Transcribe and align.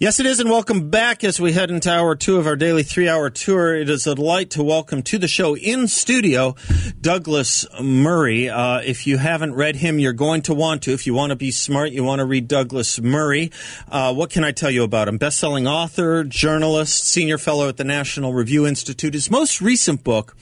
Yes, 0.00 0.20
it 0.20 0.26
is, 0.26 0.38
and 0.38 0.48
welcome 0.48 0.90
back 0.90 1.24
as 1.24 1.40
we 1.40 1.50
head 1.50 1.72
into 1.72 1.92
hour 1.92 2.14
two 2.14 2.36
of 2.36 2.46
our 2.46 2.54
daily 2.54 2.84
three 2.84 3.08
hour 3.08 3.30
tour. 3.30 3.74
It 3.74 3.90
is 3.90 4.06
a 4.06 4.14
delight 4.14 4.50
to 4.50 4.62
welcome 4.62 5.02
to 5.02 5.18
the 5.18 5.26
show 5.26 5.56
in 5.56 5.88
studio 5.88 6.54
Douglas 7.00 7.66
Murray. 7.82 8.48
Uh, 8.48 8.78
if 8.78 9.08
you 9.08 9.18
haven't 9.18 9.56
read 9.56 9.74
him, 9.74 9.98
you're 9.98 10.12
going 10.12 10.42
to 10.42 10.54
want 10.54 10.84
to. 10.84 10.92
If 10.92 11.08
you 11.08 11.14
want 11.14 11.30
to 11.30 11.36
be 11.36 11.50
smart, 11.50 11.90
you 11.90 12.04
want 12.04 12.20
to 12.20 12.24
read 12.24 12.46
Douglas 12.46 13.00
Murray. 13.00 13.50
Uh, 13.88 14.14
what 14.14 14.30
can 14.30 14.44
I 14.44 14.52
tell 14.52 14.70
you 14.70 14.84
about 14.84 15.08
him? 15.08 15.18
Best 15.18 15.40
selling 15.40 15.66
author, 15.66 16.22
journalist, 16.22 17.08
senior 17.08 17.36
fellow 17.36 17.68
at 17.68 17.76
the 17.76 17.82
National 17.82 18.32
Review 18.32 18.68
Institute. 18.68 19.14
His 19.14 19.32
most 19.32 19.60
recent 19.60 20.04
book, 20.04 20.36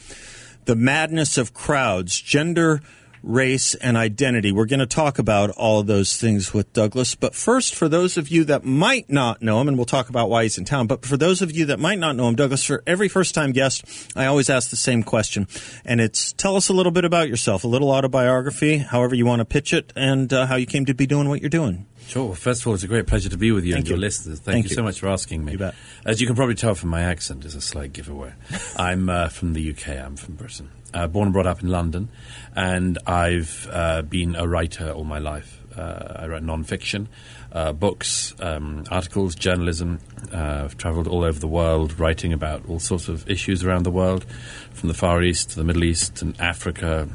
The 0.66 0.76
Madness 0.76 1.38
of 1.38 1.54
Crowds 1.54 2.20
Gender 2.20 2.82
race, 3.26 3.74
and 3.74 3.96
identity. 3.96 4.52
We're 4.52 4.66
going 4.66 4.80
to 4.80 4.86
talk 4.86 5.18
about 5.18 5.50
all 5.50 5.80
of 5.80 5.86
those 5.86 6.16
things 6.16 6.54
with 6.54 6.72
Douglas. 6.72 7.14
But 7.14 7.34
first, 7.34 7.74
for 7.74 7.88
those 7.88 8.16
of 8.16 8.28
you 8.28 8.44
that 8.44 8.64
might 8.64 9.10
not 9.10 9.42
know 9.42 9.60
him, 9.60 9.68
and 9.68 9.76
we'll 9.76 9.84
talk 9.84 10.08
about 10.08 10.30
why 10.30 10.44
he's 10.44 10.56
in 10.56 10.64
town, 10.64 10.86
but 10.86 11.04
for 11.04 11.16
those 11.16 11.42
of 11.42 11.50
you 11.50 11.66
that 11.66 11.80
might 11.80 11.98
not 11.98 12.16
know 12.16 12.28
him, 12.28 12.36
Douglas, 12.36 12.64
for 12.64 12.82
every 12.86 13.08
first 13.08 13.34
time 13.34 13.52
guest, 13.52 13.84
I 14.16 14.26
always 14.26 14.48
ask 14.48 14.70
the 14.70 14.76
same 14.76 15.02
question. 15.02 15.48
And 15.84 16.00
it's 16.00 16.32
tell 16.32 16.56
us 16.56 16.68
a 16.68 16.72
little 16.72 16.92
bit 16.92 17.04
about 17.04 17.28
yourself, 17.28 17.64
a 17.64 17.68
little 17.68 17.90
autobiography, 17.90 18.78
however 18.78 19.14
you 19.14 19.26
want 19.26 19.40
to 19.40 19.44
pitch 19.44 19.72
it, 19.74 19.92
and 19.96 20.32
uh, 20.32 20.46
how 20.46 20.56
you 20.56 20.66
came 20.66 20.86
to 20.86 20.94
be 20.94 21.06
doing 21.06 21.28
what 21.28 21.40
you're 21.40 21.50
doing. 21.50 21.86
Sure. 22.06 22.36
First 22.36 22.60
of 22.60 22.68
all, 22.68 22.74
it's 22.74 22.84
a 22.84 22.88
great 22.88 23.08
pleasure 23.08 23.28
to 23.28 23.36
be 23.36 23.50
with 23.50 23.64
you 23.64 23.72
Thank 23.72 23.82
and 23.82 23.88
your 23.88 23.96
you. 23.96 24.02
listeners. 24.02 24.38
Thank, 24.38 24.54
Thank 24.54 24.64
you, 24.66 24.70
you. 24.70 24.76
so 24.76 24.82
much 24.84 25.00
for 25.00 25.08
asking 25.08 25.44
me. 25.44 25.56
You. 25.56 25.72
As 26.04 26.20
you 26.20 26.28
can 26.28 26.36
probably 26.36 26.54
tell 26.54 26.76
from 26.76 26.90
my 26.90 27.02
accent, 27.02 27.44
is 27.44 27.56
a 27.56 27.60
slight 27.60 27.92
giveaway. 27.92 28.32
I'm 28.76 29.08
uh, 29.08 29.28
from 29.28 29.54
the 29.54 29.70
UK. 29.70 29.88
I'm 29.88 30.14
from 30.14 30.36
Britain. 30.36 30.70
Uh, 30.96 31.06
born 31.06 31.26
and 31.26 31.34
brought 31.34 31.46
up 31.46 31.62
in 31.62 31.68
London, 31.68 32.08
and 32.54 32.96
I've 33.06 33.68
uh, 33.70 34.00
been 34.00 34.34
a 34.34 34.48
writer 34.48 34.92
all 34.92 35.04
my 35.04 35.18
life. 35.18 35.60
Uh, 35.76 36.22
I 36.22 36.26
write 36.26 36.42
non-fiction, 36.42 37.08
uh, 37.52 37.74
books, 37.74 38.34
um, 38.40 38.84
articles, 38.90 39.34
journalism. 39.34 40.00
Uh, 40.32 40.62
I've 40.64 40.78
travelled 40.78 41.06
all 41.06 41.22
over 41.22 41.38
the 41.38 41.48
world, 41.48 42.00
writing 42.00 42.32
about 42.32 42.66
all 42.66 42.78
sorts 42.78 43.08
of 43.08 43.28
issues 43.28 43.62
around 43.62 43.82
the 43.82 43.90
world, 43.90 44.24
from 44.72 44.88
the 44.88 44.94
Far 44.94 45.22
East 45.22 45.50
to 45.50 45.56
the 45.56 45.64
Middle 45.64 45.84
East 45.84 46.22
and 46.22 46.40
Africa, 46.40 47.06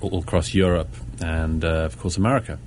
all 0.00 0.18
across 0.18 0.52
Europe, 0.52 0.90
and 1.20 1.64
uh, 1.64 1.84
of 1.84 1.96
course 2.00 2.16
America. 2.16 2.58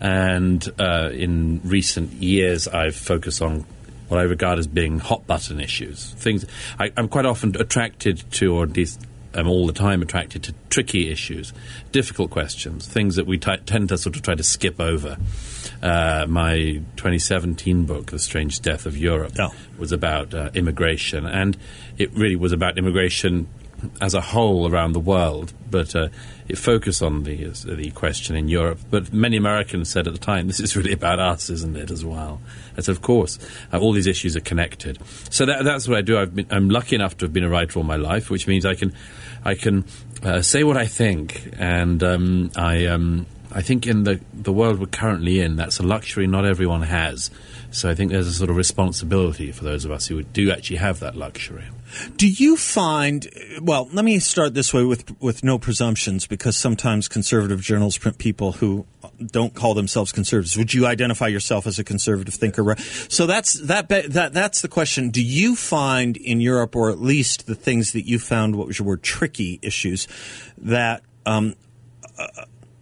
And 0.00 0.66
in 1.12 1.60
recent 1.62 2.12
years, 2.14 2.66
I've 2.66 2.96
focused 2.96 3.42
on 3.42 3.66
what 4.08 4.18
I 4.18 4.22
regard 4.22 4.58
as 4.58 4.66
being 4.66 4.98
hot 4.98 5.26
button 5.26 5.60
issues. 5.60 6.14
Things 6.14 6.46
I, 6.78 6.90
I'm 6.96 7.08
quite 7.08 7.26
often 7.26 7.54
attracted 7.60 8.24
to, 8.32 8.54
or 8.54 8.64
at 8.64 8.74
least 8.74 9.04
I'm 9.36 9.48
all 9.48 9.66
the 9.66 9.72
time 9.72 10.02
attracted 10.02 10.42
to 10.44 10.54
tricky 10.70 11.10
issues, 11.10 11.52
difficult 11.92 12.30
questions, 12.30 12.86
things 12.86 13.16
that 13.16 13.26
we 13.26 13.38
t- 13.38 13.56
tend 13.66 13.90
to 13.90 13.98
sort 13.98 14.16
of 14.16 14.22
try 14.22 14.34
to 14.34 14.42
skip 14.42 14.80
over. 14.80 15.16
Uh, 15.82 16.24
my 16.28 16.80
2017 16.96 17.84
book, 17.84 18.06
The 18.10 18.18
Strange 18.18 18.60
Death 18.60 18.86
of 18.86 18.96
Europe, 18.96 19.32
Yeah. 19.38 19.48
was 19.78 19.92
about 19.92 20.32
uh, 20.34 20.50
immigration, 20.54 21.26
and 21.26 21.56
it 21.98 22.12
really 22.14 22.36
was 22.36 22.52
about 22.52 22.78
immigration 22.78 23.46
as 24.00 24.14
a 24.14 24.22
whole 24.22 24.66
around 24.72 24.92
the 24.94 25.00
world, 25.00 25.52
but 25.70 25.94
uh, 25.94 26.08
it 26.48 26.56
focused 26.56 27.02
on 27.02 27.24
the 27.24 27.36
the 27.66 27.90
question 27.90 28.34
in 28.34 28.48
Europe. 28.48 28.78
But 28.90 29.12
many 29.12 29.36
Americans 29.36 29.90
said 29.90 30.06
at 30.08 30.14
the 30.14 30.18
time, 30.18 30.46
"This 30.50 30.60
is 30.60 30.74
really 30.76 30.92
about 30.92 31.18
us, 31.20 31.50
isn't 31.50 31.76
it?" 31.76 31.90
As 31.90 32.02
well. 32.02 32.40
I 32.78 32.80
said, 32.80 32.92
"Of 32.96 33.02
course, 33.02 33.38
uh, 33.74 33.78
all 33.78 33.92
these 33.92 34.06
issues 34.06 34.34
are 34.34 34.40
connected." 34.40 34.98
So 35.28 35.44
that, 35.44 35.62
that's 35.64 35.86
what 35.86 35.98
I 35.98 36.00
do. 36.00 36.18
I've 36.18 36.34
been, 36.34 36.46
I'm 36.50 36.70
lucky 36.70 36.96
enough 36.96 37.18
to 37.18 37.26
have 37.26 37.34
been 37.34 37.44
a 37.44 37.50
writer 37.50 37.78
all 37.78 37.84
my 37.84 37.96
life, 37.96 38.30
which 38.30 38.46
means 38.46 38.64
I 38.64 38.74
can 38.76 38.94
I 39.46 39.54
can 39.54 39.84
uh, 40.22 40.42
say 40.42 40.64
what 40.64 40.76
I 40.76 40.86
think, 40.86 41.50
and 41.56 42.02
um, 42.02 42.50
I. 42.56 42.86
Um, 42.86 43.26
I 43.52 43.62
think 43.62 43.86
in 43.86 44.02
the 44.02 44.20
the 44.34 44.52
world 44.52 44.80
we're 44.80 44.86
currently 44.86 45.40
in, 45.40 45.56
that's 45.56 45.78
a 45.78 45.82
luxury 45.82 46.26
not 46.26 46.44
everyone 46.44 46.82
has. 46.82 47.30
So 47.70 47.88
I 47.88 47.94
think 47.94 48.10
there's 48.10 48.26
a 48.26 48.32
sort 48.32 48.50
of 48.50 48.56
responsibility 48.56 49.50
for 49.52 49.64
those 49.64 49.86
of 49.86 49.92
us 49.92 50.08
who 50.08 50.22
do 50.22 50.50
actually 50.50 50.76
have 50.76 51.00
that 51.00 51.16
luxury. 51.16 51.64
Do 52.16 52.28
you 52.28 52.56
find? 52.56 53.28
Well, 53.60 53.88
let 53.92 54.04
me 54.04 54.18
start 54.18 54.54
this 54.54 54.74
way 54.74 54.84
with 54.84 55.20
with 55.20 55.44
no 55.44 55.58
presumptions, 55.58 56.26
because 56.26 56.56
sometimes 56.56 57.08
conservative 57.08 57.60
journals 57.60 57.98
print 57.98 58.18
people 58.18 58.52
who 58.52 58.86
don't 59.24 59.54
call 59.54 59.74
themselves 59.74 60.12
conservatives. 60.12 60.56
Would 60.56 60.74
you 60.74 60.86
identify 60.86 61.28
yourself 61.28 61.66
as 61.66 61.78
a 61.78 61.84
conservative 61.84 62.34
thinker? 62.34 62.76
So 63.08 63.26
that's 63.26 63.54
that 63.54 63.88
that 63.88 64.32
that's 64.32 64.60
the 64.60 64.68
question. 64.68 65.10
Do 65.10 65.22
you 65.22 65.56
find 65.56 66.16
in 66.16 66.40
Europe, 66.40 66.76
or 66.76 66.90
at 66.90 67.00
least 67.00 67.46
the 67.46 67.54
things 67.54 67.92
that 67.92 68.06
you 68.06 68.18
found, 68.18 68.56
what 68.56 68.66
was 68.66 68.78
your 68.78 68.88
word, 68.88 69.02
tricky 69.02 69.58
issues, 69.62 70.08
that 70.58 71.02
um, 71.24 71.54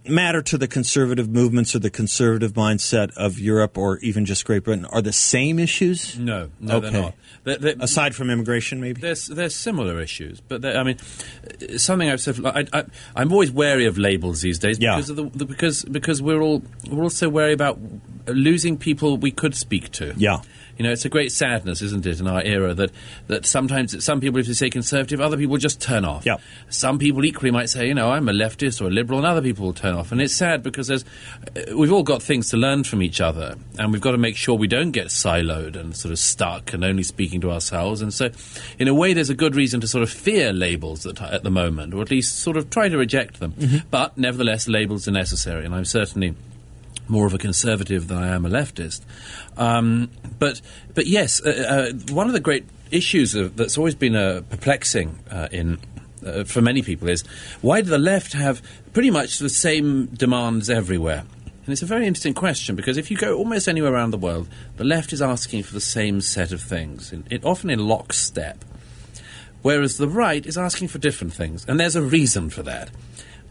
matter 0.07 0.41
to 0.41 0.57
the 0.57 0.67
conservative 0.67 1.29
movements 1.29 1.75
or 1.75 1.79
the 1.79 1.89
conservative 1.89 2.53
mindset 2.53 3.11
of 3.17 3.39
Europe 3.39 3.77
or 3.77 3.97
even 3.99 4.25
just 4.25 4.45
Great 4.45 4.63
Britain 4.63 4.85
are 4.85 5.01
the 5.01 5.13
same 5.13 5.59
issues? 5.59 6.17
No, 6.17 6.49
no, 6.59 6.75
Okay. 6.77 6.89
they're 6.91 7.01
not. 7.01 7.13
They're, 7.43 7.57
they're, 7.57 7.75
Aside 7.79 8.15
from 8.15 8.29
immigration, 8.29 8.81
maybe? 8.81 9.01
there's 9.01 9.27
there's 9.27 9.53
similar 9.55 9.99
issues, 10.01 10.41
but 10.41 10.65
I 10.65 10.83
mean, 10.83 10.97
something 11.77 12.09
I've 12.09 12.21
said. 12.21 12.43
I, 12.45 12.65
I, 12.73 12.83
I'm 13.15 13.31
always 13.31 13.51
wary 13.51 13.85
of 13.85 13.97
labels 13.97 14.41
these 14.41 14.57
days 14.59 14.79
Yeah. 14.79 14.95
because 14.95 15.09
of 15.11 15.15
the, 15.17 15.23
the 15.37 15.45
because 15.45 15.83
because 15.85 16.21
we're 16.21 16.41
all 16.41 16.63
we're 16.89 17.03
also 17.03 17.29
wary 17.29 17.53
about 17.53 17.77
losing 18.27 18.77
people 18.77 19.17
we 19.17 19.31
could 19.31 19.55
speak 19.55 19.91
to. 19.93 20.13
Yeah. 20.17 20.41
You 20.77 20.83
know, 20.83 20.91
it's 20.91 21.05
a 21.05 21.09
great 21.09 21.31
sadness, 21.31 21.81
isn't 21.81 22.05
it, 22.05 22.19
in 22.19 22.27
our 22.27 22.41
era 22.41 22.73
that, 22.73 22.91
that 23.27 23.45
sometimes 23.45 24.03
some 24.03 24.19
people, 24.19 24.39
if 24.39 24.47
they 24.47 24.53
say 24.53 24.69
conservative, 24.69 25.21
other 25.21 25.37
people 25.37 25.57
just 25.57 25.81
turn 25.81 26.03
off. 26.03 26.25
Yeah. 26.25 26.37
Some 26.69 26.99
people 26.99 27.23
equally 27.23 27.51
might 27.51 27.69
say, 27.69 27.87
you 27.87 27.93
know, 27.93 28.11
I'm 28.11 28.27
a 28.27 28.33
leftist 28.33 28.81
or 28.81 28.87
a 28.87 28.89
liberal, 28.89 29.19
and 29.19 29.27
other 29.27 29.41
people 29.41 29.65
will 29.65 29.73
turn 29.73 29.95
off. 29.95 30.11
And 30.11 30.21
it's 30.21 30.35
sad 30.35 30.63
because 30.63 30.87
there's, 30.87 31.05
uh, 31.55 31.77
we've 31.77 31.91
all 31.91 32.03
got 32.03 32.21
things 32.21 32.49
to 32.49 32.57
learn 32.57 32.83
from 32.83 33.01
each 33.01 33.21
other, 33.21 33.55
and 33.79 33.93
we've 33.93 34.01
got 34.01 34.11
to 34.11 34.17
make 34.17 34.35
sure 34.35 34.55
we 34.55 34.67
don't 34.67 34.91
get 34.91 35.07
siloed 35.07 35.75
and 35.75 35.95
sort 35.95 36.11
of 36.11 36.19
stuck 36.19 36.73
and 36.73 36.83
only 36.83 37.03
speaking 37.03 37.41
to 37.41 37.51
ourselves. 37.51 38.01
And 38.01 38.13
so, 38.13 38.29
in 38.77 38.87
a 38.87 38.93
way, 38.93 39.13
there's 39.13 39.29
a 39.29 39.35
good 39.35 39.55
reason 39.55 39.79
to 39.81 39.87
sort 39.87 40.03
of 40.03 40.09
fear 40.09 40.51
labels 40.51 41.05
at, 41.05 41.21
at 41.21 41.43
the 41.43 41.51
moment, 41.51 41.93
or 41.93 42.01
at 42.01 42.11
least 42.11 42.39
sort 42.39 42.57
of 42.57 42.69
try 42.69 42.89
to 42.89 42.97
reject 42.97 43.39
them. 43.39 43.53
But 43.91 44.17
nevertheless, 44.17 44.67
labels 44.67 45.07
are 45.07 45.11
necessary, 45.11 45.65
and 45.65 45.73
I'm 45.73 45.85
certainly 45.85 46.35
more 47.07 47.25
of 47.25 47.33
a 47.33 47.37
conservative 47.37 48.07
than 48.07 48.17
I 48.17 48.29
am 48.29 48.45
a 48.45 48.49
leftist. 48.49 49.01
Um, 49.57 50.09
but 50.39 50.61
but 50.93 51.07
yes, 51.07 51.41
uh, 51.43 51.91
uh, 51.91 52.13
one 52.13 52.27
of 52.27 52.33
the 52.33 52.39
great 52.39 52.65
issues 52.91 53.35
of, 53.35 53.55
that's 53.55 53.77
always 53.77 53.95
been 53.95 54.15
uh, 54.15 54.41
perplexing 54.49 55.19
uh, 55.29 55.47
in. 55.51 55.79
Uh, 56.25 56.43
for 56.43 56.59
many 56.59 56.81
people, 56.81 57.07
is 57.07 57.23
why 57.61 57.81
do 57.81 57.89
the 57.89 57.99
left 57.99 58.33
have 58.33 58.59
pretty 58.93 59.11
much 59.11 59.37
the 59.37 59.49
same 59.49 60.07
demands 60.07 60.71
everywhere? 60.71 61.23
And 61.43 61.71
it's 61.71 61.83
a 61.83 61.85
very 61.85 62.07
interesting 62.07 62.33
question 62.33 62.75
because 62.75 62.97
if 62.97 63.11
you 63.11 63.17
go 63.17 63.37
almost 63.37 63.67
anywhere 63.67 63.93
around 63.93 64.09
the 64.09 64.17
world, 64.17 64.47
the 64.77 64.83
left 64.83 65.13
is 65.13 65.21
asking 65.21 65.61
for 65.61 65.73
the 65.73 65.79
same 65.79 66.21
set 66.21 66.51
of 66.51 66.61
things, 66.61 67.13
in, 67.13 67.25
it, 67.29 67.45
often 67.45 67.69
in 67.69 67.77
lockstep 67.77 68.65
whereas 69.65 69.97
the 69.97 70.07
right 70.07 70.45
is 70.45 70.59
asking 70.59 70.87
for 70.87 70.99
different 70.99 71.33
things. 71.33 71.65
And 71.67 71.79
there's 71.79 71.95
a 71.95 72.01
reason 72.03 72.51
for 72.51 72.61
that. 72.61 72.91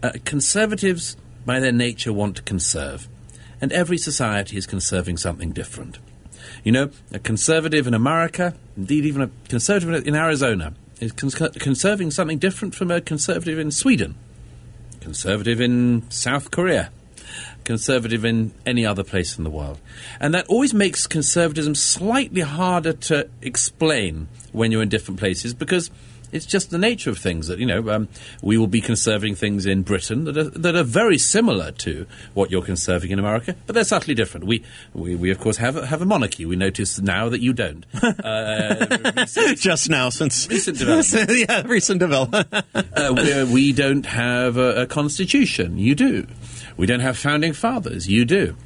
Uh, 0.01 0.13
conservatives, 0.25 1.17
by 1.45 1.59
their 1.59 1.73
nature, 1.73 2.13
want 2.13 2.37
to 2.37 2.43
conserve, 2.43 3.09
and 3.65 3.73
every 3.73 3.97
society 3.97 4.59
is 4.59 4.67
conserving 4.67 5.17
something 5.17 5.51
different. 5.51 5.99
You 6.65 6.73
know, 6.73 6.91
a 7.13 7.19
conservative 7.19 7.87
in 7.87 7.95
America, 7.95 8.55
indeed 8.77 9.07
even 9.07 9.23
a 9.23 9.31
conservative 9.49 10.07
in 10.07 10.15
Arizona, 10.15 10.75
is 11.01 11.13
cons- 11.13 11.35
conserving 11.35 12.11
something 12.11 12.37
different 12.37 12.75
from 12.75 12.91
a 12.91 13.01
conservative 13.01 13.59
in 13.59 13.71
Sweden, 13.71 14.17
conservative 15.01 15.63
in 15.63 16.05
South 16.11 16.51
Korea, 16.51 16.91
conservative 17.65 18.23
in 18.23 18.53
any 18.67 18.85
other 18.85 19.03
place 19.03 19.39
in 19.39 19.45
the 19.45 19.51
world. 19.51 19.81
And 20.21 20.35
that 20.35 20.47
always 20.49 20.75
makes 20.75 21.07
conservatism 21.07 21.75
slightly 21.75 22.43
harder 22.43 22.93
to 22.93 23.31
explain 23.41 24.29
when 24.53 24.73
you're 24.73 24.83
in 24.83 24.91
different 24.91 25.19
places 25.19 25.55
because 25.55 25.91
it's 26.33 26.47
just 26.47 26.71
the 26.71 26.79
nature 26.79 27.11
of 27.11 27.19
things 27.19 27.47
that, 27.49 27.59
you 27.59 27.67
know, 27.67 27.89
um, 27.91 28.09
we 28.43 28.59
will 28.59 28.67
be 28.67 28.81
conserving 28.81 29.35
things 29.37 29.67
in 29.67 29.83
Britain 29.83 30.25
that 30.25 30.37
are, 30.37 30.45
that 30.51 30.75
are 30.77 30.83
very 30.83 31.19
similar 31.19 31.71
to 31.73 32.07
what 32.35 32.51
you're 32.51 32.63
conserving 32.63 33.11
in 33.11 33.19
America, 33.19 33.55
but 33.67 33.75
they're 33.75 33.85
subtly 33.85 34.15
different. 34.15 34.47
We, 34.47 34.63
we, 34.95 35.15
we 35.15 35.31
of 35.31 35.39
course, 35.41 35.57
have 35.59 35.77
a, 35.77 35.87
have 35.87 36.03
a 36.03 36.07
monarchy. 36.07 36.45
We 36.45 36.57
notice 36.57 36.99
now 37.01 37.29
that 37.29 37.41
you 37.41 37.53
don't. 37.53 37.85
Uh, 38.25 39.13
recent- 39.17 39.59
Just 39.59 39.91
now, 39.91 40.09
since 40.09 40.49
Recent 40.51 40.79
development. 40.79 41.31
yeah, 41.49 41.63
recent 41.67 42.01
development. 42.01 42.47
uh, 42.75 43.47
we, 43.51 43.73
don't 43.73 44.07
have 44.07 44.57
a, 44.57 44.83
a 44.83 44.87
constitution. 44.87 45.79
You 45.79 45.95
do. 45.95 46.27
We 46.77 46.87
don't 46.87 47.01
have 47.01 47.19
founding 47.19 47.53
fathers. 47.53 48.09
You 48.09 48.25
do. 48.25 48.57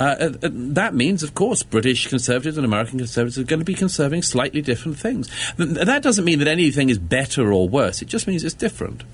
Uh, 0.00 0.16
uh, 0.18 0.32
uh, 0.42 0.48
that 0.52 0.94
means, 0.94 1.22
of 1.22 1.34
course, 1.34 1.62
British 1.62 2.06
conservatives 2.06 2.56
and 2.56 2.64
American 2.64 2.98
conservatives 2.98 3.38
are 3.38 3.44
going 3.44 3.60
to 3.60 3.66
be 3.66 3.74
conserving 3.74 4.22
slightly 4.22 4.62
different 4.62 4.98
things. 4.98 5.28
That 5.58 6.02
doesn't 6.02 6.24
mean 6.24 6.38
that 6.38 6.48
anything 6.48 6.88
is 6.88 6.98
better 6.98 7.52
or 7.52 7.68
worse. 7.68 8.00
It 8.00 8.08
just 8.08 8.26
means 8.26 8.42
it's 8.42 8.54
different. 8.54 9.04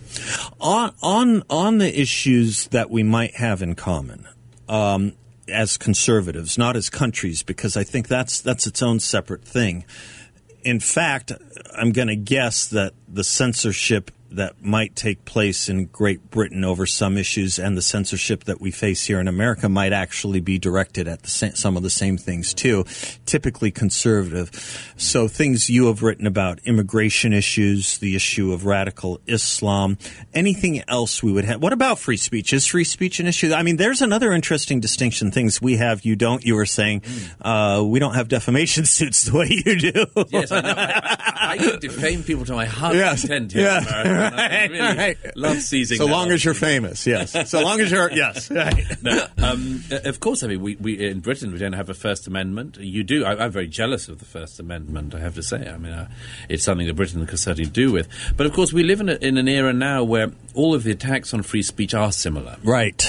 on 0.61 0.95
on 1.03 1.43
on 1.51 1.79
the 1.79 2.01
issues 2.01 2.69
that 2.69 2.89
we 2.89 3.03
might 3.03 3.35
have 3.35 3.63
in 3.63 3.75
common 3.75 4.29
um, 4.69 5.15
as 5.49 5.77
conservatives, 5.77 6.57
not 6.57 6.77
as 6.77 6.89
countries, 6.89 7.43
because 7.43 7.77
I 7.77 7.83
think 7.83 8.07
that's 8.07 8.41
that's 8.41 8.69
its 8.69 8.81
own 8.81 9.01
separate 9.01 9.45
thing. 9.45 9.85
In 10.63 10.79
fact, 10.79 11.33
I'm 11.77 11.91
going 11.91 12.09
to 12.09 12.17
guess 12.17 12.69
that 12.69 12.93
the 13.09 13.25
censorship 13.25 14.13
that 14.31 14.63
might 14.63 14.97
take 14.97 15.25
place 15.25 15.69
in 15.69 15.87
Great 15.87 16.31
Britain 16.31 16.65
over 16.65 16.87
some 16.87 17.17
issues 17.17 17.59
and 17.59 17.77
the 17.77 17.83
censorship 17.83 18.45
that 18.45 18.61
we 18.61 18.71
face 18.71 19.05
here 19.05 19.21
in 19.21 19.29
America 19.29 19.69
might 19.69 19.93
actually 19.93 20.41
be 20.41 20.59
directed 20.59 21.09
at 21.09 21.27
sa- 21.27 21.51
some 21.55 21.77
of 21.77 21.83
the 21.83 21.91
same 21.91 22.19
things 22.19 22.55
too. 22.55 22.85
Typically 23.27 23.71
conservative. 23.71 24.93
So 24.97 25.29
things 25.29 25.69
you 25.69 25.87
have 25.87 26.03
written 26.03 26.27
about 26.27 26.61
immigration 26.65 27.33
issues, 27.33 27.99
the 27.99 28.17
issue 28.17 28.53
of 28.53 28.65
radical 28.67 29.21
Islam, 29.27 29.99
anything 30.35 30.83
else 30.89 31.23
we 31.23 31.33
would 31.33 31.45
have. 31.45 31.63
What 31.63 31.73
about 31.73 31.99
free 31.99 32.17
speech? 32.17 32.53
Is 32.53 32.67
free 32.67 32.85
speech 32.85 33.21
an 33.21 33.27
issue? 33.27 33.53
I 33.53 33.63
mean, 33.63 33.77
there's 33.77 34.03
another 34.03 34.33
interesting 34.33 34.81
distinction. 34.81 35.31
Things 35.31 35.61
we 35.61 35.77
have, 35.77 36.05
you 36.05 36.17
don't. 36.17 36.45
You 36.45 36.55
were 36.55 36.67
saying 36.67 37.03
uh, 37.43 37.83
we 37.87 37.99
don't 37.99 38.15
have 38.15 38.29
defamation 38.29 38.85
suits 38.97 39.25
the 39.25 39.37
way 39.37 39.49
you 39.65 39.79
do. 39.79 40.07
Yes, 40.31 40.53
I 40.53 40.61
know. 40.61 40.75
I, 40.77 41.37
I 41.53 41.59
could 41.59 41.81
defame 41.81 42.23
people 42.23 42.45
to 42.47 42.53
my 42.55 42.67
heart's 42.67 42.97
Yes. 42.97 43.21
content 43.23 43.53
here. 43.53 43.63
Yeah. 43.63 43.81
in 43.81 43.87
America, 43.87 44.35
and 44.37 44.41
I 44.41 44.47
Right, 44.57 44.71
really 44.71 44.97
right. 44.97 45.37
love 45.37 45.59
seizing. 45.61 45.99
So 45.99 46.07
long 46.07 46.31
as 46.31 46.45
you're 46.45 46.55
famous, 46.55 47.07
yes. 47.07 47.51
So 47.51 47.61
long 47.63 47.81
as 47.81 47.91
you're 47.91 48.11
yes. 48.13 48.51
Right. 48.51 48.85
No, 49.03 49.27
um, 49.39 49.85
uh, 49.91 49.99
of 50.05 50.21
course. 50.21 50.43
I 50.43 50.49
mean, 50.49 50.61
we, 50.63 50.77
we 50.77 51.07
in 51.09 51.21
Britain 51.21 51.53
we 51.53 51.59
don't 51.59 51.75
have 51.75 51.89
a 51.91 51.95
First 51.95 52.27
Amendment. 52.27 52.79
You 52.81 53.05
do. 53.05 53.16
I, 53.25 53.45
I'm 53.45 53.51
very 53.51 53.69
jealous 53.69 54.09
of 54.09 54.19
the 54.19 54.25
First 54.25 54.61
Amendment. 54.61 55.15
I 55.15 55.21
have 55.21 55.35
to 55.37 55.43
say. 55.43 55.69
I 55.69 55.77
mean, 55.77 55.93
uh, 55.93 56.09
it's 56.49 56.65
something 56.65 56.87
that 56.87 56.95
Britain 56.95 57.27
could 57.27 57.39
certainly 57.39 57.71
do 57.71 57.93
with. 57.93 58.09
But 58.37 58.47
of 58.47 58.53
course, 58.53 58.73
we 58.73 58.83
live 58.83 59.01
in, 59.01 59.09
a, 59.09 59.15
in 59.15 59.39
an 59.39 59.49
era 59.49 59.73
now 59.73 60.05
where 60.05 60.33
all 60.55 60.75
of 60.75 60.83
the 60.83 60.91
attacks 60.91 61.33
on 61.33 61.43
free 61.43 61.63
speech 61.63 61.95
are 61.95 62.13
similar. 62.13 62.57
Right. 62.63 63.03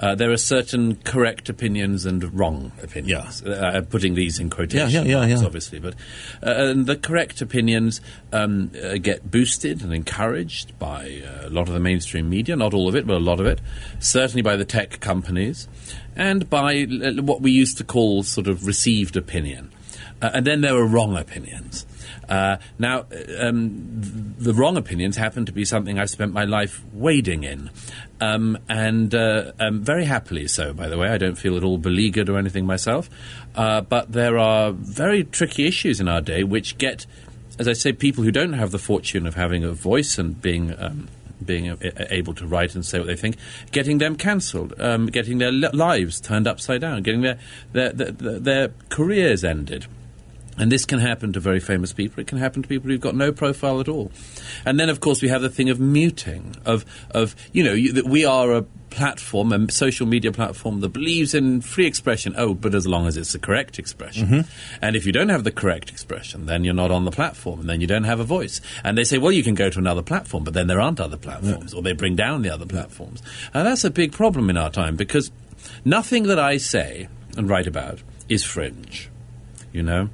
Uh, 0.00 0.14
there 0.14 0.30
are 0.30 0.36
certain 0.38 0.96
correct 0.96 1.50
opinions 1.50 2.06
and 2.06 2.32
wrong 2.32 2.72
opinions. 2.82 3.42
Uh, 3.42 3.72
I'm 3.74 3.84
putting 3.84 4.14
these 4.14 4.40
in 4.40 4.48
quotation 4.48 4.88
Yeah, 4.88 5.02
yeah, 5.02 5.08
yeah, 5.08 5.26
marks, 5.26 5.40
yeah. 5.42 5.46
obviously. 5.46 5.78
But 5.78 5.94
uh, 6.42 6.70
and 6.70 6.86
the 6.86 6.96
correct 6.96 7.42
opinions 7.42 8.00
um, 8.32 8.70
uh, 8.82 8.96
get 8.96 9.30
boosted 9.30 9.82
and 9.82 9.92
encouraged 9.92 10.78
by 10.78 11.22
uh, 11.22 11.48
a 11.48 11.50
lot 11.50 11.68
of 11.68 11.74
the 11.74 11.80
mainstream 11.80 12.30
media, 12.30 12.56
not 12.56 12.72
all 12.72 12.88
of 12.88 12.96
it, 12.96 13.06
but 13.06 13.16
a 13.16 13.20
lot 13.20 13.40
of 13.40 13.46
it. 13.46 13.60
Certainly 13.98 14.40
by 14.40 14.56
the 14.56 14.64
tech 14.64 15.00
companies, 15.00 15.68
and 16.16 16.48
by 16.48 16.84
uh, 16.84 17.22
what 17.22 17.42
we 17.42 17.50
used 17.50 17.76
to 17.78 17.84
call 17.84 18.22
sort 18.22 18.48
of 18.48 18.66
received 18.66 19.16
opinion. 19.16 19.70
Uh, 20.22 20.30
and 20.34 20.46
then 20.46 20.62
there 20.62 20.76
are 20.76 20.86
wrong 20.86 21.16
opinions. 21.16 21.84
Uh, 22.28 22.56
now, 22.78 23.06
uh, 23.12 23.48
um, 23.48 24.00
th- 24.02 24.46
the 24.46 24.54
wrong 24.54 24.76
opinions 24.76 25.16
happen 25.16 25.46
to 25.46 25.52
be 25.52 25.64
something 25.64 25.98
I've 25.98 26.10
spent 26.10 26.32
my 26.32 26.44
life 26.44 26.82
wading 26.92 27.44
in. 27.44 27.70
Um, 28.20 28.58
and 28.68 29.14
uh, 29.14 29.52
um, 29.58 29.80
very 29.82 30.04
happily 30.04 30.46
so, 30.46 30.72
by 30.72 30.88
the 30.88 30.98
way. 30.98 31.08
I 31.08 31.18
don't 31.18 31.36
feel 31.36 31.56
at 31.56 31.64
all 31.64 31.78
beleaguered 31.78 32.28
or 32.28 32.38
anything 32.38 32.66
myself. 32.66 33.08
Uh, 33.54 33.80
but 33.80 34.12
there 34.12 34.38
are 34.38 34.72
very 34.72 35.24
tricky 35.24 35.66
issues 35.66 36.00
in 36.00 36.08
our 36.08 36.20
day 36.20 36.44
which 36.44 36.78
get, 36.78 37.06
as 37.58 37.66
I 37.66 37.72
say, 37.72 37.92
people 37.92 38.24
who 38.24 38.30
don't 38.30 38.52
have 38.52 38.70
the 38.70 38.78
fortune 38.78 39.26
of 39.26 39.34
having 39.34 39.64
a 39.64 39.72
voice 39.72 40.18
and 40.18 40.40
being. 40.40 40.74
Um, 40.78 41.08
being 41.44 41.74
able 42.10 42.34
to 42.34 42.46
write 42.46 42.74
and 42.74 42.84
say 42.84 42.98
what 42.98 43.06
they 43.06 43.16
think, 43.16 43.36
getting 43.72 43.96
them 43.96 44.14
cancelled, 44.14 44.78
um, 44.78 45.06
getting 45.06 45.38
their 45.38 45.50
lives 45.50 46.20
turned 46.20 46.46
upside 46.46 46.82
down, 46.82 47.02
getting 47.02 47.22
their, 47.22 47.38
their, 47.72 47.92
their, 47.92 48.38
their 48.38 48.68
careers 48.90 49.42
ended. 49.42 49.86
And 50.58 50.70
this 50.70 50.84
can 50.84 50.98
happen 50.98 51.32
to 51.32 51.40
very 51.40 51.60
famous 51.60 51.92
people. 51.92 52.20
It 52.20 52.26
can 52.26 52.38
happen 52.38 52.62
to 52.62 52.68
people 52.68 52.90
who've 52.90 53.00
got 53.00 53.14
no 53.14 53.32
profile 53.32 53.80
at 53.80 53.88
all. 53.88 54.12
And 54.64 54.78
then, 54.78 54.88
of 54.88 55.00
course, 55.00 55.22
we 55.22 55.28
have 55.28 55.42
the 55.42 55.48
thing 55.48 55.70
of 55.70 55.80
muting, 55.80 56.56
of, 56.64 56.84
of 57.12 57.34
you 57.52 57.64
know, 57.64 57.72
you, 57.72 57.92
that 57.94 58.06
we 58.06 58.24
are 58.24 58.52
a 58.52 58.62
platform, 58.90 59.52
a 59.52 59.70
social 59.70 60.06
media 60.06 60.32
platform 60.32 60.80
that 60.80 60.90
believes 60.90 61.34
in 61.34 61.60
free 61.60 61.86
expression. 61.86 62.34
Oh, 62.36 62.54
but 62.54 62.74
as 62.74 62.86
long 62.86 63.06
as 63.06 63.16
it's 63.16 63.32
the 63.32 63.38
correct 63.38 63.78
expression. 63.78 64.26
Mm-hmm. 64.26 64.50
And 64.82 64.96
if 64.96 65.06
you 65.06 65.12
don't 65.12 65.28
have 65.28 65.44
the 65.44 65.52
correct 65.52 65.90
expression, 65.90 66.46
then 66.46 66.64
you're 66.64 66.74
not 66.74 66.90
on 66.90 67.04
the 67.04 67.10
platform, 67.10 67.60
and 67.60 67.68
then 67.68 67.80
you 67.80 67.86
don't 67.86 68.04
have 68.04 68.20
a 68.20 68.24
voice. 68.24 68.60
And 68.84 68.98
they 68.98 69.04
say, 69.04 69.18
well, 69.18 69.32
you 69.32 69.42
can 69.42 69.54
go 69.54 69.70
to 69.70 69.78
another 69.78 70.02
platform, 70.02 70.44
but 70.44 70.54
then 70.54 70.66
there 70.66 70.80
aren't 70.80 71.00
other 71.00 71.16
platforms, 71.16 71.72
or 71.72 71.82
they 71.82 71.92
bring 71.92 72.16
down 72.16 72.42
the 72.42 72.50
other 72.50 72.66
platforms. 72.66 73.22
And 73.54 73.66
that's 73.66 73.84
a 73.84 73.90
big 73.90 74.12
problem 74.12 74.50
in 74.50 74.56
our 74.56 74.70
time 74.70 74.96
because 74.96 75.30
nothing 75.84 76.24
that 76.24 76.38
I 76.38 76.56
say 76.56 77.08
and 77.36 77.48
write 77.48 77.66
about 77.66 78.02
is 78.28 78.44
fringe 78.44 79.09
you 79.72 79.82
know. 79.82 80.08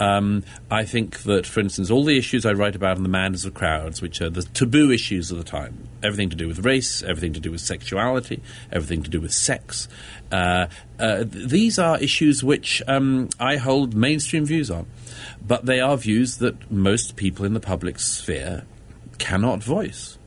Um, 0.00 0.44
I 0.70 0.84
think 0.84 1.22
that, 1.24 1.46
for 1.46 1.60
instance, 1.60 1.90
all 1.90 2.04
the 2.04 2.18
issues 2.18 2.44
I 2.44 2.52
write 2.52 2.74
about 2.74 2.96
in 2.96 3.02
the 3.02 3.08
Madness 3.08 3.44
of 3.44 3.54
Crowds, 3.54 4.02
which 4.02 4.20
are 4.20 4.30
the 4.30 4.42
taboo 4.42 4.90
issues 4.90 5.30
of 5.30 5.38
the 5.38 5.44
time, 5.44 5.88
everything 6.02 6.30
to 6.30 6.36
do 6.36 6.48
with 6.48 6.64
race, 6.64 7.02
everything 7.02 7.32
to 7.34 7.40
do 7.40 7.52
with 7.52 7.60
sexuality, 7.60 8.42
everything 8.72 9.02
to 9.04 9.10
do 9.10 9.20
with 9.20 9.32
sex, 9.32 9.88
uh, 10.32 10.66
uh, 10.98 11.24
th- 11.24 11.48
these 11.48 11.78
are 11.78 12.00
issues 12.00 12.42
which 12.42 12.82
um, 12.88 13.28
I 13.38 13.56
hold 13.56 13.94
mainstream 13.94 14.44
views 14.44 14.70
on. 14.70 14.86
But 15.46 15.66
they 15.66 15.80
are 15.80 15.96
views 15.96 16.38
that 16.38 16.70
most 16.70 17.16
people 17.16 17.44
in 17.44 17.54
the 17.54 17.60
public 17.60 17.98
sphere 18.00 18.64
cannot 19.18 19.62
voice 19.62 20.18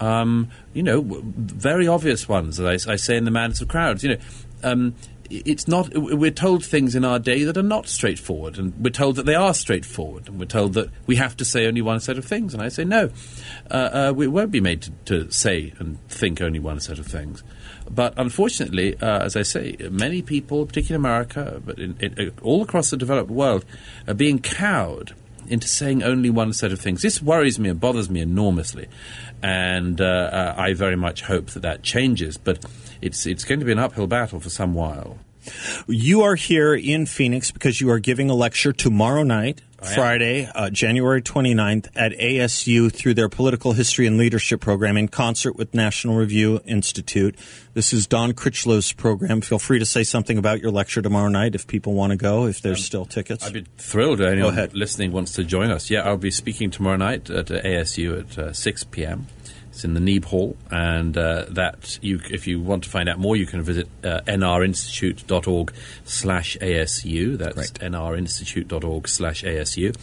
um, 0.00 0.50
you 0.72 0.82
know, 0.82 1.02
very 1.02 1.86
obvious 1.86 2.28
ones 2.28 2.56
that 2.56 2.66
I, 2.66 2.92
I 2.92 2.96
say 2.96 3.16
in 3.16 3.24
the 3.24 3.30
madness 3.30 3.60
of 3.60 3.68
crowds. 3.68 4.02
You 4.02 4.16
know, 4.16 4.20
um, 4.62 4.94
it's 5.30 5.68
not. 5.68 5.90
We're 5.94 6.30
told 6.30 6.64
things 6.64 6.94
in 6.94 7.04
our 7.04 7.18
day 7.18 7.44
that 7.44 7.56
are 7.56 7.62
not 7.62 7.88
straightforward, 7.88 8.58
and 8.58 8.74
we're 8.78 8.90
told 8.90 9.16
that 9.16 9.26
they 9.26 9.34
are 9.34 9.54
straightforward, 9.54 10.28
and 10.28 10.38
we're 10.38 10.46
told 10.46 10.74
that 10.74 10.90
we 11.06 11.16
have 11.16 11.36
to 11.38 11.44
say 11.44 11.66
only 11.66 11.80
one 11.80 12.00
set 12.00 12.18
of 12.18 12.24
things. 12.24 12.52
And 12.52 12.62
I 12.62 12.68
say 12.68 12.84
no, 12.84 13.10
uh, 13.70 13.74
uh, 13.74 14.12
we 14.14 14.26
won't 14.26 14.50
be 14.50 14.60
made 14.60 14.82
to, 14.82 14.90
to 15.06 15.30
say 15.30 15.72
and 15.78 15.98
think 16.08 16.40
only 16.40 16.58
one 16.58 16.80
set 16.80 16.98
of 16.98 17.06
things. 17.06 17.42
But 17.88 18.14
unfortunately, 18.16 18.96
uh, 19.00 19.24
as 19.24 19.36
I 19.36 19.42
say, 19.42 19.76
many 19.90 20.22
people, 20.22 20.66
particularly 20.66 21.00
in 21.00 21.06
America, 21.06 21.62
but 21.64 21.78
in, 21.78 21.96
in, 22.00 22.28
uh, 22.28 22.30
all 22.42 22.62
across 22.62 22.90
the 22.90 22.96
developed 22.96 23.30
world, 23.30 23.64
are 24.06 24.14
being 24.14 24.40
cowed 24.40 25.14
into 25.48 25.66
saying 25.66 26.02
only 26.02 26.30
one 26.30 26.52
set 26.52 26.72
of 26.72 26.80
things. 26.80 27.02
This 27.02 27.20
worries 27.20 27.58
me 27.58 27.68
and 27.68 27.80
bothers 27.80 28.08
me 28.08 28.20
enormously, 28.20 28.88
and 29.42 30.00
uh, 30.00 30.04
uh, 30.04 30.54
I 30.56 30.74
very 30.74 30.96
much 30.96 31.22
hope 31.22 31.46
that 31.50 31.60
that 31.60 31.82
changes. 31.82 32.36
But 32.36 32.64
it's 33.00 33.26
it's 33.26 33.44
going 33.44 33.60
to 33.60 33.66
be 33.66 33.72
an 33.72 33.78
uphill 33.78 34.06
battle 34.06 34.40
for 34.40 34.50
some 34.50 34.74
while. 34.74 35.18
You 35.86 36.22
are 36.22 36.34
here 36.34 36.74
in 36.74 37.06
Phoenix 37.06 37.50
because 37.50 37.80
you 37.80 37.90
are 37.90 37.98
giving 37.98 38.28
a 38.28 38.34
lecture 38.34 38.72
tomorrow 38.72 39.22
night, 39.22 39.62
Friday, 39.82 40.48
uh, 40.54 40.70
January 40.70 41.22
29th, 41.22 41.88
at 41.94 42.12
ASU 42.12 42.92
through 42.92 43.14
their 43.14 43.28
Political 43.28 43.72
History 43.72 44.06
and 44.06 44.16
Leadership 44.18 44.60
program 44.60 44.96
in 44.96 45.08
concert 45.08 45.56
with 45.56 45.74
National 45.74 46.16
Review 46.16 46.60
Institute. 46.64 47.36
This 47.74 47.92
is 47.92 48.06
Don 48.06 48.32
Critchlow's 48.32 48.92
program. 48.92 49.40
Feel 49.40 49.58
free 49.58 49.78
to 49.78 49.86
say 49.86 50.02
something 50.02 50.38
about 50.38 50.60
your 50.60 50.70
lecture 50.70 51.02
tomorrow 51.02 51.28
night 51.28 51.54
if 51.54 51.66
people 51.66 51.94
want 51.94 52.10
to 52.10 52.16
go, 52.16 52.46
if 52.46 52.60
there's 52.60 52.84
still 52.84 53.04
tickets. 53.04 53.44
I'd 53.44 53.52
be 53.52 53.64
thrilled 53.78 54.20
if 54.20 54.26
anyone 54.28 54.70
listening 54.72 55.12
wants 55.12 55.32
to 55.34 55.44
join 55.44 55.70
us. 55.70 55.90
Yeah, 55.90 56.02
I'll 56.02 56.16
be 56.16 56.30
speaking 56.30 56.70
tomorrow 56.70 56.96
night 56.96 57.30
at 57.30 57.46
ASU 57.46 58.20
at 58.20 58.38
uh, 58.38 58.52
6 58.52 58.84
p.m. 58.84 59.26
It's 59.80 59.84
in 59.86 59.94
the 59.94 60.00
Neeb 60.00 60.26
Hall, 60.26 60.58
and 60.70 61.16
uh, 61.16 61.46
that 61.48 61.98
you, 62.02 62.20
if 62.30 62.46
you 62.46 62.60
want 62.60 62.84
to 62.84 62.90
find 62.90 63.08
out 63.08 63.18
more, 63.18 63.34
you 63.34 63.46
can 63.46 63.62
visit 63.62 63.88
uh, 64.04 64.20
nrinstitute.org 64.26 65.72
slash 66.04 66.58
ASU. 66.60 67.38
That's 67.38 67.56
Right. 67.56 67.72
nrinstitute.org 67.90 69.08
slash 69.08 69.42
ASU. 69.42 69.96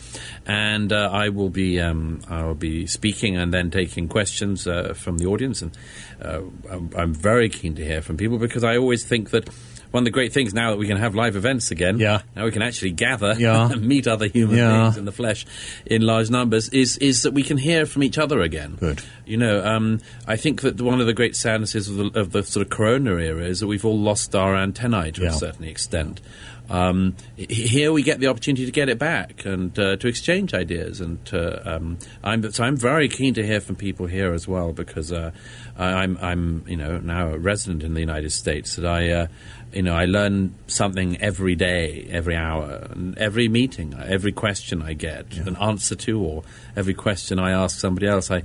And 0.48 0.92
uh, 0.92 1.12
I 1.14 1.30
will 1.30 1.52
be 1.52 1.80
um, 1.80 2.22
I 2.28 2.44
will 2.44 2.56
be 2.56 2.88
speaking 2.88 3.38
and 3.38 3.54
then 3.54 3.70
taking 3.70 4.08
questions 4.08 4.66
uh, 4.66 4.96
from 4.96 5.20
the 5.20 5.28
audience. 5.28 5.62
And 5.62 5.78
uh, 6.20 6.42
I'm, 6.72 6.90
I'm 6.98 7.14
very 7.14 7.48
keen 7.48 7.76
to 7.76 7.86
hear 7.86 8.02
from 8.02 8.18
people 8.18 8.40
because 8.40 8.64
I 8.64 8.78
always 8.78 9.06
think 9.06 9.30
that 9.30 9.48
one 9.98 10.04
of 10.04 10.06
the 10.06 10.12
great 10.12 10.32
things 10.32 10.54
now 10.54 10.70
that 10.70 10.78
we 10.78 10.86
can 10.88 10.98
have 10.98 11.16
live 11.16 11.36
events 11.36 11.72
again, 11.72 11.98
Yeah. 12.00 12.22
now 12.36 12.46
we 12.46 12.52
can 12.52 12.62
actually 12.62 12.92
gather 12.92 13.36
Yeah. 13.38 13.70
and 13.72 13.82
meet 13.82 14.08
other 14.08 14.28
human 14.28 14.58
Yeah. 14.58 14.82
beings 14.84 14.98
in 14.98 15.06
the 15.06 15.12
flesh 15.12 15.46
in 15.88 16.04
large 16.04 16.30
numbers, 16.30 16.70
is, 16.70 16.98
is 16.98 17.24
that 17.24 17.32
we 17.34 17.42
can 17.44 17.58
hear 17.58 17.86
from 17.88 18.04
each 18.04 18.18
other 18.20 18.42
again. 18.42 18.78
Good. 18.80 19.02
You 19.26 19.38
know, 19.38 19.66
um, 19.66 20.00
I 20.28 20.36
think 20.38 20.62
that 20.62 20.80
one 20.80 21.02
of 21.02 21.08
the 21.08 21.14
great 21.14 21.36
sadnesses 21.36 21.90
of 21.90 21.96
the, 22.14 22.20
of 22.20 22.32
the 22.32 22.44
sort 22.44 22.66
of 22.66 22.70
corona 22.70 23.16
era 23.18 23.44
is 23.46 23.60
that 23.62 23.68
we've 23.68 23.86
all 23.86 23.98
lost 24.00 24.36
our 24.36 24.56
antennae 24.56 25.12
to 25.14 25.24
Yeah. 25.24 25.30
a 25.30 25.34
certain 25.34 25.66
extent. 25.66 26.22
Um, 26.70 27.16
here 27.38 27.94
we 27.94 28.04
get 28.04 28.20
the 28.20 28.28
opportunity 28.28 28.66
to 28.66 28.74
get 28.74 28.90
it 28.90 29.00
back 29.00 29.46
and 29.46 29.78
uh, 29.80 29.96
to 29.96 30.08
exchange 30.10 30.54
ideas, 30.54 31.00
and 31.00 31.24
to, 31.28 31.76
um, 31.76 31.98
I'm 32.26 32.52
so 32.52 32.62
I'm 32.66 32.76
very 32.76 33.08
keen 33.08 33.34
to 33.36 33.46
hear 33.46 33.62
from 33.62 33.78
people 33.78 34.06
here 34.06 34.34
as 34.34 34.50
well 34.50 34.74
because 34.74 35.14
uh, 35.14 35.32
I- 35.78 35.94
I'm 36.04 36.18
I'm 36.22 36.66
you 36.68 36.76
know 36.76 36.98
now 36.98 37.30
a 37.30 37.38
resident 37.38 37.84
in 37.84 37.94
the 37.94 38.02
United 38.02 38.34
States 38.34 38.76
that 38.76 38.86
I 38.86 39.10
uh, 39.12 39.28
you 39.74 39.82
know 39.82 39.94
I 39.94 40.06
learn 40.06 40.56
something 40.68 41.20
every 41.22 41.56
day, 41.56 42.08
every 42.10 42.36
hour, 42.36 42.88
and 42.92 43.18
every 43.18 43.48
meeting, 43.48 43.94
every 43.94 44.32
question 44.32 44.82
I 44.82 44.94
get 44.94 45.38
an 45.38 45.56
answer 45.58 45.96
to, 45.96 46.22
or 46.22 46.44
every 46.76 46.94
question 46.94 47.40
I 47.40 47.52
ask 47.52 47.80
somebody 47.80 48.08
else, 48.08 48.32
I 48.32 48.44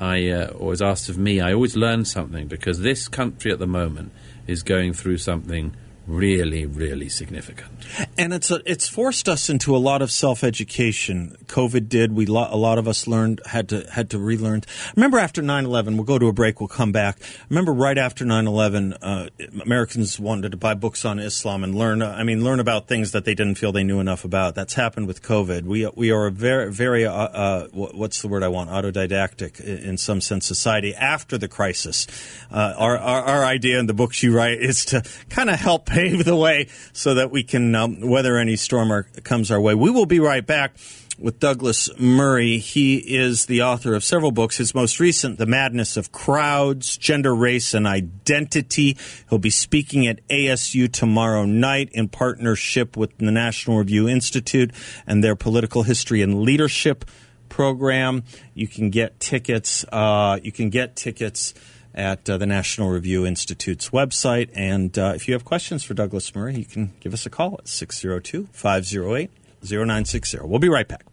I 0.00 0.28
uh, 0.28 0.48
or 0.48 0.72
is 0.72 0.82
asked 0.82 1.08
of 1.08 1.18
me, 1.18 1.40
I 1.40 1.52
always 1.52 1.76
learn 1.76 2.04
something 2.04 2.48
because 2.48 2.80
this 2.80 3.08
country 3.08 3.52
at 3.52 3.58
the 3.58 3.66
moment 3.66 4.12
is 4.46 4.62
going 4.62 4.92
through 4.92 5.18
something 5.18 5.74
really, 6.06 6.66
really 6.66 7.08
significant. 7.08 7.70
And 8.16 8.32
it's 8.32 8.50
a, 8.50 8.60
it's 8.64 8.88
forced 8.88 9.28
us 9.28 9.48
into 9.48 9.74
a 9.74 9.78
lot 9.78 10.02
of 10.02 10.10
self 10.10 10.44
education. 10.44 11.36
COVID 11.46 11.88
did. 11.88 12.12
We 12.12 12.26
lo- 12.26 12.48
a 12.50 12.56
lot 12.56 12.78
of 12.78 12.88
us 12.88 13.06
learned 13.06 13.40
had 13.46 13.68
to 13.70 13.86
had 13.90 14.10
to 14.10 14.18
relearn. 14.18 14.62
Remember 14.94 15.18
after 15.18 15.42
9-11, 15.42 15.96
we'll 15.96 16.04
go 16.04 16.18
to 16.18 16.26
a 16.26 16.32
break. 16.32 16.60
We'll 16.60 16.68
come 16.68 16.92
back. 16.92 17.18
Remember 17.50 17.72
right 17.72 17.98
after 17.98 18.24
9-11, 18.24 18.96
uh, 19.00 19.28
Americans 19.62 20.18
wanted 20.18 20.52
to 20.52 20.56
buy 20.56 20.74
books 20.74 21.04
on 21.04 21.18
Islam 21.18 21.64
and 21.64 21.74
learn. 21.74 22.02
I 22.02 22.22
mean, 22.22 22.44
learn 22.44 22.60
about 22.60 22.88
things 22.88 23.12
that 23.12 23.24
they 23.24 23.34
didn't 23.34 23.56
feel 23.56 23.72
they 23.72 23.84
knew 23.84 24.00
enough 24.00 24.24
about. 24.24 24.54
That's 24.54 24.74
happened 24.74 25.06
with 25.06 25.22
COVID. 25.22 25.62
We 25.62 25.86
we 25.94 26.10
are 26.10 26.26
a 26.26 26.30
very 26.30 26.72
very 26.72 27.06
uh, 27.06 27.12
uh, 27.12 27.68
what's 27.72 28.22
the 28.22 28.28
word 28.28 28.42
I 28.42 28.48
want? 28.48 28.70
Autodidactic 28.70 29.60
in 29.60 29.98
some 29.98 30.20
sense 30.20 30.46
society 30.46 30.94
after 30.94 31.38
the 31.38 31.48
crisis. 31.48 32.06
Uh, 32.50 32.74
our, 32.76 32.96
our 32.98 33.22
our 33.22 33.44
idea 33.44 33.78
in 33.78 33.86
the 33.86 33.94
books 33.94 34.22
you 34.22 34.34
write 34.36 34.60
is 34.60 34.84
to 34.86 35.02
kind 35.28 35.50
of 35.50 35.56
help 35.56 35.86
pave 35.96 36.26
the 36.26 36.36
way 36.36 36.68
so 36.92 37.14
that 37.14 37.30
we 37.30 37.42
can 37.42 37.74
um, 37.74 38.00
weather 38.02 38.36
any 38.36 38.54
storm 38.54 38.90
our, 38.90 39.04
comes 39.24 39.50
our 39.50 39.58
way. 39.58 39.74
We 39.74 39.88
will 39.88 40.04
be 40.04 40.20
right 40.20 40.46
back 40.46 40.76
with 41.18 41.40
Douglas 41.40 41.88
Murray. 41.98 42.58
He 42.58 42.96
is 42.96 43.46
the 43.46 43.62
author 43.62 43.94
of 43.94 44.04
several 44.04 44.30
books. 44.30 44.58
His 44.58 44.74
most 44.74 45.00
recent, 45.00 45.38
The 45.38 45.46
Madness 45.46 45.96
of 45.96 46.12
Crowds, 46.12 46.98
Gender, 46.98 47.34
Race, 47.34 47.72
and 47.72 47.86
Identity. 47.86 48.98
He'll 49.30 49.38
be 49.38 49.48
speaking 49.48 50.06
at 50.06 50.20
ASU 50.28 50.92
tomorrow 50.92 51.46
night 51.46 51.88
in 51.92 52.08
partnership 52.08 52.94
with 52.94 53.16
the 53.16 53.32
National 53.32 53.78
Review 53.78 54.06
Institute 54.06 54.72
and 55.06 55.24
their 55.24 55.34
Political 55.34 55.84
History 55.84 56.20
and 56.20 56.42
Leadership 56.42 57.06
program. 57.48 58.22
You 58.52 58.68
can 58.68 58.90
get 58.90 59.18
tickets. 59.18 59.86
Uh, 59.90 60.40
you 60.42 60.52
can 60.52 60.68
get 60.68 60.94
tickets 60.94 61.54
at 61.96 62.28
uh, 62.28 62.36
the 62.36 62.46
National 62.46 62.90
Review 62.90 63.24
Institute's 63.26 63.90
website. 63.90 64.50
And 64.54 64.96
uh, 64.98 65.12
if 65.16 65.26
you 65.26 65.34
have 65.34 65.44
questions 65.44 65.82
for 65.82 65.94
Douglas 65.94 66.34
Murray, 66.34 66.56
you 66.56 66.64
can 66.64 66.92
give 67.00 67.14
us 67.14 67.26
a 67.26 67.30
call 67.30 67.56
at 67.58 67.68
602 67.68 68.48
508 68.52 69.30
0960. 69.62 70.38
We'll 70.42 70.58
be 70.58 70.68
right 70.68 70.86
back. 70.86 71.04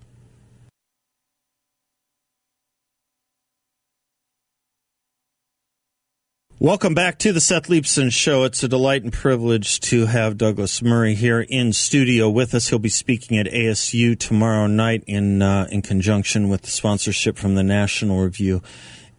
Welcome 6.63 6.93
back 6.93 7.19
to 7.19 7.33
the 7.33 7.41
Seth 7.41 7.67
Leibsohn 7.67 8.09
Show. 8.09 8.45
It's 8.45 8.63
a 8.63 8.69
delight 8.69 9.03
and 9.03 9.11
privilege 9.11 9.81
to 9.81 10.05
have 10.05 10.37
Douglas 10.37 10.81
Murray 10.81 11.13
here 11.13 11.41
in 11.41 11.73
studio 11.73 12.29
with 12.29 12.53
us. 12.55 12.69
He'll 12.69 12.79
be 12.79 12.87
speaking 12.87 13.37
at 13.37 13.47
ASU 13.47 14.17
tomorrow 14.17 14.67
night 14.67 15.03
in 15.05 15.41
uh, 15.41 15.67
in 15.69 15.81
conjunction 15.81 16.47
with 16.47 16.61
the 16.61 16.69
sponsorship 16.69 17.37
from 17.37 17.55
the 17.55 17.63
National 17.63 18.21
Review 18.21 18.61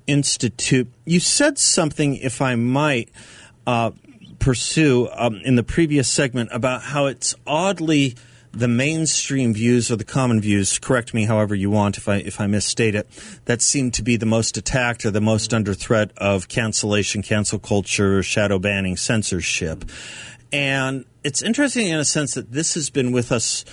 Institute. 0.07 0.93
You 1.05 1.21
said 1.21 1.59
something, 1.59 2.17
if 2.17 2.43
I 2.43 2.55
might 2.55 3.11
uh, 3.67 3.93
pursue, 4.39 5.09
um, 5.13 5.37
in 5.45 5.57
the 5.57 5.63
previous 5.63 6.09
segment 6.09 6.51
about 6.53 6.83
how 6.83 7.07
it's 7.07 7.35
oddly 7.47 8.15
the 8.53 8.69
mainstream 8.69 9.53
views 9.53 9.91
or 9.91 9.97
the 9.97 10.05
common 10.05 10.41
views, 10.41 10.79
correct 10.79 11.13
me 11.13 11.25
however 11.25 11.55
you 11.55 11.71
want 11.71 11.97
if 11.97 12.09
I 12.09 12.17
if 12.17 12.41
I 12.41 12.47
misstate 12.47 12.95
it, 12.95 13.09
that 13.47 13.61
seem 13.61 13.91
to 13.93 14.03
be 14.03 14.17
the 14.17 14.27
most 14.27 14.57
attacked 14.57 15.05
or 15.05 15.11
the 15.11 15.21
most 15.21 15.53
under 15.53 15.75
threat 15.75 16.13
of 16.17 16.49
cancellation, 16.49 17.23
cancel 17.23 17.59
culture, 17.59 18.23
shadow 18.23 18.59
banning, 18.59 18.97
censorship. 18.97 19.85
And 20.53 21.05
it's 21.25 21.43
interesting 21.43 21.89
in 21.89 21.99
a 21.99 22.05
sense 22.05 22.35
that 22.35 22.53
this 22.53 22.75
has 22.75 22.91
been 22.91 23.11
with 23.11 23.33
us 23.33 23.65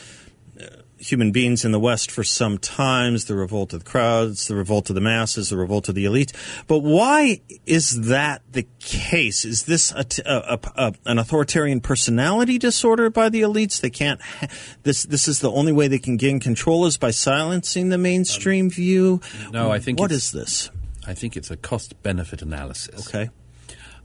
human 1.02 1.32
beings 1.32 1.66
in 1.66 1.72
the 1.72 1.80
West 1.80 2.12
for 2.12 2.24
some 2.24 2.58
times 2.58 3.26
the 3.26 3.36
revolt 3.36 3.74
of 3.74 3.84
the 3.84 3.90
crowds, 3.90 4.48
the 4.48 4.56
revolt 4.56 4.90
of 4.90 4.96
the 4.96 5.02
masses, 5.02 5.50
the 5.50 5.58
revolt 5.58 5.90
of 5.90 5.96
the 5.96 6.06
elite. 6.06 6.32
But 6.68 6.80
why 6.80 7.42
is 7.66 8.08
that 8.08 8.44
the 8.52 8.68
case? 8.80 9.44
Is 9.44 9.64
this 9.64 9.92
a, 9.92 10.06
a, 10.26 10.60
a, 10.76 10.94
an 11.06 11.18
authoritarian 11.18 11.82
personality 11.82 12.58
disorder 12.58 13.10
by 13.10 13.30
the 13.30 13.42
elites? 13.42 13.82
They 13.82 13.90
can't. 13.90 14.22
Ha- 14.22 14.48
this 14.84 15.04
this 15.04 15.28
is 15.28 15.40
the 15.40 15.52
only 15.52 15.72
way 15.72 15.88
they 15.88 16.00
can 16.00 16.18
gain 16.18 16.40
control 16.40 16.86
is 16.86 16.98
by 16.98 17.12
silencing 17.12 17.90
the 17.90 17.98
mainstream 17.98 18.68
um, 18.68 18.72
view. 18.72 19.22
No, 19.52 19.72
I 19.72 19.80
think 19.80 20.00
what 20.00 20.12
is 20.12 20.32
this? 20.32 20.70
I 21.06 21.14
think 21.14 21.36
it's 21.36 21.50
a 21.50 21.58
cost 21.58 22.02
benefit 22.04 22.42
analysis. 22.42 23.08
Okay. 23.08 23.30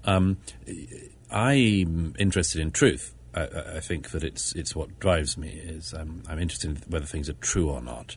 Um, 0.04 0.38
I'm 1.30 2.14
interested 2.18 2.60
in 2.60 2.70
truth. 2.70 3.12
I, 3.36 3.76
I, 3.76 3.80
think 3.80 4.10
that 4.10 4.24
it's 4.24 4.54
it's 4.54 4.74
what 4.74 4.98
drives 4.98 5.36
me 5.36 5.48
is 5.48 5.92
um, 5.94 6.22
I'm 6.28 6.38
interested 6.38 6.70
in 6.70 6.76
whether 6.88 7.06
things 7.06 7.28
are 7.28 7.34
true 7.34 7.68
or 7.68 7.82
not. 7.82 8.16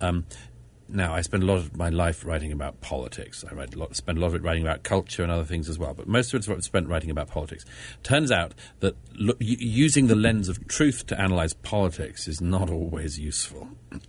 Um, 0.00 0.24
now, 0.88 1.14
I 1.14 1.20
spend 1.22 1.42
a 1.42 1.46
lot 1.46 1.56
of 1.56 1.76
my 1.76 1.88
life 1.88 2.24
writing 2.24 2.52
about 2.52 2.80
politics. 2.80 3.44
I 3.48 3.54
write 3.54 3.74
a 3.74 3.78
lot, 3.78 3.96
spend 3.96 4.18
a 4.18 4.20
lot 4.20 4.28
of 4.28 4.34
it 4.36 4.42
writing 4.42 4.62
about 4.62 4.84
culture 4.84 5.24
and 5.24 5.32
other 5.32 5.44
things 5.44 5.68
as 5.68 5.78
well. 5.78 5.94
But 5.94 6.06
most 6.06 6.32
of 6.32 6.48
it's 6.48 6.66
spent 6.66 6.88
writing 6.88 7.10
about 7.10 7.28
politics. 7.28 7.64
Turns 8.04 8.30
out 8.30 8.54
that 8.80 8.94
using 9.40 10.06
the 10.06 10.14
lens 10.14 10.48
of 10.48 10.66
truth 10.68 11.06
to 11.06 11.20
analyze 11.20 11.54
politics 11.54 12.28
is 12.28 12.40
not 12.40 12.70
always 12.70 13.18
useful, 13.18 13.70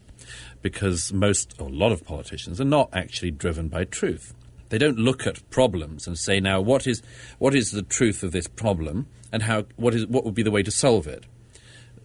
because 0.62 1.12
most 1.12 1.56
or 1.60 1.68
a 1.68 1.72
lot 1.72 1.92
of 1.92 2.06
politicians 2.06 2.62
are 2.62 2.66
not 2.66 2.90
actually 2.94 3.32
driven 3.32 3.70
by 3.70 3.84
truth. 3.84 4.36
They 4.70 4.78
don't 4.78 5.00
look 5.00 5.26
at 5.26 5.50
problems 5.50 6.06
and 6.06 6.18
say, 6.18 6.40
now, 6.40 6.62
what 6.62 6.86
is, 6.86 7.02
what 7.40 7.56
is 7.56 7.72
the 7.72 7.82
truth 7.82 8.22
of 8.22 8.34
this 8.34 8.48
problem 8.48 9.08
and 9.32 9.44
how, 9.44 9.66
what, 9.76 9.94
is, 9.94 10.06
what 10.08 10.26
would 10.26 10.34
be 10.34 10.44
the 10.44 10.52
way 10.52 10.64
to 10.64 10.72
solve 10.72 11.08
it? 11.08 11.26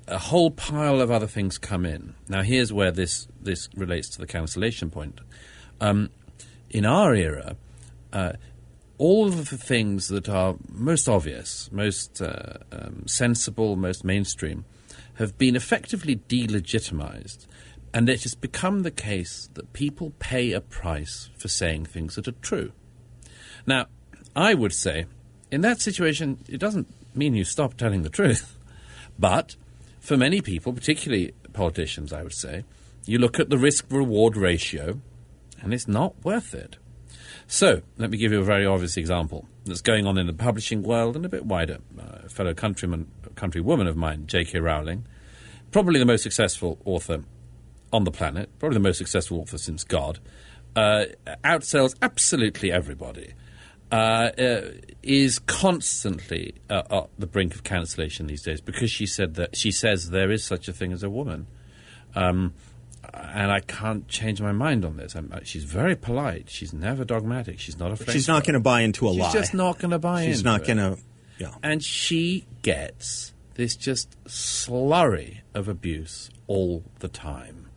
A 0.08 0.18
whole 0.18 0.50
pile 0.50 1.00
of 1.00 1.10
other 1.10 1.26
things 1.26 1.58
come 1.58 1.86
in. 1.86 2.14
Now, 2.28 2.42
here's 2.42 2.72
where 2.72 2.90
this, 2.90 3.28
this 3.40 3.68
relates 3.76 4.08
to 4.10 4.18
the 4.18 4.26
cancellation 4.26 4.90
point. 4.90 5.20
Um, 5.80 6.10
in 6.70 6.84
our 6.84 7.14
era, 7.14 7.56
uh, 8.12 8.32
all 8.98 9.28
of 9.28 9.50
the 9.50 9.58
things 9.58 10.08
that 10.08 10.28
are 10.28 10.56
most 10.68 11.08
obvious, 11.08 11.70
most 11.72 12.20
uh, 12.20 12.58
um, 12.72 13.04
sensible, 13.06 13.76
most 13.76 14.04
mainstream, 14.04 14.64
have 15.14 15.38
been 15.38 15.54
effectively 15.54 16.16
delegitimized 16.28 17.46
and 17.94 18.08
it 18.08 18.22
has 18.22 18.34
become 18.34 18.82
the 18.82 18.90
case 18.90 19.50
that 19.54 19.72
people 19.72 20.12
pay 20.18 20.52
a 20.52 20.60
price 20.60 21.28
for 21.36 21.48
saying 21.48 21.84
things 21.84 22.14
that 22.14 22.26
are 22.26 22.32
true. 22.32 22.72
Now, 23.66 23.86
I 24.34 24.54
would 24.54 24.72
say, 24.72 25.06
in 25.50 25.60
that 25.60 25.80
situation, 25.80 26.38
it 26.48 26.58
doesn't 26.58 26.88
mean 27.14 27.34
you 27.34 27.44
stop 27.44 27.76
telling 27.76 28.02
the 28.02 28.08
truth. 28.08 28.56
But 29.18 29.56
for 30.00 30.16
many 30.16 30.40
people, 30.40 30.72
particularly 30.72 31.32
politicians, 31.52 32.12
I 32.12 32.22
would 32.22 32.32
say, 32.32 32.64
you 33.04 33.18
look 33.18 33.38
at 33.38 33.50
the 33.50 33.58
risk 33.58 33.86
reward 33.90 34.36
ratio 34.36 35.00
and 35.60 35.72
it's 35.72 35.88
not 35.88 36.14
worth 36.24 36.54
it. 36.54 36.76
So, 37.46 37.82
let 37.98 38.10
me 38.10 38.16
give 38.16 38.32
you 38.32 38.40
a 38.40 38.44
very 38.44 38.64
obvious 38.64 38.96
example 38.96 39.46
that's 39.64 39.82
going 39.82 40.06
on 40.06 40.16
in 40.16 40.26
the 40.26 40.32
publishing 40.32 40.82
world 40.82 41.16
and 41.16 41.24
a 41.24 41.28
bit 41.28 41.44
wider. 41.44 41.78
Uh, 41.98 42.28
fellow 42.28 42.54
countryman, 42.54 43.08
countrywoman 43.34 43.88
of 43.88 43.96
mine, 43.96 44.26
J.K. 44.26 44.58
Rowling, 44.60 45.06
probably 45.70 45.98
the 45.98 46.06
most 46.06 46.22
successful 46.22 46.78
author 46.84 47.24
on 47.92 48.04
the 48.04 48.10
planet, 48.10 48.48
probably 48.58 48.76
the 48.76 48.82
most 48.82 48.98
successful 48.98 49.40
author 49.40 49.58
since 49.58 49.84
God, 49.84 50.18
uh, 50.74 51.04
outsells 51.44 51.94
absolutely 52.00 52.72
everybody, 52.72 53.34
uh, 53.92 54.30
uh, 54.38 54.60
is 55.02 55.38
constantly 55.40 56.54
uh, 56.70 56.82
at 56.90 57.10
the 57.18 57.26
brink 57.26 57.54
of 57.54 57.62
cancellation 57.62 58.26
these 58.26 58.42
days 58.42 58.60
because 58.60 58.90
she 58.90 59.04
said 59.04 59.34
that 59.34 59.54
she 59.54 59.70
says 59.70 60.08
there 60.08 60.30
is 60.30 60.42
such 60.42 60.66
a 60.66 60.72
thing 60.72 60.92
as 60.92 61.02
a 61.02 61.10
woman. 61.10 61.46
Um, 62.14 62.54
and 63.12 63.52
I 63.52 63.60
can't 63.60 64.08
change 64.08 64.40
my 64.40 64.52
mind 64.52 64.86
on 64.86 64.96
this. 64.96 65.14
I'm, 65.14 65.30
uh, 65.30 65.40
she's 65.42 65.64
very 65.64 65.94
polite. 65.94 66.48
She's 66.48 66.72
never 66.72 67.04
dogmatic. 67.04 67.58
She's 67.58 67.78
not 67.78 67.92
afraid. 67.92 68.14
She's 68.14 68.28
not 68.28 68.44
going 68.44 68.54
to 68.54 68.60
buy 68.60 68.80
into 68.80 69.06
a 69.08 69.12
she's 69.12 69.20
lie. 69.20 69.26
She's 69.26 69.40
just 69.40 69.54
not 69.54 69.78
going 69.78 69.90
to 69.90 69.98
buy 69.98 70.24
she's 70.24 70.44
not 70.44 70.64
going 70.64 70.78
to. 70.78 70.98
Yeah. 71.38 71.54
And 71.62 71.84
she 71.84 72.46
gets 72.62 73.34
this 73.54 73.76
just 73.76 74.16
slurry 74.24 75.40
of 75.52 75.68
abuse 75.68 76.30
all 76.46 76.84
the 77.00 77.08
time. 77.08 77.68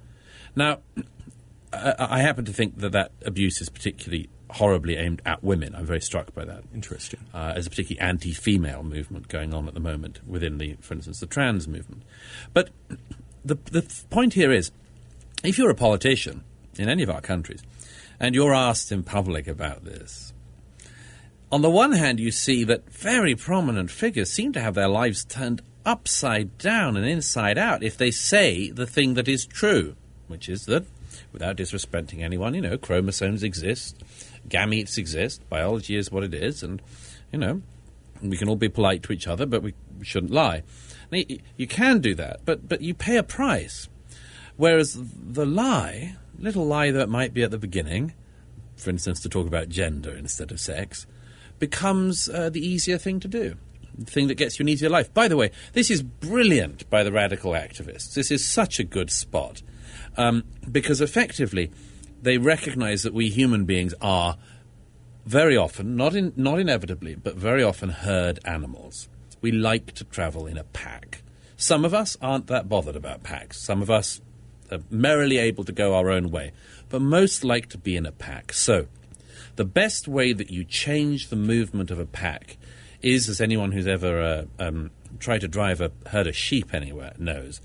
Now, 0.56 0.80
I, 1.74 1.96
I 2.00 2.20
happen 2.20 2.46
to 2.46 2.54
think 2.54 2.78
that 2.80 2.94
that 2.94 3.12
abuse 3.26 3.60
is 3.60 3.68
particularly 3.68 4.30
horribly 4.56 4.96
aimed 4.96 5.22
at 5.26 5.44
women. 5.44 5.76
I'm 5.76 5.86
very 5.86 6.02
struck 6.02 6.34
by 6.34 6.46
that. 6.46 6.64
Interesting. 6.74 7.20
Uh, 7.34 7.54
as 7.56 7.68
a 7.68 7.70
particularly 7.70 8.00
anti-female 8.08 8.84
movement 8.84 9.28
going 9.28 9.54
on 9.54 9.68
at 9.68 9.74
the 9.74 9.80
moment 9.80 10.20
within 10.28 10.58
the, 10.58 10.76
for 10.80 10.94
instance, 10.94 11.20
the 11.20 11.26
trans 11.26 11.68
movement. 11.68 12.04
But 12.54 12.70
the 13.44 13.56
the 13.72 13.86
point 14.10 14.34
here 14.34 14.52
is, 14.52 14.72
if 15.44 15.58
you're 15.58 15.70
a 15.70 15.76
politician 15.76 16.44
in 16.78 16.90
any 16.90 17.04
of 17.04 17.10
our 17.10 17.22
countries, 17.22 17.62
and 18.20 18.34
you're 18.34 18.54
asked 18.54 18.92
in 18.92 19.04
public 19.04 19.48
about 19.48 19.84
this, 19.84 20.34
on 21.52 21.62
the 21.62 21.70
one 21.70 21.92
hand, 21.92 22.20
you 22.20 22.32
see 22.32 22.64
that 22.64 22.90
very 22.90 23.36
prominent 23.36 23.92
figures 23.92 24.32
seem 24.32 24.54
to 24.54 24.62
have 24.62 24.74
their 24.74 24.88
lives 24.88 25.26
turned 25.26 25.62
upside 25.86 26.58
down 26.58 26.98
and 26.98 27.06
inside 27.06 27.58
out 27.58 27.84
if 27.84 27.98
they 27.98 28.10
say 28.10 28.72
the 28.72 28.88
thing 28.88 29.14
that 29.14 29.28
is 29.28 29.46
true 29.46 29.96
which 30.28 30.50
is 30.50 30.66
that, 30.66 30.86
without 31.36 31.58
disrespecting 31.58 32.22
anyone, 32.22 32.54
you 32.54 32.62
know, 32.62 32.78
chromosomes 32.78 33.44
exist, 33.44 34.02
gametes 34.48 34.98
exist, 34.98 35.48
biology 35.50 35.98
is 35.98 36.10
what 36.10 36.24
it 36.24 36.34
is, 36.34 36.64
and, 36.64 36.82
you 37.30 37.38
know, 37.38 37.62
we 38.22 38.38
can 38.38 38.48
all 38.48 38.56
be 38.56 38.70
polite 38.70 39.04
to 39.04 39.12
each 39.12 39.28
other, 39.28 39.46
but 39.46 39.62
we 39.62 39.74
shouldn't 40.02 40.32
lie. 40.32 40.64
Now, 41.12 41.20
you 41.58 41.68
can 41.68 42.00
do 42.00 42.16
that, 42.16 42.40
but, 42.46 42.70
but 42.70 42.80
you 42.80 42.94
pay 42.94 43.18
a 43.18 43.24
price. 43.24 43.90
Whereas 44.56 44.98
the 44.98 45.46
lie, 45.46 46.16
little 46.40 46.66
lie 46.66 46.92
that 46.92 47.10
might 47.10 47.34
be 47.34 47.44
at 47.44 47.52
the 47.52 47.58
beginning, 47.58 48.14
for 48.78 48.90
instance, 48.90 49.20
to 49.20 49.30
talk 49.30 49.46
about 49.46 49.68
gender 49.68 50.16
instead 50.16 50.52
of 50.52 50.62
sex, 50.62 51.06
becomes 51.60 52.30
uh, 52.30 52.50
the 52.50 52.66
easier 52.66 52.98
thing 52.98 53.20
to 53.20 53.28
do. 53.28 53.56
The 53.98 54.10
thing 54.10 54.28
that 54.30 54.36
gets 54.36 54.58
you 54.58 54.64
an 54.64 54.70
easier 54.70 54.90
life. 54.90 55.14
By 55.14 55.28
the 55.28 55.36
way, 55.36 55.52
this 55.74 55.92
is 55.92 56.02
brilliant 56.02 56.90
by 56.90 57.04
the 57.04 57.12
radical 57.12 57.52
activists. 57.52 58.14
This 58.14 58.32
is 58.32 58.46
such 58.46 58.80
a 58.80 58.86
good 58.86 59.12
spot 59.12 59.62
um, 60.18 60.44
because 60.72 61.02
effectively 61.02 61.72
they 62.22 62.38
recognize 62.38 63.04
that 63.04 63.14
we 63.14 63.30
human 63.30 63.66
beings 63.66 63.94
are 64.02 64.38
very 65.26 65.58
often, 65.58 65.96
not, 65.96 66.16
in, 66.16 66.34
not 66.36 66.60
inevitably, 66.60 67.16
but 67.16 67.36
very 67.36 67.64
often 67.64 67.90
herd 67.90 68.40
animals. 68.46 69.08
We 69.42 69.52
like 69.52 69.94
to 69.94 70.04
travel 70.04 70.46
in 70.48 70.58
a 70.58 70.64
pack. 70.64 71.24
Some 71.58 71.86
of 71.86 71.94
us 71.94 72.18
aren't 72.22 72.48
that 72.48 72.70
bothered 72.70 72.96
about 72.96 73.24
packs. 73.24 73.60
Some 73.62 73.82
of 73.82 73.90
us 73.90 74.22
are 74.72 74.80
merrily 74.90 75.38
able 75.38 75.64
to 75.64 75.72
go 75.72 75.96
our 75.96 76.10
own 76.10 76.32
way, 76.32 76.52
but 76.90 77.02
most 77.02 77.44
like 77.44 77.70
to 77.70 77.78
be 77.78 77.96
in 77.96 78.06
a 78.06 78.12
pack. 78.12 78.54
So, 78.54 78.88
the 79.56 79.66
best 79.66 80.08
way 80.08 80.34
that 80.34 80.50
you 80.50 80.64
change 80.66 81.30
the 81.30 81.36
movement 81.36 81.90
of 81.92 82.00
a 82.00 82.06
pack 82.06 82.58
is, 83.02 83.30
as 83.30 83.40
anyone 83.40 83.72
who's 83.72 83.88
ever 83.88 84.22
uh, 84.22 84.64
um, 84.64 84.92
try 85.20 85.38
to 85.38 85.48
drive 85.48 85.80
a 85.80 85.92
herd 86.08 86.28
of 86.28 86.36
sheep 86.36 86.74
anywhere 86.74 87.14
knows, 87.18 87.62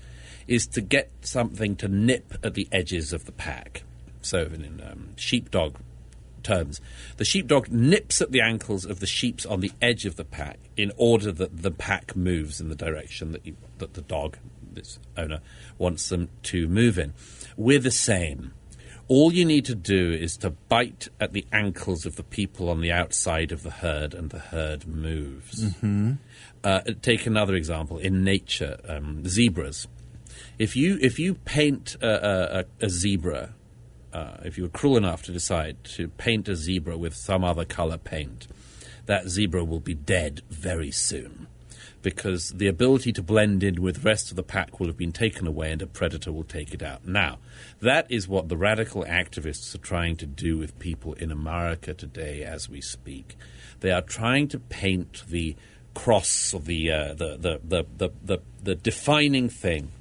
is 0.51 0.67
to 0.67 0.81
get 0.81 1.09
something 1.21 1.77
to 1.77 1.87
nip 1.87 2.33
at 2.43 2.55
the 2.55 2.67
edges 2.73 3.13
of 3.13 3.25
the 3.25 3.31
pack. 3.31 3.83
So, 4.21 4.41
in 4.41 4.83
um, 4.85 5.15
sheepdog 5.15 5.77
terms, 6.43 6.81
the 7.15 7.23
sheepdog 7.23 7.69
nips 7.71 8.21
at 8.21 8.33
the 8.33 8.41
ankles 8.41 8.83
of 8.83 8.99
the 8.99 9.07
sheeps 9.07 9.45
on 9.45 9.61
the 9.61 9.71
edge 9.81 10.05
of 10.05 10.17
the 10.17 10.25
pack 10.25 10.59
in 10.75 10.91
order 10.97 11.31
that 11.31 11.61
the 11.61 11.71
pack 11.71 12.17
moves 12.17 12.59
in 12.59 12.67
the 12.67 12.75
direction 12.75 13.31
that, 13.31 13.45
you, 13.45 13.55
that 13.77 13.93
the 13.93 14.01
dog, 14.01 14.37
this 14.73 14.99
owner, 15.17 15.39
wants 15.77 16.09
them 16.09 16.27
to 16.43 16.67
move 16.67 16.99
in. 16.99 17.13
We're 17.55 17.79
the 17.79 17.89
same. 17.89 18.53
All 19.07 19.31
you 19.31 19.45
need 19.45 19.63
to 19.65 19.75
do 19.75 20.11
is 20.11 20.35
to 20.37 20.49
bite 20.49 21.07
at 21.21 21.31
the 21.31 21.45
ankles 21.53 22.05
of 22.05 22.17
the 22.17 22.23
people 22.23 22.69
on 22.69 22.81
the 22.81 22.91
outside 22.91 23.53
of 23.53 23.63
the 23.63 23.71
herd, 23.71 24.13
and 24.13 24.29
the 24.29 24.39
herd 24.39 24.85
moves. 24.85 25.63
Mm-hmm. 25.63 26.13
Uh, 26.61 26.81
take 27.01 27.25
another 27.25 27.55
example 27.55 27.97
in 27.99 28.25
nature: 28.25 28.79
um, 28.89 29.25
zebras. 29.25 29.87
If 30.61 30.75
you 30.75 30.99
if 31.01 31.17
you 31.17 31.33
paint 31.33 31.95
a, 32.03 32.59
a, 32.59 32.85
a 32.85 32.87
zebra, 32.87 33.55
uh, 34.13 34.37
if 34.43 34.59
you 34.59 34.65
were 34.65 34.69
cruel 34.69 34.95
enough 34.95 35.23
to 35.23 35.31
decide 35.31 35.83
to 35.95 36.07
paint 36.07 36.47
a 36.47 36.55
zebra 36.55 36.99
with 36.99 37.15
some 37.15 37.43
other 37.43 37.65
color 37.65 37.97
paint, 37.97 38.47
that 39.07 39.27
zebra 39.27 39.63
will 39.63 39.79
be 39.79 39.95
dead 39.95 40.43
very 40.51 40.91
soon 40.91 41.47
because 42.03 42.49
the 42.49 42.67
ability 42.67 43.11
to 43.13 43.23
blend 43.23 43.63
in 43.63 43.81
with 43.81 44.03
the 44.03 44.07
rest 44.07 44.29
of 44.29 44.35
the 44.35 44.43
pack 44.43 44.79
will 44.79 44.85
have 44.85 44.97
been 44.97 45.11
taken 45.11 45.47
away 45.47 45.71
and 45.71 45.81
a 45.81 45.87
predator 45.87 46.31
will 46.31 46.43
take 46.43 46.75
it 46.75 46.83
out. 46.83 47.07
Now, 47.07 47.39
that 47.81 48.05
is 48.11 48.27
what 48.27 48.47
the 48.47 48.57
radical 48.57 49.03
activists 49.05 49.73
are 49.73 49.79
trying 49.79 50.15
to 50.17 50.27
do 50.27 50.59
with 50.59 50.77
people 50.77 51.13
in 51.13 51.31
America 51.31 51.95
today 51.95 52.43
as 52.43 52.69
we 52.69 52.81
speak. 52.81 53.35
They 53.79 53.89
are 53.89 54.03
trying 54.03 54.47
to 54.49 54.59
paint 54.59 55.23
the 55.27 55.55
cross 55.95 56.53
of 56.53 56.65
the, 56.65 56.91
uh, 56.91 57.13
the, 57.15 57.37
the, 57.37 57.85
the, 57.97 58.11
the, 58.23 58.41
the, 58.61 58.75
defining 58.75 59.49
thing 59.49 59.91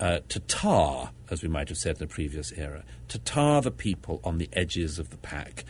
uh, 0.00 0.20
to 0.28 0.40
tar, 0.40 1.10
as 1.30 1.42
we 1.42 1.48
might 1.48 1.68
have 1.68 1.78
said 1.78 1.96
in 1.96 2.00
the 2.00 2.06
previous 2.06 2.52
era, 2.52 2.84
to 3.08 3.18
tar 3.18 3.62
the 3.62 3.70
people 3.70 4.20
on 4.24 4.38
the 4.38 4.48
edges 4.52 4.98
of 4.98 5.10
the 5.10 5.16
pack 5.16 5.64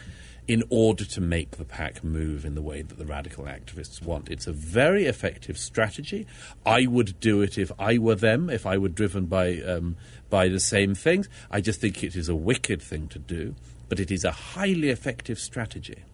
in 0.48 0.64
order 0.70 1.04
to 1.04 1.20
make 1.20 1.52
the 1.52 1.64
pack 1.64 2.02
move 2.02 2.46
in 2.46 2.54
the 2.54 2.62
way 2.62 2.80
that 2.80 2.96
the 2.96 3.04
radical 3.04 3.44
activists 3.44 4.02
want. 4.02 4.30
It's 4.30 4.46
a 4.46 4.52
very 4.52 5.04
effective 5.04 5.58
strategy. 5.58 6.26
I 6.64 6.86
would 6.86 7.20
do 7.20 7.42
it 7.42 7.58
if 7.58 7.70
I 7.78 7.98
were 7.98 8.14
them, 8.14 8.48
if 8.48 8.64
I 8.64 8.78
were 8.78 8.88
driven 8.88 9.26
by 9.26 9.60
um, 9.60 9.96
by 10.30 10.48
the 10.48 10.58
same 10.58 10.94
things. 10.94 11.28
I 11.50 11.60
just 11.60 11.82
think 11.82 12.02
it 12.02 12.16
is 12.16 12.30
a 12.30 12.34
wicked 12.34 12.80
thing 12.80 13.08
to 13.08 13.18
do, 13.18 13.54
but 13.90 14.00
it 14.00 14.10
is 14.10 14.24
a 14.24 14.32
highly 14.32 14.88
effective 14.88 15.38
strategy. 15.38 16.04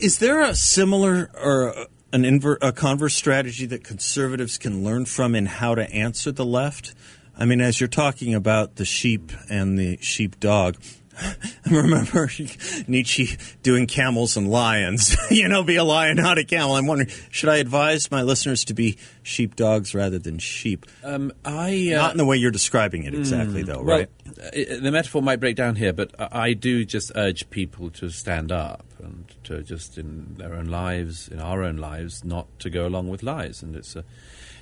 Is 0.00 0.18
there 0.18 0.40
a 0.40 0.54
similar 0.54 1.30
or 1.34 1.74
an 2.12 2.22
inver- 2.22 2.58
a 2.60 2.72
converse 2.72 3.14
strategy 3.14 3.66
that 3.66 3.82
conservatives 3.82 4.58
can 4.58 4.84
learn 4.84 5.06
from 5.06 5.34
in 5.34 5.46
how 5.46 5.74
to 5.74 5.90
answer 5.90 6.30
the 6.30 6.44
left? 6.44 6.94
I 7.36 7.44
mean, 7.44 7.60
as 7.60 7.80
you're 7.80 7.88
talking 7.88 8.34
about 8.34 8.76
the 8.76 8.84
sheep 8.84 9.32
and 9.48 9.78
the 9.78 9.98
sheepdog, 10.00 10.76
I 11.18 11.36
remember 11.70 12.30
Nietzsche 12.88 13.36
doing 13.62 13.86
camels 13.86 14.36
and 14.36 14.50
lions. 14.50 15.16
you 15.30 15.48
know, 15.48 15.62
be 15.62 15.76
a 15.76 15.84
lion, 15.84 16.16
not 16.16 16.38
a 16.38 16.44
camel. 16.44 16.74
I'm 16.76 16.86
wondering, 16.86 17.10
should 17.30 17.48
I 17.48 17.56
advise 17.56 18.10
my 18.10 18.22
listeners 18.22 18.64
to 18.66 18.74
be 18.74 18.96
sheepdogs 19.22 19.94
rather 19.94 20.18
than 20.18 20.38
sheep? 20.38 20.86
Um, 21.04 21.32
I 21.44 21.92
uh, 21.94 21.98
not 21.98 22.12
in 22.12 22.18
the 22.18 22.24
way 22.24 22.36
you're 22.36 22.50
describing 22.50 23.04
it 23.04 23.14
exactly, 23.14 23.62
mm, 23.62 23.66
though, 23.66 23.82
well, 23.82 23.98
right? 23.98 24.08
the 24.52 24.90
metaphor 24.90 25.22
might 25.22 25.40
break 25.40 25.56
down 25.56 25.76
here, 25.76 25.92
but 25.92 26.14
I 26.18 26.54
do 26.54 26.84
just 26.84 27.12
urge 27.14 27.48
people 27.50 27.90
to 27.90 28.08
stand 28.08 28.50
up 28.50 28.84
and 28.98 29.26
to 29.44 29.62
just 29.62 29.98
in 29.98 30.34
their 30.38 30.54
own 30.54 30.66
lives, 30.66 31.28
in 31.28 31.40
our 31.40 31.62
own 31.62 31.76
lives, 31.76 32.24
not 32.24 32.46
to 32.60 32.70
go 32.70 32.86
along 32.86 33.08
with 33.08 33.22
lies. 33.22 33.62
And 33.62 33.76
it's 33.76 33.96
a 33.96 34.04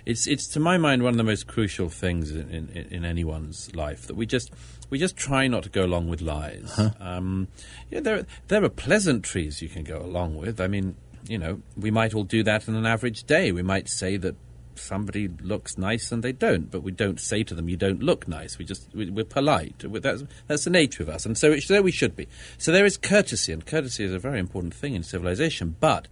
it's 0.06 0.26
it's 0.26 0.46
to 0.48 0.60
my 0.60 0.78
mind 0.78 1.02
one 1.02 1.12
of 1.12 1.18
the 1.18 1.24
most 1.24 1.46
crucial 1.46 1.88
things 1.88 2.30
in, 2.30 2.48
in, 2.50 2.68
in 2.90 3.04
anyone's 3.04 3.74
life 3.74 4.06
that 4.06 4.14
we 4.14 4.26
just 4.26 4.50
we 4.90 4.98
just 4.98 5.16
try 5.16 5.46
not 5.46 5.62
to 5.62 5.68
go 5.68 5.84
along 5.84 6.08
with 6.08 6.20
lies. 6.20 6.72
Huh. 6.74 6.90
Um, 7.00 7.48
yeah, 7.90 8.00
there 8.00 8.26
there 8.48 8.64
are 8.64 8.68
pleasantries 8.68 9.62
you 9.62 9.68
can 9.68 9.84
go 9.84 10.00
along 10.00 10.36
with. 10.36 10.60
I 10.60 10.66
mean, 10.66 10.96
you 11.28 11.38
know, 11.38 11.62
we 11.76 11.90
might 11.90 12.14
all 12.14 12.24
do 12.24 12.42
that 12.42 12.68
in 12.68 12.74
an 12.74 12.86
average 12.86 13.24
day. 13.24 13.52
We 13.52 13.62
might 13.62 13.88
say 13.88 14.16
that 14.18 14.36
somebody 14.74 15.28
looks 15.28 15.76
nice 15.76 16.10
and 16.10 16.22
they 16.22 16.32
don't, 16.32 16.70
but 16.70 16.82
we 16.82 16.92
don't 16.92 17.20
say 17.20 17.42
to 17.44 17.54
them, 17.54 17.68
"You 17.68 17.76
don't 17.76 18.02
look 18.02 18.26
nice." 18.26 18.58
We 18.58 18.64
just 18.64 18.88
we, 18.94 19.08
are 19.20 19.24
polite. 19.24 19.76
That's 19.78 20.24
that's 20.46 20.64
the 20.64 20.70
nature 20.70 21.02
of 21.02 21.08
us, 21.08 21.26
and 21.26 21.36
so, 21.36 21.52
it, 21.52 21.62
so 21.62 21.80
we 21.82 21.92
should 21.92 22.16
be. 22.16 22.26
So 22.58 22.72
there 22.72 22.84
is 22.84 22.96
courtesy, 22.96 23.52
and 23.52 23.64
courtesy 23.64 24.04
is 24.04 24.12
a 24.12 24.18
very 24.18 24.40
important 24.40 24.74
thing 24.74 24.94
in 24.94 25.02
civilization. 25.02 25.76
But 25.78 26.08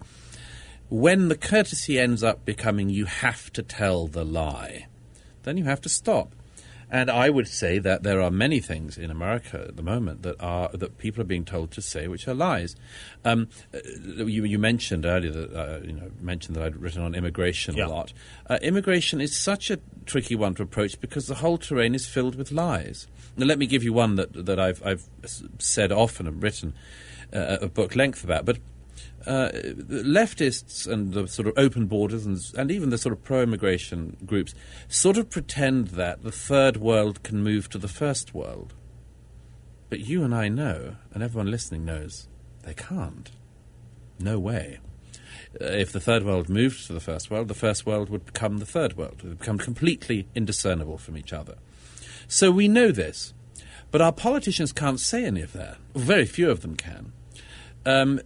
when 0.89 1.29
the 1.29 1.37
courtesy 1.37 1.99
ends 1.99 2.23
up 2.23 2.45
becoming 2.45 2.89
you 2.89 3.05
have 3.05 3.53
to 3.53 3.63
tell 3.63 4.07
the 4.07 4.25
lie, 4.25 4.87
then 5.43 5.57
you 5.57 5.65
have 5.65 5.81
to 5.83 5.89
stop. 5.89 6.33
And 6.91 7.11
I 7.11 7.29
would 7.29 7.49
say 7.49 7.79
that 7.81 8.03
there 8.03 8.23
are 8.23 8.31
many 8.31 8.61
things 8.61 8.97
in 8.97 9.11
America 9.11 9.67
at 9.69 9.77
the 9.77 9.83
moment 9.83 10.23
that 10.23 10.41
are 10.41 10.71
that 10.71 10.97
people 10.97 11.21
are 11.21 11.27
being 11.27 11.45
told 11.45 11.71
to 11.73 11.83
say 11.83 12.09
which 12.09 12.27
are 12.27 12.33
lies. 12.33 12.77
Um, 13.27 13.49
uh, 13.75 13.79
you, 13.85 14.45
you, 14.45 14.59
mentioned 14.59 15.05
earlier 15.05 15.31
that 15.31 15.53
uh, 15.55 15.81
you 15.85 15.93
know 15.93 16.11
mentioned 16.19 16.57
that 16.57 16.65
I'd 16.65 16.77
written 16.77 17.03
on 17.03 17.15
immigration 17.15 17.77
yeah. 17.77 17.87
a 17.87 17.89
lot. 17.89 18.15
Uh, 18.49 18.59
immigration 18.63 19.21
is 19.21 19.37
such 19.37 19.71
a 19.71 19.81
tricky 20.07 20.35
one 20.35 20.55
to 20.55 20.63
approach 20.63 20.99
because 20.99 21.27
the 21.27 21.35
whole 21.37 21.59
terrain 21.59 21.95
is 21.95 22.07
filled 22.07 22.37
with 22.37 22.53
lies. 22.53 23.07
Now, 23.37 23.45
let 23.45 23.59
me 23.59 23.67
give 23.67 23.85
you 23.85 23.93
one 23.93 24.15
that 24.15 24.47
that 24.47 24.59
I've 24.59 24.83
I've 24.83 25.07
said 25.59 25.93
often 25.93 26.27
and 26.27 26.43
written 26.43 26.73
uh, 27.35 27.59
a 27.61 27.69
book 27.69 27.97
length 27.97 28.25
about, 28.25 28.47
but 28.47 28.57
uh, 29.27 29.51
leftists 29.53 30.87
and 30.87 31.13
the 31.13 31.27
sort 31.27 31.49
of 31.49 31.55
open 31.57 31.87
borders 31.87 32.25
and, 32.25 32.39
and 32.57 32.71
even 32.71 32.91
the 32.91 32.99
sort 32.99 33.13
of 33.13 33.23
pro-immigration 33.25 34.17
groups 34.25 34.55
sort 34.89 35.17
of 35.17 35.29
pretend 35.29 35.89
that 35.89 36.23
the 36.23 36.33
third 36.33 36.77
world 36.77 37.23
can 37.23 37.43
move 37.43 37.69
to 37.71 37.79
the 37.79 37.89
first 37.89 38.35
world. 38.35 38.75
But 39.91 40.01
you 40.01 40.23
and 40.23 40.35
I 40.35 40.49
know, 40.49 40.97
and 41.13 41.23
everyone 41.23 41.51
listening 41.51 41.85
knows, 41.85 42.29
they 42.63 42.75
can't. 42.75 43.31
No 44.21 44.39
way. 44.39 44.81
Uh, 45.61 45.65
if 45.65 45.93
the 45.93 46.01
third 46.01 46.25
world 46.25 46.49
moved 46.49 46.87
to 46.87 46.93
the 46.93 47.01
first 47.01 47.31
world, 47.31 47.49
the 47.49 47.55
first 47.55 47.87
world 47.87 48.11
would 48.11 48.27
become 48.27 48.59
the 48.59 48.67
third 48.67 48.97
world. 48.97 49.17
It 49.19 49.25
would 49.25 49.39
become 49.39 49.59
completely 49.59 50.29
indiscernible 50.35 50.99
from 50.99 51.17
each 51.17 51.33
other. 51.33 51.57
So 52.27 52.51
we 52.51 52.69
know 52.69 52.93
this. 52.93 53.33
But 53.91 54.03
our 54.03 54.13
politicians 54.13 54.73
can't 54.73 55.01
say 55.01 55.25
any 55.25 55.41
of 55.41 55.55
that. 55.55 55.79
Very 55.95 56.27
few 56.27 56.51
of 56.51 56.61
them 56.61 56.77
can. 56.77 57.13
Um, 57.87 58.21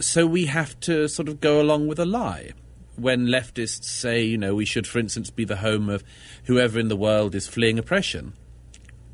so 0.00 0.26
we 0.26 0.46
have 0.46 0.78
to 0.80 1.08
sort 1.08 1.28
of 1.28 1.40
go 1.40 1.60
along 1.60 1.86
with 1.86 1.98
a 1.98 2.04
lie. 2.04 2.52
When 2.96 3.26
leftists 3.26 3.84
say, 3.84 4.22
you 4.22 4.38
know, 4.38 4.54
we 4.54 4.64
should, 4.64 4.86
for 4.86 4.98
instance, 4.98 5.30
be 5.30 5.44
the 5.44 5.56
home 5.56 5.88
of 5.88 6.04
whoever 6.44 6.78
in 6.78 6.88
the 6.88 6.96
world 6.96 7.34
is 7.34 7.48
fleeing 7.48 7.78
oppression. 7.78 8.34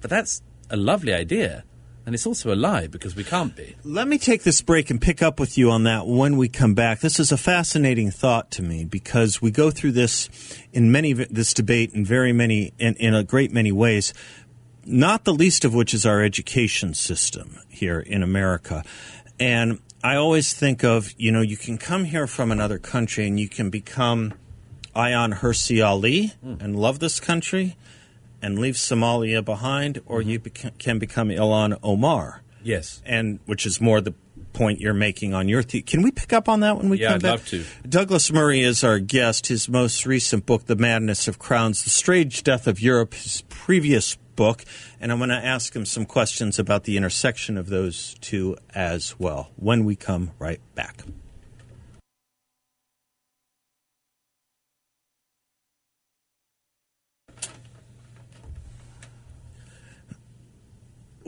But 0.00 0.10
that's 0.10 0.42
a 0.68 0.76
lovely 0.76 1.14
idea. 1.14 1.64
And 2.06 2.14
it's 2.14 2.26
also 2.26 2.52
a 2.52 2.56
lie 2.56 2.86
because 2.86 3.14
we 3.14 3.24
can't 3.24 3.54
be. 3.54 3.76
Let 3.84 4.08
me 4.08 4.18
take 4.18 4.42
this 4.42 4.62
break 4.62 4.90
and 4.90 5.00
pick 5.00 5.22
up 5.22 5.38
with 5.38 5.58
you 5.58 5.70
on 5.70 5.84
that 5.84 6.06
when 6.06 6.36
we 6.36 6.48
come 6.48 6.74
back. 6.74 7.00
This 7.00 7.20
is 7.20 7.30
a 7.30 7.36
fascinating 7.36 8.10
thought 8.10 8.50
to 8.52 8.62
me 8.62 8.84
because 8.84 9.42
we 9.42 9.50
go 9.50 9.70
through 9.70 9.92
this 9.92 10.28
in 10.72 10.90
many 10.90 11.12
this 11.12 11.52
debate 11.52 11.92
in 11.92 12.04
very 12.04 12.32
many 12.32 12.72
in, 12.78 12.94
in 12.94 13.14
a 13.14 13.22
great 13.22 13.52
many 13.52 13.70
ways. 13.70 14.14
Not 14.86 15.24
the 15.24 15.34
least 15.34 15.64
of 15.64 15.74
which 15.74 15.92
is 15.92 16.06
our 16.06 16.22
education 16.22 16.94
system 16.94 17.58
here 17.68 18.00
in 18.00 18.22
America. 18.22 18.82
And 19.40 19.80
I 20.04 20.16
always 20.16 20.52
think 20.52 20.84
of, 20.84 21.12
you 21.16 21.32
know, 21.32 21.40
you 21.40 21.56
can 21.56 21.78
come 21.78 22.04
here 22.04 22.26
from 22.26 22.52
another 22.52 22.78
country 22.78 23.26
and 23.26 23.40
you 23.40 23.48
can 23.48 23.70
become 23.70 24.34
Ayaan 24.94 25.38
Hirsi 25.38 25.84
Ali 25.84 26.32
mm. 26.44 26.60
and 26.62 26.78
love 26.78 26.98
this 27.00 27.18
country 27.18 27.76
and 28.42 28.58
leave 28.58 28.74
Somalia 28.74 29.44
behind, 29.44 30.00
or 30.06 30.20
mm-hmm. 30.20 30.30
you 30.30 30.40
beca- 30.40 30.78
can 30.78 30.98
become 30.98 31.28
Ilhan 31.28 31.78
Omar. 31.82 32.42
Yes. 32.62 33.02
And 33.04 33.40
which 33.46 33.66
is 33.66 33.80
more 33.80 34.00
the 34.00 34.14
point 34.52 34.80
you're 34.80 34.94
making 34.94 35.32
on 35.32 35.48
your 35.48 35.62
th- 35.62 35.86
Can 35.86 36.02
we 36.02 36.10
pick 36.10 36.32
up 36.32 36.48
on 36.48 36.60
that 36.60 36.76
when 36.76 36.88
we 36.88 36.98
yeah, 36.98 37.08
come 37.08 37.14
I'd 37.16 37.22
back? 37.22 37.30
love 37.30 37.46
to. 37.48 37.64
Douglas 37.88 38.32
Murray 38.32 38.60
is 38.60 38.82
our 38.82 38.98
guest. 38.98 39.46
His 39.46 39.68
most 39.68 40.06
recent 40.06 40.46
book, 40.46 40.66
The 40.66 40.76
Madness 40.76 41.28
of 41.28 41.38
Crowds, 41.38 41.84
The 41.84 41.90
Strange 41.90 42.42
Death 42.42 42.66
of 42.66 42.80
Europe, 42.80 43.14
his 43.14 43.42
previous 43.48 44.16
book, 44.40 44.64
and 44.98 45.12
I'm 45.12 45.18
going 45.18 45.28
to 45.28 45.36
ask 45.36 45.76
him 45.76 45.84
some 45.84 46.06
questions 46.06 46.58
about 46.58 46.84
the 46.84 46.96
intersection 46.96 47.58
of 47.58 47.68
those 47.68 48.14
two 48.22 48.56
as 48.74 49.14
well 49.18 49.50
when 49.56 49.84
we 49.84 49.96
come 49.96 50.30
right 50.38 50.62
back. 50.74 51.04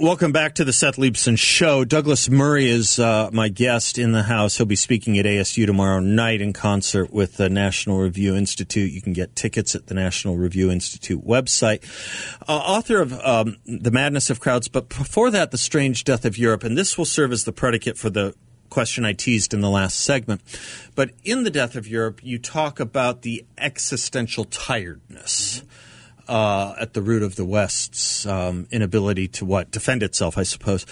Welcome 0.02 0.32
back 0.32 0.56
to 0.56 0.64
the 0.64 0.72
Seth 0.72 0.96
Leibsohn 0.96 1.38
Show. 1.38 1.84
Douglas 1.84 2.28
Murray 2.28 2.66
is 2.66 2.98
uh, 2.98 3.30
my 3.32 3.48
guest 3.48 3.98
in 3.98 4.10
the 4.10 4.24
house. 4.24 4.56
He'll 4.56 4.66
be 4.66 4.74
speaking 4.74 5.16
at 5.16 5.26
ASU 5.26 5.64
tomorrow 5.64 6.00
night 6.00 6.40
in 6.40 6.52
concert 6.52 7.12
with 7.12 7.36
the 7.36 7.48
National 7.48 8.00
Review 8.00 8.34
Institute. 8.34 8.90
You 8.90 9.00
can 9.00 9.12
get 9.12 9.36
tickets 9.36 9.76
at 9.76 9.86
the 9.86 9.94
National 9.94 10.36
Review 10.36 10.72
Institute 10.72 11.24
website. 11.24 11.84
Uh, 12.48 12.56
author 12.56 13.00
of 13.00 13.12
um, 13.20 13.58
The 13.64 13.92
Madness 13.92 14.28
of 14.28 14.40
Crowds, 14.40 14.66
but 14.66 14.88
before 14.88 15.30
that, 15.30 15.52
The 15.52 15.56
Strange 15.56 16.02
Death 16.02 16.24
of 16.24 16.36
Europe. 16.36 16.64
And 16.64 16.76
this 16.76 16.98
will 16.98 17.04
serve 17.04 17.30
as 17.30 17.44
the 17.44 17.52
predicate 17.52 17.96
for 17.96 18.10
the 18.10 18.34
question 18.70 19.04
I 19.04 19.12
teased 19.12 19.54
in 19.54 19.60
the 19.60 19.70
last 19.70 20.00
segment. 20.00 20.40
But 20.96 21.12
in 21.22 21.44
the 21.44 21.50
Death 21.50 21.76
of 21.76 21.86
Europe, 21.86 22.18
you 22.24 22.40
talk 22.40 22.80
about 22.80 23.22
the 23.22 23.46
existential 23.56 24.46
tiredness. 24.46 25.62
Uh, 26.28 26.74
at 26.78 26.94
the 26.94 27.02
root 27.02 27.22
of 27.22 27.34
the 27.34 27.44
West's 27.44 28.24
um, 28.26 28.68
inability 28.70 29.26
to 29.26 29.44
what 29.44 29.72
defend 29.72 30.04
itself, 30.04 30.38
I 30.38 30.44
suppose. 30.44 30.86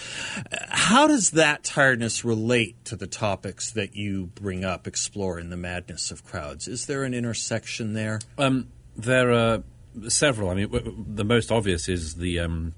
How 0.68 1.06
does 1.06 1.30
that 1.30 1.62
tiredness 1.62 2.24
relate 2.24 2.84
to 2.86 2.96
the 2.96 3.06
topics 3.06 3.70
that 3.72 3.94
you 3.94 4.26
bring 4.34 4.64
up, 4.64 4.88
explore 4.88 5.38
in 5.38 5.50
the 5.50 5.56
madness 5.56 6.10
of 6.10 6.24
crowds? 6.24 6.66
Is 6.66 6.86
there 6.86 7.04
an 7.04 7.14
intersection 7.14 7.92
there? 7.92 8.18
Um, 8.38 8.68
there 8.96 9.30
are 9.30 9.62
several. 10.08 10.50
I 10.50 10.54
mean, 10.54 10.66
w- 10.66 10.84
w- 10.84 11.04
the 11.14 11.24
most 11.24 11.52
obvious 11.52 11.88
is 11.88 12.16
the 12.16 12.40
um, 12.40 12.74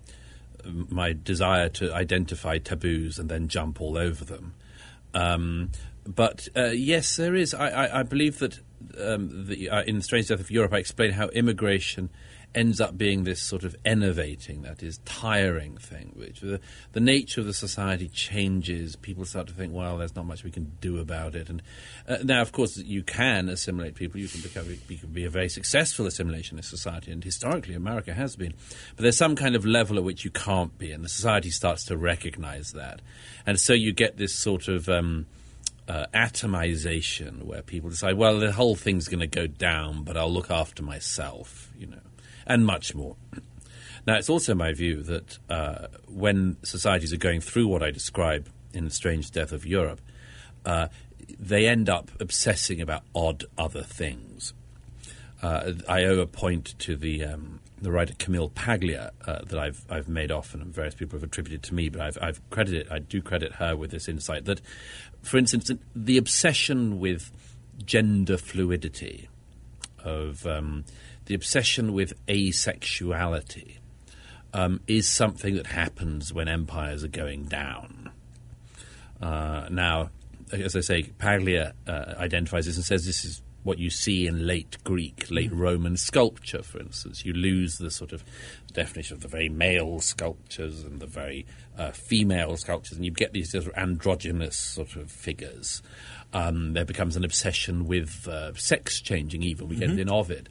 my 0.65 1.13
desire 1.13 1.69
to 1.71 1.93
identify 1.93 2.59
taboos 2.59 3.19
and 3.19 3.29
then 3.29 3.49
jump 3.49 3.81
all 3.81 3.97
over 3.97 4.25
them. 4.25 4.55
Um, 5.15 5.71
but 6.07 6.49
uh, 6.57 6.67
yes, 6.67 7.17
there 7.17 7.35
is. 7.35 7.55
I, 7.55 7.69
I, 7.69 8.01
I 8.01 8.03
believe 8.03 8.39
that 8.41 8.61
um, 9.01 9.47
the, 9.47 9.71
uh, 9.71 9.83
in 9.83 9.97
the 9.97 10.03
Strange 10.03 10.29
Death 10.29 10.41
of 10.41 10.51
Europe, 10.51 10.73
I 10.73 10.79
explain 10.79 11.13
how 11.13 11.29
immigration 11.29 12.11
ends 12.55 12.81
up 12.81 12.97
being 12.97 13.25
this 13.25 13.41
sort 13.41 13.65
of 13.65 13.77
enervating, 13.85 14.63
that 14.63 14.83
is, 14.83 14.99
tiring 15.05 15.77
thing, 15.77 16.13
which 16.15 16.41
the, 16.41 16.61
the 16.93 17.01
nature 17.01 17.41
of 17.41 17.47
the 17.47 17.55
society 17.55 18.09
changes. 18.09 18.97
People 18.97 19.25
start 19.25 19.47
to 19.49 19.55
think, 19.55 19.73
well, 19.73 19.99
there's 19.99 20.15
not 20.15 20.27
much 20.27 20.45
we 20.45 20.51
can 20.51 20.73
do 20.81 20.99
about 20.99 21.35
it. 21.35 21.49
And 21.49 21.63
uh, 22.07 22.19
now, 22.23 22.43
of 22.43 22.53
course, 22.53 22.77
you 22.77 23.03
can 23.03 23.49
assimilate 23.49 23.95
people. 23.95 24.21
You 24.21 24.29
can, 24.29 24.41
become, 24.41 24.67
you 24.89 24.99
can 24.99 25.11
be 25.11 25.25
a 25.25 25.31
very 25.31 25.49
successful 25.49 26.07
assimilationist 26.07 26.67
society, 26.67 27.11
and 27.11 27.23
historically, 27.23 27.75
America 27.75 28.13
has 28.13 28.37
been. 28.37 28.55
But 28.97 29.03
there's 29.03 29.17
some 29.17 29.37
kind 29.37 29.57
of 29.57 29.65
level 29.65 29.97
at 29.97 30.05
which 30.05 30.25
you 30.25 30.31
can't 30.31 30.77
be, 30.79 30.93
and 30.93 31.05
the 31.05 31.09
society 31.09 31.51
starts 31.51 31.85
to 31.87 31.97
recognize 31.97 32.73
that. 32.73 33.01
And 33.47 33.59
so 33.59 33.73
you 33.73 33.93
get 33.93 34.17
this 34.17 34.35
sort 34.35 34.69
of. 34.69 34.89
Um, 34.89 35.27
uh, 35.89 36.07
atomization, 36.15 37.43
where 37.43 37.61
people 37.61 37.91
decide, 37.91 38.17
well, 38.17 38.39
the 38.39 38.53
whole 38.53 38.77
thing's 38.77 39.09
going 39.09 39.21
to 39.21 39.27
go 39.27 39.49
down, 39.49 40.05
but 40.05 40.17
I'll 40.17 40.33
look 40.33 40.49
after 40.49 40.81
myself, 40.81 41.73
you 41.77 41.89
know 41.89 41.99
and 42.47 42.67
much 42.67 42.95
more. 42.95 43.17
Now, 44.07 44.17
it's 44.17 44.31
also 44.31 44.55
my 44.55 44.73
view 44.73 45.03
that 45.03 45.39
uh, 45.49 45.87
when 46.09 46.57
societies 46.65 47.13
are 47.13 47.19
going 47.19 47.41
through 47.41 47.69
what 47.69 47.83
I 47.83 47.91
describe 47.91 48.49
in 48.73 48.85
The 48.85 48.91
Strange 48.91 49.31
Death 49.31 49.53
of 49.53 49.65
Europe, 49.65 50.01
uh, 50.67 50.89
they 51.39 51.69
end 51.69 51.89
up 51.89 52.11
obsessing 52.21 52.81
about 52.81 53.03
odd 53.15 53.45
other 53.57 53.83
things. 53.83 54.55
Uh, 55.41 55.73
I 55.89 56.05
owe 56.05 56.21
a 56.21 56.27
point 56.27 56.79
to 56.81 56.97
the 56.97 57.25
um, 57.25 57.61
the 57.81 57.91
writer 57.91 58.15
Camille 58.17 58.49
Paglia 58.51 59.11
uh, 59.27 59.41
that 59.45 59.59
I've 59.59 59.85
I've 59.91 60.09
made 60.09 60.31
often, 60.31 60.61
and 60.63 60.73
various 60.73 60.95
people 60.95 61.19
have 61.19 61.25
attributed 61.25 61.65
to 61.65 61.75
me, 61.75 61.89
but 61.89 62.01
I've, 62.01 62.19
I've 62.23 62.51
credited 62.51 62.87
I 62.91 63.01
do 63.01 63.21
credit 63.21 63.55
her 63.55 63.77
with 63.77 63.91
this 63.91 64.09
insight 64.09 64.45
that, 64.45 64.61
for 65.23 65.39
instance, 65.39 65.71
the 65.97 66.17
obsession 66.17 67.01
with 67.01 67.33
gender 67.85 68.37
fluidity 68.37 69.29
of 70.05 70.47
um, 70.47 70.85
the 71.27 71.35
obsession 71.35 71.93
with 71.93 72.15
asexuality 72.27 73.79
um, 74.55 74.81
is 74.87 75.09
something 75.09 75.55
that 75.57 75.67
happens 75.67 76.33
when 76.33 76.49
empires 76.49 77.05
are 77.05 77.09
going 77.09 77.45
down. 77.45 78.11
Uh, 79.21 79.69
now, 79.71 80.11
as 80.51 80.77
I 80.77 80.81
say, 80.81 81.03
Paglia 81.05 81.75
uh, 81.87 82.15
identifies 82.19 82.67
this 82.67 82.77
and 82.77 82.85
says 82.85 83.07
this 83.07 83.25
is 83.25 83.41
what 83.63 83.79
you 83.79 83.91
see 83.91 84.27
in 84.27 84.47
late 84.47 84.77
Greek, 84.85 85.31
late 85.31 85.53
mm. 85.53 85.59
Roman 85.59 85.97
sculpture, 85.97 86.63
for 86.63 86.81
instance. 86.81 87.25
You 87.25 87.33
lose 87.33 87.79
the 87.79 87.91
sort 87.91 88.13
of 88.13 88.25
definition 88.73 89.17
of 89.17 89.23
the 89.23 89.29
very 89.29 89.49
male 89.49 90.01
sculptures 90.01 90.83
and 90.83 91.01
the 91.01 91.07
very 91.07 91.47
uh, 91.79 91.93
female 91.93 92.57
sculptures, 92.57 92.97
and 92.97 93.05
you 93.05 93.13
get 93.13 93.33
these 93.33 93.53
sort 93.53 93.67
of 93.67 93.73
androgynous 93.77 94.57
sort 94.57 94.97
of 94.97 95.11
figures. 95.11 95.83
Um, 96.33 96.73
there 96.73 96.85
becomes 96.85 97.17
an 97.17 97.25
obsession 97.25 97.87
with 97.87 98.27
uh, 98.27 98.55
sex 98.55 99.01
changing, 99.01 99.43
even. 99.43 99.69
We 99.69 99.77
mm-hmm. 99.77 99.81
get 99.81 99.91
it 99.91 100.01
in 100.01 100.11
Ovid. 100.11 100.49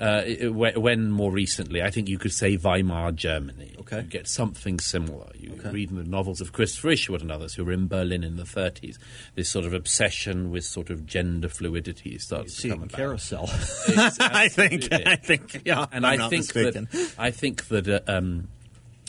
Uh, 0.00 0.22
when 0.50 1.10
more 1.10 1.30
recently, 1.30 1.82
I 1.82 1.90
think 1.90 2.08
you 2.08 2.18
could 2.18 2.32
say 2.32 2.56
Weimar 2.56 3.12
Germany. 3.12 3.74
Okay. 3.80 3.98
You 3.98 4.02
get 4.02 4.28
something 4.28 4.78
similar. 4.78 5.30
You 5.34 5.52
okay. 5.58 5.70
read 5.70 5.90
in 5.90 5.96
the 5.96 6.04
novels 6.04 6.40
of 6.40 6.52
Christopher 6.52 6.90
Isherwood 6.90 7.22
and 7.22 7.30
others 7.30 7.54
who 7.54 7.64
were 7.64 7.72
in 7.72 7.88
Berlin 7.88 8.24
in 8.24 8.36
the 8.36 8.44
30s. 8.44 8.98
This 9.34 9.48
sort 9.48 9.64
of 9.64 9.74
obsession 9.74 10.50
with 10.50 10.64
sort 10.64 10.90
of 10.90 11.06
gender 11.06 11.48
fluidity 11.48 12.18
starts 12.18 12.62
you 12.64 12.70
to 12.70 12.76
come 12.76 12.84
about. 12.84 12.96
Carousel. 12.96 13.44
I 14.20 14.48
think. 14.48 14.92
I 14.92 15.16
think. 15.16 15.62
Yeah. 15.64 15.86
And 15.92 16.06
I'm 16.06 16.22
I 16.22 16.28
think 16.28 16.54
mistaken. 16.54 16.88
that 16.90 17.14
I 17.18 17.30
think 17.30 17.68
that. 17.68 17.88
Uh, 17.88 18.00
um, 18.06 18.48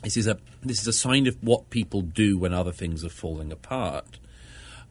this 0.04 0.18
is 0.18 0.28
a 0.28 0.38
this 0.62 0.82
is 0.82 0.88
a 0.88 0.94
sign 0.94 1.28
of 1.28 1.38
what 1.42 1.70
people 1.70 2.02
do 2.02 2.38
when 2.38 2.54
other 2.54 2.74
things 2.74 3.04
are 3.06 3.10
falling 3.10 3.52
apart. 3.52 4.20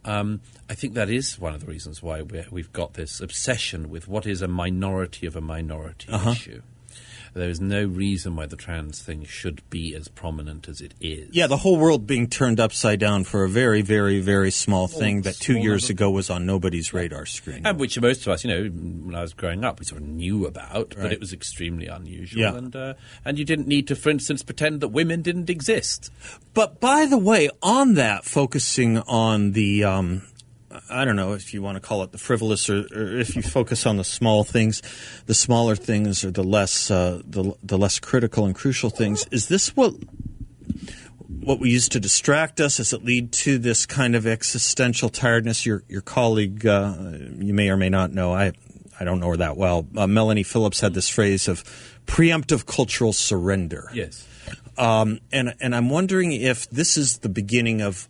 Um, 0.05 0.41
I 0.69 0.75
think 0.75 0.95
that 0.95 1.09
is 1.09 1.39
one 1.39 1.55
of 1.55 1.61
the 1.61 1.67
reasons 1.67 2.03
why 2.03 2.23
we 2.23 2.39
have 2.39 2.73
got 2.73 2.95
this 2.95 3.21
obsession 3.21 3.89
with 3.89 4.09
what 4.09 4.27
is 4.27 4.43
a 4.43 4.49
minority 4.49 5.27
of 5.27 5.37
a 5.37 5.41
minority 5.41 6.11
uh-huh. 6.11 6.31
issue. 6.31 6.63
There 7.35 7.49
is 7.49 7.61
no 7.61 7.85
reason 7.85 8.37
why 8.37 8.47
the 8.47 8.57
trans 8.57 9.01
thing 9.01 9.25
should 9.25 9.69
be 9.71 9.95
as 9.95 10.09
prominent 10.09 10.69
as 10.69 10.81
it 10.81 10.93
is. 11.01 11.31
Yeah, 11.33 11.47
the 11.47 11.57
whole 11.57 11.79
world 11.79 12.07
being 12.07 12.29
turned 12.29 12.61
upside 12.61 13.01
down 13.01 13.25
for 13.25 13.45
a 13.45 13.49
very, 13.49 13.81
very, 13.81 14.21
very 14.21 14.51
small 14.51 14.87
thing 14.87 15.23
that 15.23 15.37
two 15.37 15.57
years 15.57 15.89
ago 15.89 16.11
was 16.11 16.29
on 16.29 16.45
nobody's 16.45 16.93
radar 16.93 17.25
screen. 17.25 17.67
And 17.67 17.81
which 17.81 17.99
most 18.01 18.27
of 18.27 18.33
us, 18.33 18.45
you 18.45 18.51
know, 18.51 18.69
when 18.69 19.15
I 19.15 19.23
was 19.23 19.33
growing 19.33 19.65
up, 19.65 19.81
we 19.81 19.87
sort 19.87 20.03
of 20.03 20.09
knew 20.09 20.47
about, 20.47 20.95
right. 20.95 21.05
but 21.05 21.13
it 21.13 21.21
was 21.21 21.33
extremely 21.33 21.87
unusual. 21.87 22.43
Yeah. 22.43 22.55
And, 22.55 22.77
uh, 22.77 22.95
and 23.25 23.39
you 23.39 23.45
didn't 23.45 23.67
need 23.67 23.89
to, 23.89 23.97
for 23.97 24.11
instance, 24.11 24.43
pretend 24.43 24.81
that 24.81 24.89
women 24.89 25.23
didn't 25.23 25.49
exist. 25.49 26.11
But 26.53 26.81
by 26.81 27.07
the 27.07 27.19
way, 27.19 27.49
on 27.63 27.95
that, 27.95 28.25
focusing 28.25 28.99
on 28.99 29.53
the. 29.53 29.85
Um, 29.85 30.23
I 30.91 31.05
don't 31.05 31.17
know 31.17 31.33
if 31.33 31.53
you 31.55 31.63
want 31.63 31.77
to 31.77 31.81
call 31.81 32.03
it 32.03 32.13
the 32.13 32.19
frivolous, 32.19 32.69
or, 32.71 32.81
or, 32.81 33.19
if 33.19 33.37
you 33.37 33.43
focus 33.43 33.87
on 33.87 33.97
the 33.97 34.05
small 34.05 34.45
things, 34.45 34.83
the 35.27 35.35
smaller 35.35 35.77
things, 35.77 36.25
or 36.25 36.31
the 36.31 36.45
less 36.45 36.91
uh, 36.91 37.21
the 37.25 37.55
the 37.63 37.79
less 37.79 37.99
critical 37.99 38.47
and 38.47 38.55
crucial 38.55 38.91
things. 38.91 39.27
Is 39.31 39.49
this 39.49 39.77
what 39.77 39.95
what 41.41 41.59
we 41.59 41.71
use 41.71 41.89
to 41.91 42.01
distract 42.01 42.61
us? 42.61 42.77
Does 42.77 42.93
it 42.93 43.05
lead 43.05 43.33
to 43.33 43.59
this 43.59 43.87
kind 43.87 44.15
of 44.15 44.27
existential 44.27 45.09
tiredness? 45.09 45.67
Your 45.67 45.83
your 45.89 46.03
colleague, 46.03 46.67
uh, 46.67 46.95
you 47.39 47.55
may 47.55 47.69
or 47.69 47.77
may 47.77 47.89
not 47.89 48.13
know. 48.13 48.33
I 48.35 48.53
I 48.99 49.05
don't 49.05 49.21
know 49.21 49.29
her 49.29 49.37
that 49.39 49.57
well. 49.57 49.87
Uh, 49.97 50.07
Melanie 50.07 50.45
Phillips 50.45 50.81
had 50.81 50.95
this 50.95 51.09
phrase 51.09 51.49
of 51.49 51.65
preemptive 52.07 52.67
cultural 52.67 53.13
surrender. 53.13 53.91
Yes. 53.93 54.27
Um, 54.79 55.21
and 55.33 55.55
and 55.61 55.75
I'm 55.75 55.91
wondering 55.91 56.33
if 56.33 56.69
this 56.71 56.97
is 56.97 57.19
the 57.19 57.29
beginning 57.29 57.83
of 57.83 58.09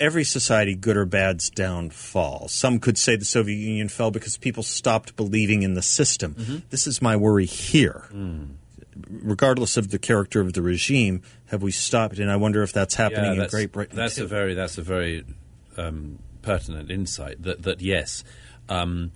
every 0.00 0.24
society, 0.24 0.74
good 0.74 0.96
or 0.96 1.04
bad's 1.04 1.50
downfall. 1.50 2.48
Some 2.48 2.78
could 2.78 2.98
say 2.98 3.16
the 3.16 3.24
Soviet 3.24 3.56
Union 3.56 3.88
fell 3.88 4.10
because 4.10 4.36
people 4.36 4.62
stopped 4.62 5.16
believing 5.16 5.62
in 5.62 5.74
the 5.74 5.82
system. 5.82 6.34
Mm-hmm. 6.34 6.56
This 6.70 6.86
is 6.86 7.02
my 7.02 7.16
worry 7.16 7.46
here. 7.46 8.06
Mm. 8.12 8.54
Regardless 9.10 9.76
of 9.76 9.90
the 9.90 9.98
character 9.98 10.40
of 10.40 10.54
the 10.54 10.62
regime, 10.62 11.22
have 11.46 11.62
we 11.62 11.70
stopped? 11.70 12.18
And 12.18 12.30
I 12.30 12.36
wonder 12.36 12.62
if 12.62 12.72
that's 12.72 12.94
happening 12.94 13.34
yeah, 13.34 13.40
that's, 13.40 13.54
in 13.54 13.58
Great 13.58 13.72
Britain. 13.72 13.96
That's 13.96 14.16
too. 14.16 14.24
a 14.24 14.26
very 14.26 14.54
that's 14.54 14.76
a 14.76 14.82
very 14.82 15.24
um, 15.76 16.18
pertinent 16.42 16.90
insight. 16.90 17.42
That 17.42 17.62
that 17.62 17.80
yes. 17.80 18.24
Um, 18.70 19.12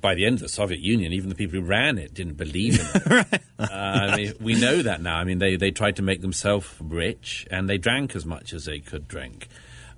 by 0.00 0.14
the 0.14 0.24
end 0.24 0.36
of 0.36 0.40
the 0.40 0.48
Soviet 0.48 0.80
Union, 0.80 1.12
even 1.12 1.28
the 1.28 1.34
people 1.34 1.60
who 1.60 1.66
ran 1.66 1.98
it 1.98 2.14
didn't 2.14 2.38
believe 2.38 2.80
in 2.80 2.86
it. 2.94 3.06
right. 3.10 3.42
uh, 3.58 3.66
I 3.70 4.16
mean, 4.16 4.34
we 4.40 4.54
know 4.58 4.80
that 4.80 5.02
now. 5.02 5.18
I 5.18 5.24
mean, 5.24 5.38
they, 5.38 5.56
they 5.56 5.70
tried 5.70 5.96
to 5.96 6.02
make 6.02 6.22
themselves 6.22 6.66
rich, 6.80 7.46
and 7.50 7.68
they 7.68 7.76
drank 7.76 8.16
as 8.16 8.24
much 8.24 8.54
as 8.54 8.64
they 8.64 8.78
could 8.78 9.06
drink. 9.06 9.48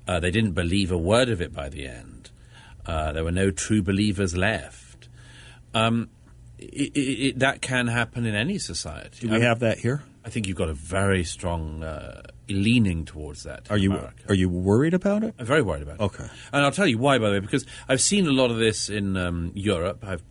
Uh, 0.09 0.19
they 0.19 0.31
didn't 0.31 0.53
believe 0.53 0.91
a 0.91 0.97
word 0.99 1.29
of 1.29 1.43
it 1.43 1.53
by 1.53 1.69
the 1.69 1.87
end. 1.87 2.31
Uh, 2.87 3.13
there 3.13 3.23
were 3.23 3.31
no 3.31 3.51
true 3.51 3.83
believers 3.83 4.35
left. 4.35 5.09
Um, 5.75 6.09
it, 6.59 6.97
it, 6.97 7.01
it, 7.01 7.39
that 7.41 7.61
can 7.61 7.87
happen 7.89 8.25
in 8.25 8.35
any 8.35 8.59
society. 8.59 9.27
Do 9.27 9.29
we 9.29 9.37
I 9.37 9.41
have 9.41 9.61
that 9.61 9.79
here? 9.79 10.03
I 10.25 10.31
think 10.31 10.47
you've 10.47 10.57
got 10.57 10.71
a 10.71 10.75
very 10.75 11.23
strong 11.25 11.83
uh, 11.83 12.23
leaning 12.49 13.05
towards 13.05 13.45
that. 13.45 13.71
Are 13.71 13.77
you 13.77 13.93
America. 13.93 14.25
are 14.31 14.35
you 14.35 14.49
worried 14.49 14.95
about 14.95 15.23
it? 15.23 15.35
I'm 15.39 15.47
very 15.47 15.63
worried 15.63 15.83
about 15.83 15.97
it. 15.97 16.01
Okay, 16.01 16.27
and 16.53 16.65
I'll 16.65 16.73
tell 16.73 16.87
you 16.87 16.99
why. 16.99 17.19
By 17.19 17.29
the 17.29 17.33
way, 17.35 17.41
because 17.41 17.67
I've 17.89 18.01
seen 18.01 18.27
a 18.27 18.33
lot 18.33 18.51
of 18.51 18.57
this 18.57 18.89
in 18.89 19.17
um, 19.17 19.53
Europe. 19.55 20.03
I've 20.03 20.23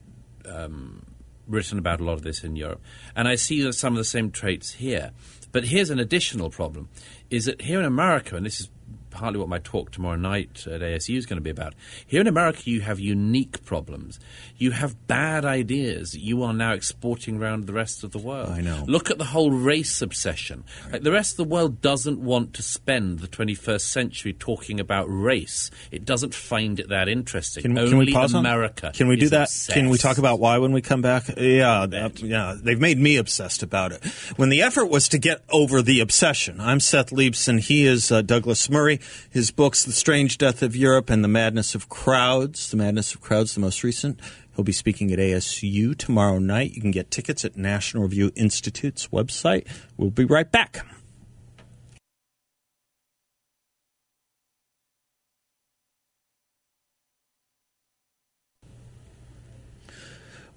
um, 0.45 1.05
written 1.47 1.77
about 1.77 1.99
a 1.99 2.03
lot 2.03 2.13
of 2.13 2.23
this 2.23 2.43
in 2.43 2.55
Europe, 2.55 2.81
and 3.15 3.27
I 3.27 3.35
see 3.35 3.71
some 3.71 3.93
of 3.93 3.97
the 3.97 4.03
same 4.03 4.31
traits 4.31 4.73
here. 4.73 5.11
But 5.51 5.65
here's 5.65 5.89
an 5.89 5.99
additional 5.99 6.49
problem: 6.49 6.89
is 7.29 7.45
that 7.45 7.61
here 7.61 7.79
in 7.79 7.85
America, 7.85 8.35
and 8.35 8.45
this 8.45 8.59
is 8.59 8.69
partly 9.17 9.39
what 9.39 9.49
my 9.49 9.57
talk 9.57 9.89
tomorrow 9.89 10.15
night 10.15 10.67
at 10.67 10.81
ASU 10.81 11.17
is 11.17 11.25
going 11.25 11.37
to 11.37 11.43
be 11.43 11.49
about. 11.49 11.73
Here 12.05 12.21
in 12.21 12.27
America, 12.27 12.61
you 12.65 12.81
have 12.81 12.99
unique 12.99 13.65
problems. 13.65 14.19
You 14.57 14.71
have 14.71 15.07
bad 15.07 15.43
ideas 15.43 16.11
that 16.11 16.19
you 16.19 16.43
are 16.43 16.53
now 16.53 16.73
exporting 16.73 17.41
around 17.41 17.65
the 17.65 17.73
rest 17.73 18.03
of 18.03 18.11
the 18.11 18.19
world. 18.19 18.49
I 18.49 18.61
know. 18.61 18.83
Look 18.87 19.09
at 19.09 19.17
the 19.17 19.25
whole 19.25 19.49
race 19.49 20.03
obsession. 20.03 20.63
Like 20.91 21.01
the 21.01 21.11
rest 21.11 21.33
of 21.33 21.37
the 21.37 21.51
world 21.51 21.81
doesn't 21.81 22.19
want 22.19 22.53
to 22.53 22.61
spend 22.61 23.19
the 23.19 23.27
21st 23.27 23.81
century 23.81 24.33
talking 24.33 24.79
about 24.79 25.05
race. 25.05 25.71
It 25.89 26.05
doesn't 26.05 26.35
find 26.35 26.79
it 26.79 26.89
that 26.89 27.09
interesting. 27.09 27.63
Can, 27.63 27.75
Only 27.75 27.89
can 27.89 27.97
we 27.97 28.13
pause 28.13 28.35
America. 28.35 28.87
On? 28.87 28.93
Can 28.93 29.07
we 29.07 29.15
do 29.15 29.29
that? 29.29 29.47
Obsessed. 29.47 29.71
Can 29.71 29.89
we 29.89 29.97
talk 29.97 30.19
about 30.19 30.39
why 30.39 30.59
when 30.59 30.73
we 30.73 30.83
come 30.83 31.01
back? 31.01 31.23
Yeah, 31.35 31.81
uh, 31.81 32.09
yeah. 32.17 32.55
They've 32.61 32.79
made 32.79 32.99
me 32.99 33.17
obsessed 33.17 33.63
about 33.63 33.93
it. 33.93 34.05
When 34.35 34.49
the 34.49 34.61
effort 34.61 34.85
was 34.85 35.09
to 35.09 35.17
get 35.17 35.41
over 35.49 35.81
the 35.81 36.01
obsession, 36.01 36.59
I'm 36.59 36.79
Seth 36.79 37.09
Leibsohn. 37.09 37.59
He 37.59 37.87
is 37.87 38.11
uh, 38.11 38.21
Douglas 38.21 38.69
Murray. 38.69 38.99
His 39.29 39.51
books, 39.51 39.83
The 39.83 39.91
Strange 39.91 40.37
Death 40.37 40.61
of 40.61 40.75
Europe 40.75 41.09
and 41.09 41.23
The 41.23 41.27
Madness 41.27 41.75
of 41.75 41.89
Crowds. 41.89 42.69
The 42.71 42.77
Madness 42.77 43.13
of 43.13 43.21
Crowds, 43.21 43.53
the 43.53 43.61
most 43.61 43.83
recent. 43.83 44.19
He'll 44.55 44.65
be 44.65 44.71
speaking 44.71 45.11
at 45.11 45.19
ASU 45.19 45.95
tomorrow 45.97 46.39
night. 46.39 46.73
You 46.73 46.81
can 46.81 46.91
get 46.91 47.11
tickets 47.11 47.45
at 47.45 47.55
National 47.55 48.03
Review 48.03 48.31
Institute's 48.35 49.07
website. 49.07 49.67
We'll 49.97 50.09
be 50.09 50.25
right 50.25 50.51
back. 50.51 50.85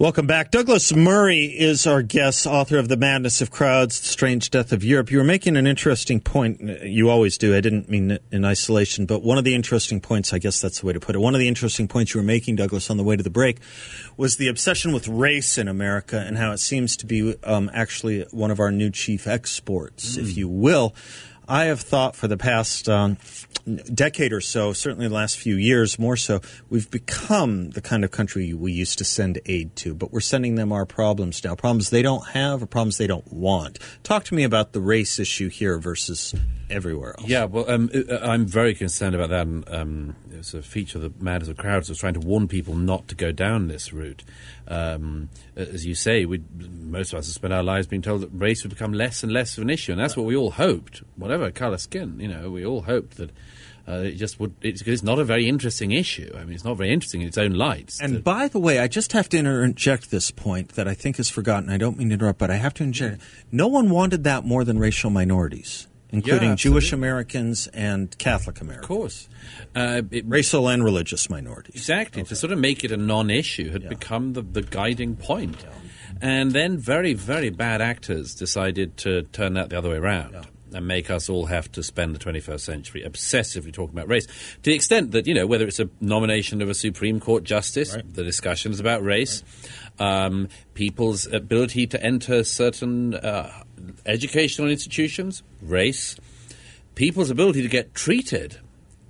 Welcome 0.01 0.27
back. 0.27 0.51
Douglas 0.51 0.95
Murray 0.97 1.45
is 1.45 1.87
our 1.87 2.01
guest, 2.01 2.47
author 2.47 2.79
of 2.79 2.89
The 2.89 2.97
Madness 2.97 3.43
of 3.43 3.51
Crowds, 3.51 4.01
The 4.01 4.09
Strange 4.09 4.49
Death 4.49 4.73
of 4.73 4.83
Europe. 4.83 5.11
You 5.11 5.19
were 5.19 5.25
making 5.25 5.59
an 5.59 5.67
interesting 5.67 6.21
point. 6.21 6.59
You 6.63 7.11
always 7.11 7.37
do. 7.37 7.55
I 7.55 7.61
didn't 7.61 7.91
mean 7.91 8.13
it 8.13 8.23
in 8.33 8.47
isolation, 8.47 9.05
but 9.05 9.23
one 9.23 9.37
of 9.37 9.45
the 9.45 9.55
interesting 9.55 10.01
points, 10.01 10.33
I 10.33 10.39
guess 10.39 10.59
that's 10.59 10.81
the 10.81 10.87
way 10.87 10.95
to 10.95 11.01
put 11.01 11.17
it, 11.17 11.19
one 11.19 11.35
of 11.35 11.39
the 11.39 11.49
interesting 11.49 11.87
points 11.87 12.15
you 12.15 12.21
were 12.21 12.27
making, 12.27 12.57
Douglas, 12.57 12.89
on 12.89 12.97
the 12.97 13.05
way 13.05 13.15
to 13.15 13.23
the 13.23 13.29
break 13.29 13.59
was 14.17 14.39
the 14.39 14.49
obsession 14.49 14.95
with 14.95 15.07
race 15.07 15.59
in 15.59 15.69
America 15.69 16.19
and 16.19 16.39
how 16.39 16.53
it 16.53 16.61
seems 16.61 16.97
to 16.97 17.05
be 17.05 17.37
um, 17.45 17.71
actually 17.75 18.23
one 18.31 18.51
of 18.51 18.59
our 18.59 18.73
new 18.73 18.89
chief 18.89 19.27
exports, 19.27 20.17
mm. 20.17 20.23
if 20.23 20.35
you 20.35 20.49
will. 20.49 20.95
I 21.51 21.65
have 21.65 21.81
thought 21.81 22.15
for 22.15 22.29
the 22.29 22.37
past 22.37 22.89
um, 22.89 23.19
decade 23.93 24.33
or 24.33 24.41
so, 24.41 24.73
certainly 24.73 25.09
the 25.09 25.15
last 25.15 25.37
few 25.37 25.57
years 25.57 25.99
more 25.99 26.17
so, 26.17 26.41
we've 26.69 26.89
become 26.89 27.71
the 27.71 27.81
kind 27.81 28.05
of 28.05 28.13
country 28.13 28.55
we 28.55 28.71
used 28.71 28.99
to 28.99 29.05
send 29.05 29.41
aid 29.47 29.75
to, 29.77 29.93
but 29.93 30.13
we're 30.13 30.21
sending 30.21 30.55
them 30.55 30.71
our 30.71 30.87
problems 30.87 31.43
now, 31.43 31.57
problems 31.57 31.91
they 31.91 32.03
don't 32.03 32.29
have 32.29 32.63
or 32.63 32.67
problems 32.67 32.99
they 32.99 33.09
don't 33.09 33.33
want. 33.33 33.81
Talk 34.05 34.23
to 34.27 34.35
me 34.37 34.45
about 34.45 34.75
the 34.75 34.81
race 34.81 35.19
issue 35.19 35.49
here 35.49 35.77
versus 35.79 36.37
everywhere 36.71 37.15
else. 37.19 37.29
Yeah, 37.29 37.45
well, 37.45 37.69
um, 37.71 37.91
uh, 37.95 38.19
I'm 38.23 38.47
very 38.47 38.75
concerned 38.75 39.15
about 39.15 39.31
that. 39.31 39.47
And, 39.47 39.69
um, 39.69 40.17
it's 40.41 40.55
a 40.55 40.63
feature 40.63 40.99
of 40.99 41.03
the 41.03 41.25
Madness 41.25 41.49
of 41.49 41.57
Crowds 41.57 41.89
was 41.89 41.99
trying 41.99 42.15
to 42.15 42.21
warn 42.21 42.49
people 42.49 42.75
not 42.75 43.09
to 43.09 43.15
go 43.15 43.31
down 43.31 43.69
this 43.69 43.93
route. 43.93 44.25
Um, 44.67 45.29
as 45.55 45.85
you 45.85 45.95
say, 45.95 46.25
we 46.25 46.43
most 46.59 47.13
of 47.13 47.19
us 47.19 47.27
have 47.27 47.35
spent 47.35 47.53
our 47.53 47.63
lives 47.63 47.87
being 47.87 48.03
told 48.03 48.23
that 48.23 48.31
race 48.33 48.63
would 48.63 48.71
become 48.71 48.93
less 48.93 49.23
and 49.23 49.33
less 49.33 49.59
of 49.59 49.63
an 49.63 49.71
issue, 49.71 49.93
and 49.93 50.01
that's 50.01 50.17
what 50.17 50.27
we 50.27 50.35
all 50.35 50.53
hoped. 50.53 51.03
Whatever 51.17 51.51
colour 51.51 51.79
skin, 51.79 52.19
you 52.19 52.29
know, 52.29 52.51
we 52.51 52.65
all 52.65 52.83
hoped 52.83 53.17
that. 53.19 53.31
Uh, 53.89 54.03
it 54.05 54.13
just 54.13 54.39
would. 54.39 54.55
It's, 54.63 54.83
it's 54.83 55.03
not 55.03 55.19
a 55.19 55.25
very 55.25 55.49
interesting 55.49 55.91
issue. 55.91 56.31
I 56.37 56.45
mean, 56.45 56.55
it's 56.55 56.65
not 56.65 56.77
very 56.77 56.93
interesting 56.93 57.23
in 57.23 57.29
its 57.29 57.39
own 57.39 57.53
light. 57.53 57.93
And 58.01 58.15
to, 58.15 58.21
by 58.21 58.47
the 58.47 58.61
way, 58.61 58.79
I 58.79 58.87
just 58.87 59.13
have 59.13 59.29
to 59.31 59.39
interject 59.39 60.11
this 60.11 60.31
point 60.31 60.71
that 60.71 60.87
I 60.87 60.95
think 60.95 61.19
is 61.19 61.29
forgotten. 61.29 61.71
I 61.71 61.77
don't 61.77 61.99
mean 61.99 62.11
to 62.11 62.15
interrupt, 62.15 62.39
but 62.39 62.51
I 62.51 62.57
have 62.57 62.75
to 62.75 62.85
interject. 62.85 63.23
No 63.51 63.67
one 63.67 63.91
wanted 63.91 64.23
that 64.25 64.45
more 64.45 64.65
than 64.65 64.79
racial 64.79 65.11
minorities 65.11 65.89
including 66.13 66.51
yeah, 66.51 66.57
Jewish 66.57 66.93
Americans 66.93 67.67
and 67.69 68.17
Catholic 68.19 68.61
Americans. 68.61 68.85
Of 68.85 68.89
course. 68.89 69.29
Uh, 69.75 70.03
it, 70.11 70.25
Racial 70.27 70.69
and 70.69 70.85
religious 70.85 71.31
minorities. 71.31 71.77
Exactly. 71.77 72.23
Okay. 72.23 72.29
To 72.29 72.37
sort 72.37 72.53
of 72.53 72.59
make 72.59 72.85
it 72.85 72.93
a 72.93 72.97
non 72.97 73.31
issue 73.31 73.71
had 73.71 73.83
yeah. 73.83 73.89
become 73.89 74.33
the, 74.33 74.43
the 74.43 74.63
guiding 74.63 75.17
point. 75.17 75.57
Yeah. 75.63 75.71
And 76.21 76.53
then 76.53 76.77
very, 76.77 77.15
very 77.15 77.51
bad 77.51 77.81
actors 77.81 78.35
decided 78.35 78.97
to 78.99 79.23
turn 79.25 79.55
that 79.55 79.71
the 79.71 79.79
other 79.79 79.91
way 79.91 79.97
around. 79.97 80.47
And 80.73 80.87
make 80.87 81.11
us 81.11 81.29
all 81.29 81.47
have 81.47 81.73
to 81.73 81.83
spend 81.83 82.15
the 82.15 82.21
21st 82.21 82.61
century 82.61 83.03
obsessively 83.05 83.73
talking 83.73 83.97
about 83.97 84.09
race. 84.09 84.27
To 84.27 84.63
the 84.63 84.75
extent 84.75 85.11
that, 85.13 85.27
you 85.27 85.35
know, 85.35 85.45
whether 85.45 85.67
it's 85.67 85.81
a 85.81 85.89
nomination 86.01 86.63
of 86.63 86.69
a 86.69 86.75
Supreme 86.75 87.19
Court 87.19 87.43
justice, 87.43 87.97
right. 87.97 88.15
the 88.15 88.23
discussions 88.23 88.79
about 88.79 89.03
race, 89.03 89.43
right. 89.99 90.27
um, 90.27 90.49
people's 90.75 91.27
ability 91.27 91.89
to 91.89 92.01
enter 92.01 92.45
certain 92.45 93.15
uh, 93.15 93.65
educational 94.07 94.69
institutions, 94.69 95.43
race, 95.61 96.17
people's 96.95 97.31
ability 97.31 97.63
to 97.63 97.69
get 97.69 97.95
treated 97.95 98.59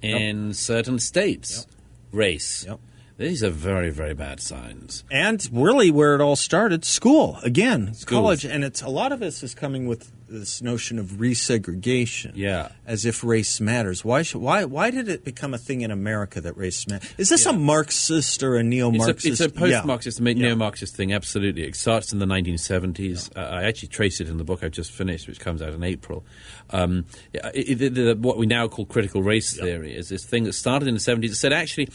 in 0.02 0.48
yep. 0.48 0.54
certain 0.54 0.98
states, 0.98 1.66
yep. 1.66 1.76
race. 2.12 2.64
Yep. 2.66 2.80
These 3.18 3.44
are 3.44 3.50
very, 3.50 3.90
very 3.90 4.14
bad 4.14 4.40
signs. 4.40 5.04
And 5.11 5.46
really, 5.52 5.90
where 5.90 6.14
it 6.14 6.22
all 6.22 6.37
started, 6.37 6.87
school 6.87 7.38
again, 7.42 7.92
Schools. 7.92 8.04
college, 8.04 8.44
and 8.46 8.64
it's 8.64 8.80
a 8.80 8.88
lot 8.88 9.12
of 9.12 9.20
this 9.20 9.42
is 9.42 9.54
coming 9.54 9.87
with 9.87 10.11
this 10.30 10.62
notion 10.62 10.98
of 10.98 11.06
resegregation. 11.12 12.32
Yeah, 12.34 12.68
as 12.86 13.04
if 13.04 13.24
race 13.24 13.60
matters. 13.60 14.04
Why? 14.04 14.22
Should, 14.22 14.40
why? 14.40 14.64
Why 14.64 14.90
did 14.90 15.08
it 15.08 15.24
become 15.24 15.52
a 15.54 15.58
thing 15.58 15.80
in 15.82 15.90
America 15.90 16.40
that 16.40 16.56
race 16.56 16.86
matters? 16.86 17.12
Is 17.18 17.28
this 17.28 17.44
yeah. 17.44 17.52
a 17.52 17.54
Marxist 17.54 18.42
or 18.42 18.56
a 18.56 18.62
neo-Marxist? 18.62 19.26
It's 19.26 19.40
a, 19.40 19.44
it's 19.44 19.56
a 19.56 19.58
post-Marxist, 19.58 20.20
yeah. 20.20 20.32
neo-Marxist 20.32 20.96
thing. 20.96 21.12
Absolutely, 21.12 21.64
it 21.64 21.76
starts 21.76 22.12
in 22.12 22.18
the 22.18 22.26
1970s. 22.26 23.30
Yeah. 23.34 23.42
Uh, 23.42 23.48
I 23.48 23.64
actually 23.64 23.88
trace 23.88 24.20
it 24.20 24.28
in 24.28 24.38
the 24.38 24.44
book 24.44 24.62
I've 24.62 24.72
just 24.72 24.92
finished, 24.92 25.28
which 25.28 25.40
comes 25.40 25.60
out 25.62 25.72
in 25.72 25.82
April. 25.82 26.24
Um, 26.70 27.06
it, 27.32 27.80
it, 27.80 27.98
it, 27.98 28.18
what 28.18 28.38
we 28.38 28.46
now 28.46 28.68
call 28.68 28.86
critical 28.86 29.22
race 29.22 29.56
theory 29.56 29.94
is 29.94 30.08
this 30.08 30.24
thing 30.24 30.44
that 30.44 30.52
started 30.52 30.88
in 30.88 30.94
the 30.94 31.00
70s. 31.00 31.24
It 31.24 31.34
said 31.34 31.52
actually 31.52 31.88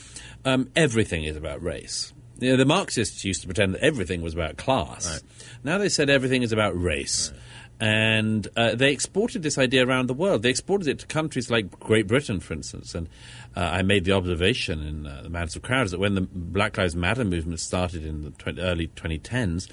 um, 0.44 0.70
everything 0.76 1.24
is 1.24 1.38
about 1.38 1.64
race. 1.64 2.14
You 2.40 2.52
know, 2.52 2.58
the 2.58 2.66
Marxists 2.66 3.24
used 3.24 3.42
to 3.42 3.48
pretend 3.48 3.76
that 3.76 3.82
everything 3.82 4.22
was 4.22 4.34
about 4.34 4.58
class. 4.58 5.10
Right. 5.10 5.22
Now 5.64 5.78
they 5.78 5.88
said 5.88 6.10
everything 6.10 6.44
is 6.44 6.52
about 6.52 6.80
race. 6.80 7.32
Right 7.32 7.42
and 7.80 8.48
uh, 8.56 8.76
they 8.76 8.92
exported 8.92 9.44
this 9.44 9.58
idea 9.58 9.86
around 9.86 10.08
the 10.08 10.14
world. 10.14 10.44
They 10.44 10.50
exported 10.50 10.88
it 10.88 11.00
to 11.00 11.08
countries 11.08 11.52
like 11.52 11.80
Great 11.80 12.08
Britain, 12.08 12.40
for 12.40 12.54
instance. 12.54 12.96
And 12.96 13.10
uh, 13.56 13.62
I 13.62 13.82
made 13.84 14.06
the 14.06 14.12
observation 14.12 14.82
in 14.82 15.08
uh, 15.08 15.22
the 15.24 15.30
Madness 15.30 15.56
of 15.56 15.62
Crowds 15.62 15.92
that 15.92 16.00
when 16.00 16.16
the 16.16 16.22
Black 16.22 16.78
Lives 16.78 16.96
Matter 16.96 17.24
movement 17.24 17.60
started 17.60 18.06
in 18.06 18.24
the 18.24 18.32
20, 18.32 18.62
early 18.62 18.88
2010s, 18.88 19.70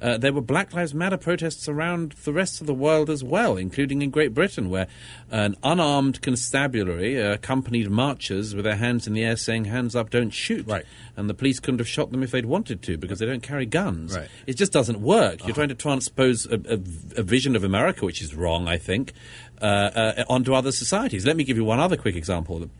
uh, 0.00 0.16
there 0.16 0.32
were 0.32 0.40
Black 0.40 0.72
Lives 0.72 0.94
Matter 0.94 1.16
protests 1.16 1.68
around 1.68 2.12
the 2.24 2.32
rest 2.32 2.60
of 2.60 2.66
the 2.66 2.74
world 2.74 3.10
as 3.10 3.22
well, 3.22 3.56
including 3.56 4.00
in 4.00 4.10
Great 4.10 4.32
Britain, 4.32 4.70
where 4.70 4.86
an 5.30 5.56
unarmed 5.62 6.22
constabulary 6.22 7.16
accompanied 7.16 7.90
marchers 7.90 8.54
with 8.54 8.64
their 8.64 8.76
hands 8.76 9.06
in 9.06 9.12
the 9.12 9.24
air 9.24 9.36
saying, 9.36 9.66
Hands 9.66 9.94
up, 9.94 10.10
don't 10.10 10.30
shoot. 10.30 10.66
Right. 10.66 10.86
And 11.16 11.28
the 11.28 11.34
police 11.34 11.60
couldn't 11.60 11.80
have 11.80 11.88
shot 11.88 12.12
them 12.12 12.22
if 12.22 12.30
they'd 12.30 12.46
wanted 12.46 12.80
to 12.82 12.96
because 12.96 13.18
they 13.18 13.26
don't 13.26 13.42
carry 13.42 13.66
guns. 13.66 14.16
Right. 14.16 14.28
It 14.46 14.56
just 14.56 14.72
doesn't 14.72 15.00
work. 15.00 15.40
You're 15.40 15.50
uh-huh. 15.50 15.54
trying 15.54 15.68
to 15.68 15.74
transpose 15.74 16.46
a, 16.46 16.54
a, 16.54 16.74
a, 17.20 17.22
vision 17.22 17.56
of 17.56 17.64
America, 17.64 18.04
which 18.04 18.22
is 18.22 18.34
wrong, 18.34 18.68
I 18.68 18.78
think, 18.78 19.12
uh, 19.60 19.64
uh, 19.64 20.24
onto 20.28 20.54
other 20.54 20.72
societies. 20.72 21.26
Let 21.26 21.36
me 21.36 21.44
give 21.44 21.56
you 21.56 21.64
one 21.64 21.80
other 21.80 21.96
quick 21.96 22.16
example 22.16 22.70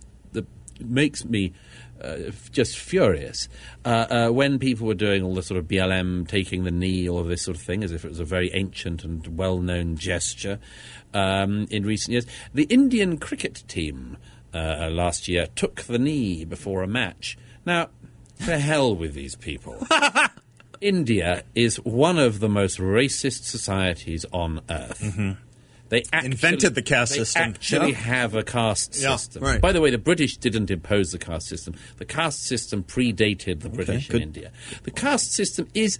makes 0.80 1.24
me 1.24 1.52
uh, 2.00 2.30
just 2.52 2.78
furious 2.78 3.48
uh, 3.84 4.06
uh, 4.10 4.28
when 4.28 4.58
people 4.58 4.86
were 4.86 4.94
doing 4.94 5.22
all 5.22 5.34
the 5.34 5.42
sort 5.42 5.58
of 5.58 5.66
BLM 5.66 6.28
taking 6.28 6.64
the 6.64 6.70
knee, 6.70 7.08
all 7.08 7.18
of 7.18 7.28
this 7.28 7.42
sort 7.42 7.56
of 7.56 7.62
thing, 7.62 7.82
as 7.82 7.92
if 7.92 8.04
it 8.04 8.08
was 8.08 8.20
a 8.20 8.24
very 8.24 8.52
ancient 8.54 9.04
and 9.04 9.38
well 9.38 9.58
known 9.58 9.96
gesture 9.96 10.58
um, 11.12 11.66
in 11.70 11.84
recent 11.84 12.12
years. 12.12 12.26
The 12.54 12.64
Indian 12.64 13.18
cricket 13.18 13.64
team 13.66 14.16
uh, 14.54 14.88
last 14.90 15.28
year 15.28 15.48
took 15.56 15.82
the 15.82 15.98
knee 15.98 16.44
before 16.44 16.82
a 16.82 16.88
match. 16.88 17.36
Now, 17.66 17.88
to 18.44 18.58
hell 18.58 18.94
with 18.94 19.14
these 19.14 19.34
people. 19.34 19.84
India 20.80 21.42
is 21.54 21.76
one 21.80 22.18
of 22.18 22.38
the 22.38 22.48
most 22.48 22.78
racist 22.78 23.44
societies 23.44 24.24
on 24.32 24.60
earth. 24.70 25.00
Mm-hmm. 25.00 25.32
They 25.88 26.04
actually, 26.12 26.32
invented 26.32 26.74
the 26.74 26.82
caste 26.82 27.12
they 27.12 27.18
system. 27.18 27.42
Actually, 27.42 27.90
yeah. 27.90 27.98
have 27.98 28.34
a 28.34 28.42
caste 28.42 28.98
yeah, 29.00 29.16
system. 29.16 29.42
Right. 29.42 29.60
By 29.60 29.72
the 29.72 29.80
way, 29.80 29.90
the 29.90 29.98
British 29.98 30.36
didn't 30.36 30.70
impose 30.70 31.12
the 31.12 31.18
caste 31.18 31.48
system. 31.48 31.74
The 31.96 32.04
caste 32.04 32.44
system 32.44 32.84
predated 32.84 33.60
the 33.60 33.70
British 33.70 34.10
okay, 34.10 34.18
in 34.18 34.22
India. 34.22 34.52
The 34.82 34.90
caste 34.90 35.32
system 35.32 35.68
is 35.74 35.98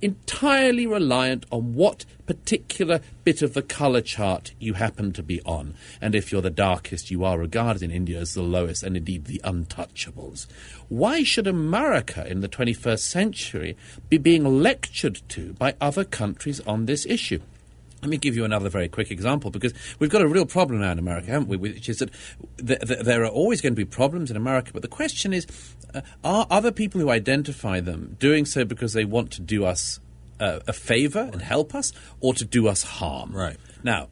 entirely 0.00 0.86
reliant 0.86 1.44
on 1.50 1.74
what 1.74 2.04
particular 2.26 3.00
bit 3.24 3.42
of 3.42 3.54
the 3.54 3.62
colour 3.62 4.00
chart 4.00 4.52
you 4.58 4.74
happen 4.74 5.12
to 5.12 5.22
be 5.22 5.40
on. 5.42 5.74
And 6.00 6.14
if 6.14 6.30
you're 6.30 6.42
the 6.42 6.50
darkest, 6.50 7.10
you 7.10 7.24
are 7.24 7.38
regarded 7.38 7.82
in 7.82 7.90
India 7.90 8.20
as 8.20 8.34
the 8.34 8.42
lowest 8.42 8.82
and 8.82 8.96
indeed 8.96 9.24
the 9.24 9.40
untouchables. 9.44 10.46
Why 10.88 11.22
should 11.22 11.46
America 11.46 12.26
in 12.26 12.40
the 12.40 12.48
21st 12.48 13.00
century 13.00 13.76
be 14.08 14.18
being 14.18 14.62
lectured 14.62 15.20
to 15.30 15.54
by 15.54 15.74
other 15.80 16.04
countries 16.04 16.60
on 16.60 16.86
this 16.86 17.06
issue? 17.06 17.40
Let 18.00 18.10
me 18.10 18.16
give 18.16 18.36
you 18.36 18.44
another 18.44 18.68
very 18.68 18.88
quick 18.88 19.10
example 19.10 19.50
because 19.50 19.74
we've 19.98 20.10
got 20.10 20.22
a 20.22 20.28
real 20.28 20.46
problem 20.46 20.80
now 20.80 20.92
in 20.92 20.98
America, 20.98 21.30
haven't 21.30 21.48
we? 21.48 21.56
Which 21.56 21.88
is 21.88 21.98
that 21.98 22.10
th- 22.64 22.80
th- 22.80 23.00
there 23.00 23.24
are 23.24 23.28
always 23.28 23.60
going 23.60 23.72
to 23.72 23.76
be 23.76 23.84
problems 23.84 24.30
in 24.30 24.36
America, 24.36 24.70
but 24.72 24.82
the 24.82 24.88
question 24.88 25.32
is 25.32 25.46
uh, 25.92 26.02
are 26.22 26.46
other 26.48 26.70
people 26.70 27.00
who 27.00 27.10
identify 27.10 27.80
them 27.80 28.16
doing 28.20 28.44
so 28.44 28.64
because 28.64 28.92
they 28.92 29.04
want 29.04 29.32
to 29.32 29.40
do 29.40 29.64
us 29.64 29.98
uh, 30.38 30.60
a 30.68 30.72
favor 30.72 31.28
and 31.32 31.42
help 31.42 31.74
us 31.74 31.92
or 32.20 32.34
to 32.34 32.44
do 32.44 32.68
us 32.68 32.84
harm? 32.84 33.32
Right. 33.32 33.56
Now, 33.82 34.08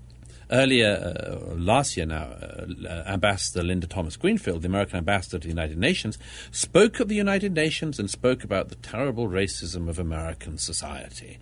earlier 0.51 0.97
uh, 1.17 1.55
last 1.55 1.97
year 1.97 2.07
now, 2.07 2.25
uh, 2.25 2.67
uh, 2.85 3.05
Ambassador 3.07 3.63
Linda 3.63 3.87
Thomas 3.87 4.17
Greenfield, 4.17 4.63
the 4.63 4.69
American 4.69 4.99
ambassador 4.99 5.39
to 5.39 5.47
the 5.47 5.49
United 5.49 5.79
Nations, 5.79 6.19
spoke 6.51 7.01
at 7.01 7.09
the 7.09 7.15
United 7.15 7.55
Nations 7.55 7.99
and 7.99 8.11
spoke 8.11 8.43
about 8.43 8.69
the 8.69 8.77
terrible 8.77 9.29
racism 9.29 9.89
of 9.89 9.99
American 9.99 10.59
society. 10.59 11.39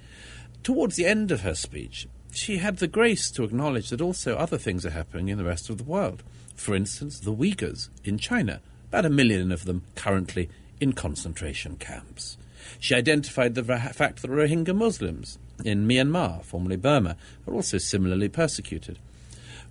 Towards 0.62 0.96
the 0.96 1.06
end 1.06 1.30
of 1.30 1.42
her 1.42 1.54
speech, 1.54 2.06
she 2.34 2.58
had 2.58 2.78
the 2.78 2.86
grace 2.86 3.30
to 3.32 3.44
acknowledge 3.44 3.90
that 3.90 4.00
also 4.00 4.36
other 4.36 4.58
things 4.58 4.84
are 4.84 4.90
happening 4.90 5.28
in 5.28 5.38
the 5.38 5.44
rest 5.44 5.70
of 5.70 5.78
the 5.78 5.84
world. 5.84 6.22
For 6.54 6.74
instance, 6.74 7.20
the 7.20 7.34
Uyghurs 7.34 7.88
in 8.04 8.18
China, 8.18 8.60
about 8.88 9.06
a 9.06 9.10
million 9.10 9.52
of 9.52 9.64
them 9.64 9.82
currently 9.94 10.48
in 10.80 10.92
concentration 10.92 11.76
camps. 11.76 12.36
She 12.78 12.94
identified 12.94 13.54
the 13.54 13.64
fact 13.64 14.22
that 14.22 14.30
Rohingya 14.30 14.74
Muslims 14.74 15.38
in 15.64 15.86
Myanmar, 15.86 16.44
formerly 16.44 16.76
Burma, 16.76 17.16
are 17.46 17.54
also 17.54 17.78
similarly 17.78 18.28
persecuted. 18.28 18.98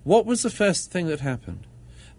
What 0.04 0.26
was 0.26 0.42
the 0.42 0.50
first 0.50 0.90
thing 0.90 1.06
that 1.08 1.20
happened? 1.20 1.66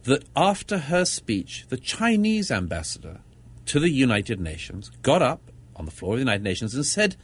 that 0.06 0.24
after 0.36 0.78
her 0.78 1.04
speech, 1.04 1.66
the 1.70 1.78
Chinese 1.78 2.52
ambassador 2.52 3.20
to 3.66 3.80
the 3.80 3.90
United 3.90 4.40
Nations 4.40 4.92
got 5.02 5.22
up 5.22 5.52
on 5.76 5.86
the 5.86 5.92
floor 5.92 6.14
of 6.14 6.20
the 6.20 6.22
United 6.22 6.44
Nations 6.44 6.76
and 6.76 6.86
said, 6.86 7.16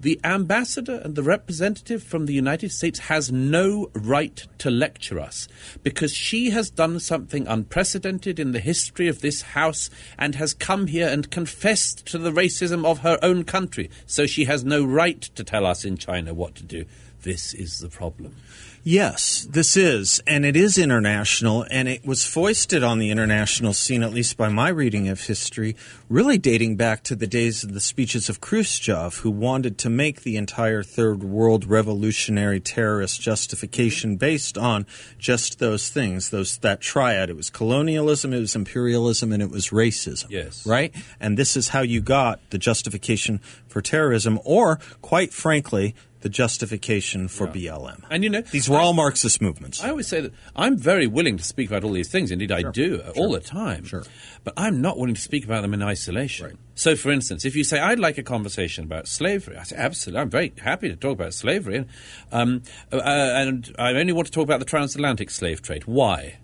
the 0.00 0.20
ambassador 0.22 1.00
and 1.04 1.16
the 1.16 1.22
representative 1.22 2.02
from 2.02 2.26
the 2.26 2.32
United 2.32 2.70
States 2.70 3.00
has 3.00 3.32
no 3.32 3.90
right 3.94 4.46
to 4.58 4.70
lecture 4.70 5.18
us 5.18 5.48
because 5.82 6.14
she 6.14 6.50
has 6.50 6.70
done 6.70 7.00
something 7.00 7.46
unprecedented 7.46 8.38
in 8.38 8.52
the 8.52 8.60
history 8.60 9.08
of 9.08 9.20
this 9.20 9.42
House 9.42 9.90
and 10.16 10.36
has 10.36 10.54
come 10.54 10.86
here 10.86 11.08
and 11.08 11.30
confessed 11.30 12.06
to 12.06 12.18
the 12.18 12.30
racism 12.30 12.84
of 12.84 13.00
her 13.00 13.18
own 13.22 13.44
country. 13.44 13.90
So 14.06 14.26
she 14.26 14.44
has 14.44 14.64
no 14.64 14.84
right 14.84 15.20
to 15.20 15.42
tell 15.42 15.66
us 15.66 15.84
in 15.84 15.96
China 15.96 16.32
what 16.32 16.54
to 16.56 16.64
do. 16.64 16.84
This 17.22 17.52
is 17.52 17.80
the 17.80 17.88
problem. 17.88 18.36
Yes, 18.84 19.46
this 19.50 19.76
is, 19.76 20.22
and 20.26 20.46
it 20.46 20.56
is 20.56 20.78
international, 20.78 21.66
and 21.70 21.88
it 21.88 22.06
was 22.06 22.24
foisted 22.24 22.82
on 22.82 22.98
the 22.98 23.10
international 23.10 23.72
scene, 23.72 24.02
at 24.02 24.12
least 24.12 24.36
by 24.36 24.48
my 24.48 24.68
reading 24.68 25.08
of 25.08 25.20
history, 25.20 25.76
really 26.08 26.38
dating 26.38 26.76
back 26.76 27.02
to 27.04 27.16
the 27.16 27.26
days 27.26 27.64
of 27.64 27.74
the 27.74 27.80
speeches 27.80 28.28
of 28.28 28.40
Khrushchev, 28.40 29.16
who 29.18 29.30
wanted 29.30 29.76
to 29.78 29.90
make 29.90 30.22
the 30.22 30.36
entire 30.36 30.82
Third 30.82 31.22
World 31.22 31.66
revolutionary 31.66 32.60
terrorist 32.60 33.20
justification 33.20 34.12
mm-hmm. 34.12 34.18
based 34.18 34.56
on 34.56 34.86
just 35.18 35.58
those 35.58 35.90
things, 35.90 36.30
those 36.30 36.56
that 36.58 36.80
triad. 36.80 37.28
It 37.30 37.36
was 37.36 37.50
colonialism, 37.50 38.32
it 38.32 38.40
was 38.40 38.56
imperialism, 38.56 39.32
and 39.32 39.42
it 39.42 39.50
was 39.50 39.68
racism. 39.68 40.30
Yes. 40.30 40.66
Right? 40.66 40.94
And 41.20 41.36
this 41.36 41.56
is 41.56 41.68
how 41.68 41.82
you 41.82 42.00
got 42.00 42.40
the 42.50 42.58
justification 42.58 43.40
for 43.66 43.82
terrorism, 43.82 44.38
or, 44.44 44.78
quite 45.02 45.32
frankly, 45.32 45.94
the 46.20 46.28
justification 46.28 47.28
for 47.28 47.46
Yeah. 47.46 47.72
BLM. 47.72 48.02
And 48.10 48.24
you 48.24 48.30
know, 48.30 48.40
These 48.40 48.68
were 48.68 48.78
all 48.78 48.92
Marxist 48.92 49.40
movements. 49.40 49.82
I 49.82 49.90
always 49.90 50.06
say 50.08 50.20
that 50.20 50.32
I'm 50.56 50.76
very 50.76 51.06
willing 51.06 51.36
to 51.36 51.44
speak 51.44 51.68
about 51.68 51.84
all 51.84 51.92
these 51.92 52.08
things. 52.10 52.30
Indeed, 52.30 52.50
I 52.52 52.62
do 52.70 53.00
uh, 53.04 53.12
all 53.16 53.32
the 53.32 53.40
time. 53.40 53.84
Sure. 53.84 54.04
But 54.44 54.54
I'm 54.56 54.80
not 54.80 54.98
willing 54.98 55.14
to 55.14 55.20
speak 55.20 55.44
about 55.44 55.62
them 55.62 55.74
in 55.74 55.82
isolation. 55.82 56.46
Right. 56.46 56.56
So, 56.74 56.96
for 56.96 57.10
instance, 57.10 57.44
if 57.44 57.54
you 57.54 57.64
say, 57.64 57.78
I'd 57.78 57.98
like 57.98 58.18
a 58.18 58.22
conversation 58.22 58.84
about 58.84 59.06
slavery, 59.08 59.56
I 59.56 59.62
say, 59.64 59.76
absolutely. 59.76 60.20
I'm 60.20 60.30
very 60.30 60.52
happy 60.60 60.88
to 60.88 60.96
talk 60.96 61.12
about 61.12 61.34
slavery. 61.34 61.84
Um, 62.32 62.62
uh, 62.92 62.96
and 63.04 63.74
I 63.78 63.92
only 63.92 64.12
want 64.12 64.26
to 64.26 64.32
talk 64.32 64.44
about 64.44 64.58
the 64.60 64.64
transatlantic 64.64 65.30
slave 65.30 65.62
trade. 65.62 65.84
Why? 65.84 66.38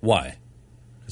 Why? 0.00 0.38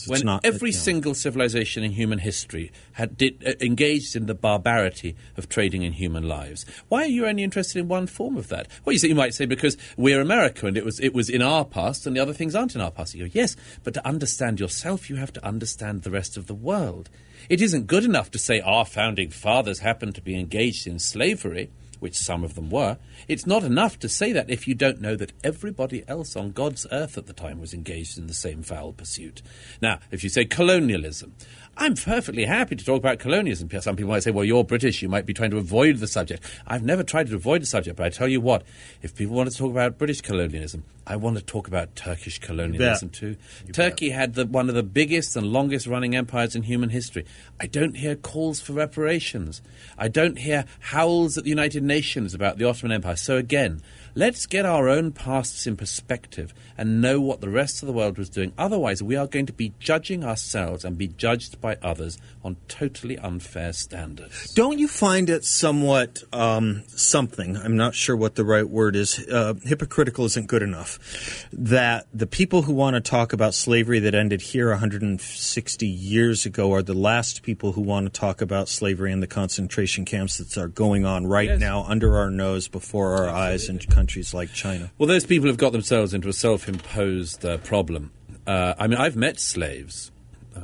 When 0.06 0.20
not- 0.22 0.44
every 0.44 0.70
you 0.70 0.76
know, 0.76 0.82
single 0.82 1.14
civilization 1.14 1.82
in 1.82 1.92
human 1.92 2.18
history 2.18 2.70
had 2.92 3.16
did, 3.16 3.42
uh, 3.46 3.52
engaged 3.60 4.14
in 4.14 4.26
the 4.26 4.34
barbarity 4.34 5.16
of 5.36 5.48
trading 5.48 5.82
in 5.82 5.94
human 5.94 6.28
lives. 6.28 6.66
Why 6.88 7.02
are 7.02 7.06
you 7.06 7.26
only 7.26 7.42
interested 7.42 7.78
in 7.78 7.88
one 7.88 8.06
form 8.06 8.36
of 8.36 8.48
that? 8.48 8.68
Well, 8.84 8.92
you, 8.92 8.98
say, 8.98 9.08
you 9.08 9.14
might 9.14 9.34
say 9.34 9.46
because 9.46 9.76
we're 9.96 10.20
America 10.20 10.66
and 10.66 10.76
it 10.76 10.84
was 10.84 11.00
it 11.00 11.14
was 11.14 11.28
in 11.28 11.42
our 11.42 11.64
past 11.64 12.06
and 12.06 12.14
the 12.14 12.20
other 12.20 12.32
things 12.32 12.54
aren't 12.54 12.74
in 12.74 12.80
our 12.80 12.90
past. 12.90 13.14
You 13.14 13.26
go, 13.26 13.30
yes, 13.34 13.56
but 13.84 13.94
to 13.94 14.06
understand 14.06 14.60
yourself, 14.60 15.08
you 15.08 15.16
have 15.16 15.32
to 15.32 15.44
understand 15.44 16.02
the 16.02 16.10
rest 16.10 16.36
of 16.36 16.46
the 16.46 16.54
world. 16.54 17.10
It 17.48 17.62
isn't 17.62 17.86
good 17.86 18.04
enough 18.04 18.30
to 18.32 18.38
say 18.38 18.60
our 18.60 18.84
founding 18.84 19.30
fathers 19.30 19.78
happened 19.78 20.14
to 20.16 20.20
be 20.22 20.38
engaged 20.38 20.86
in 20.86 20.98
slavery 20.98 21.70
which 22.00 22.16
some 22.16 22.44
of 22.44 22.54
them 22.54 22.70
were, 22.70 22.98
it's 23.26 23.46
not 23.46 23.64
enough 23.64 23.98
to 23.98 24.08
say 24.08 24.32
that 24.32 24.50
if 24.50 24.66
you 24.66 24.74
don't 24.74 25.00
know 25.00 25.16
that 25.16 25.32
everybody 25.42 26.04
else 26.08 26.36
on 26.36 26.52
God's 26.52 26.86
earth 26.92 27.18
at 27.18 27.26
the 27.26 27.32
time 27.32 27.60
was 27.60 27.74
engaged 27.74 28.18
in 28.18 28.26
the 28.26 28.34
same 28.34 28.62
foul 28.62 28.92
pursuit. 28.92 29.42
Now, 29.80 29.98
if 30.10 30.22
you 30.22 30.30
say 30.30 30.44
colonialism, 30.44 31.34
I'm 31.80 31.94
perfectly 31.94 32.44
happy 32.44 32.74
to 32.74 32.84
talk 32.84 32.98
about 32.98 33.20
colonialism. 33.20 33.70
Some 33.80 33.94
people 33.94 34.10
might 34.10 34.24
say, 34.24 34.32
well, 34.32 34.44
you're 34.44 34.64
British, 34.64 35.00
you 35.00 35.08
might 35.08 35.26
be 35.26 35.32
trying 35.32 35.52
to 35.52 35.58
avoid 35.58 35.98
the 35.98 36.08
subject. 36.08 36.42
I've 36.66 36.82
never 36.82 37.04
tried 37.04 37.28
to 37.28 37.36
avoid 37.36 37.62
the 37.62 37.66
subject, 37.66 37.96
but 37.96 38.06
I 38.06 38.08
tell 38.10 38.26
you 38.26 38.40
what, 38.40 38.64
if 39.00 39.14
people 39.14 39.36
want 39.36 39.48
to 39.48 39.56
talk 39.56 39.70
about 39.70 39.96
British 39.96 40.20
colonialism, 40.20 40.82
I 41.06 41.14
want 41.16 41.36
to 41.38 41.42
talk 41.42 41.68
about 41.68 41.94
Turkish 41.94 42.40
colonialism 42.40 43.10
too. 43.10 43.36
Turkey 43.72 44.10
had 44.10 44.34
the, 44.34 44.44
one 44.44 44.68
of 44.68 44.74
the 44.74 44.82
biggest 44.82 45.36
and 45.36 45.46
longest 45.46 45.86
running 45.86 46.16
empires 46.16 46.56
in 46.56 46.64
human 46.64 46.90
history. 46.90 47.24
I 47.60 47.66
don't 47.66 47.96
hear 47.96 48.16
calls 48.16 48.60
for 48.60 48.72
reparations. 48.72 49.62
I 49.96 50.08
don't 50.08 50.36
hear 50.36 50.64
howls 50.80 51.38
at 51.38 51.44
the 51.44 51.50
United 51.50 51.84
Nations 51.84 52.34
about 52.34 52.58
the 52.58 52.64
Ottoman 52.64 52.92
Empire. 52.92 53.16
So 53.16 53.36
again, 53.36 53.80
let's 54.18 54.46
get 54.46 54.66
our 54.66 54.88
own 54.88 55.12
pasts 55.12 55.64
in 55.64 55.76
perspective 55.76 56.52
and 56.76 57.00
know 57.00 57.20
what 57.20 57.40
the 57.40 57.48
rest 57.48 57.82
of 57.82 57.86
the 57.86 57.92
world 57.92 58.18
was 58.18 58.28
doing. 58.28 58.52
Otherwise, 58.58 59.00
we 59.00 59.14
are 59.14 59.28
going 59.28 59.46
to 59.46 59.52
be 59.52 59.72
judging 59.78 60.24
ourselves 60.24 60.84
and 60.84 60.98
be 60.98 61.06
judged 61.06 61.60
by 61.60 61.76
others 61.82 62.18
on 62.42 62.56
totally 62.66 63.16
unfair 63.18 63.72
standards. 63.72 64.52
Don't 64.54 64.78
you 64.80 64.88
find 64.88 65.30
it 65.30 65.44
somewhat 65.44 66.24
um, 66.32 66.82
something? 66.88 67.56
I'm 67.56 67.76
not 67.76 67.94
sure 67.94 68.16
what 68.16 68.34
the 68.34 68.44
right 68.44 68.68
word 68.68 68.96
is. 68.96 69.24
Uh, 69.28 69.54
hypocritical 69.62 70.24
isn't 70.24 70.48
good 70.48 70.62
enough. 70.64 71.46
That 71.52 72.08
the 72.12 72.26
people 72.26 72.62
who 72.62 72.72
want 72.72 72.94
to 72.94 73.00
talk 73.00 73.32
about 73.32 73.54
slavery 73.54 74.00
that 74.00 74.16
ended 74.16 74.40
here 74.40 74.70
160 74.70 75.86
years 75.86 76.44
ago 76.44 76.72
are 76.72 76.82
the 76.82 76.94
last 76.94 77.42
people 77.44 77.72
who 77.72 77.82
want 77.82 78.12
to 78.12 78.20
talk 78.20 78.40
about 78.40 78.68
slavery 78.68 79.12
in 79.12 79.20
the 79.20 79.26
concentration 79.28 80.04
camps 80.04 80.38
that 80.38 80.56
are 80.60 80.66
going 80.68 81.04
on 81.04 81.26
right 81.26 81.48
Yes. 81.50 81.60
now 81.60 81.84
under 81.84 82.16
our 82.16 82.30
nose, 82.30 82.66
before 82.66 83.12
our 83.14 83.28
eyes, 83.28 83.68
in 83.68 83.78
countries 84.08 84.32
like 84.32 84.50
China. 84.54 84.90
Well, 84.96 85.06
those 85.06 85.26
people 85.26 85.48
have 85.48 85.58
got 85.58 85.72
themselves 85.72 86.14
into 86.14 86.30
a 86.30 86.32
self-imposed 86.32 87.44
uh, 87.44 87.58
problem. 87.58 88.10
Uh, 88.46 88.72
I 88.78 88.86
mean, 88.86 88.98
I've 88.98 89.16
met 89.16 89.38
slaves. 89.38 90.10
Uh, 90.56 90.60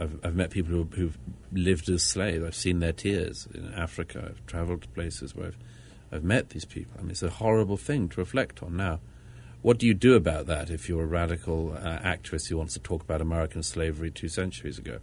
I've, 0.00 0.18
I've, 0.24 0.34
met 0.34 0.50
people 0.50 0.72
who, 0.72 0.88
who've 0.96 1.16
lived 1.52 1.88
as 1.88 2.02
slaves. 2.02 2.44
I've 2.44 2.56
seen 2.56 2.80
their 2.80 2.92
tears 2.92 3.46
in 3.54 3.72
Africa. 3.74 4.24
I've 4.28 4.44
travelled 4.46 4.82
to 4.82 4.88
places 4.88 5.36
where 5.36 5.46
I've, 5.46 5.56
I've 6.10 6.24
met 6.24 6.50
these 6.50 6.64
people. 6.64 6.94
I 6.98 7.02
mean, 7.02 7.12
it's 7.12 7.22
a 7.22 7.30
horrible 7.30 7.76
thing 7.76 8.08
to 8.08 8.20
reflect 8.20 8.60
on 8.60 8.76
now. 8.76 8.98
What 9.62 9.78
do 9.78 9.86
you 9.86 9.94
do 9.94 10.16
about 10.16 10.46
that 10.46 10.68
if 10.68 10.88
you're 10.88 11.04
a 11.04 11.06
radical 11.06 11.74
uh, 11.74 11.98
activist 12.00 12.48
who 12.48 12.56
wants 12.56 12.74
to 12.74 12.80
talk 12.80 13.02
about 13.02 13.20
American 13.20 13.62
slavery 13.62 14.10
two 14.10 14.28
centuries 14.28 14.78
ago? 14.78 14.98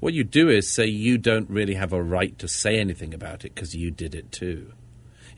What 0.00 0.14
you 0.14 0.24
do 0.24 0.48
is 0.48 0.72
say 0.72 0.86
you 0.86 1.18
don't 1.18 1.50
really 1.50 1.74
have 1.74 1.92
a 1.92 2.02
right 2.02 2.38
to 2.38 2.48
say 2.48 2.80
anything 2.80 3.12
about 3.12 3.44
it 3.44 3.54
because 3.54 3.74
you 3.74 3.90
did 3.90 4.14
it 4.14 4.32
too. 4.32 4.72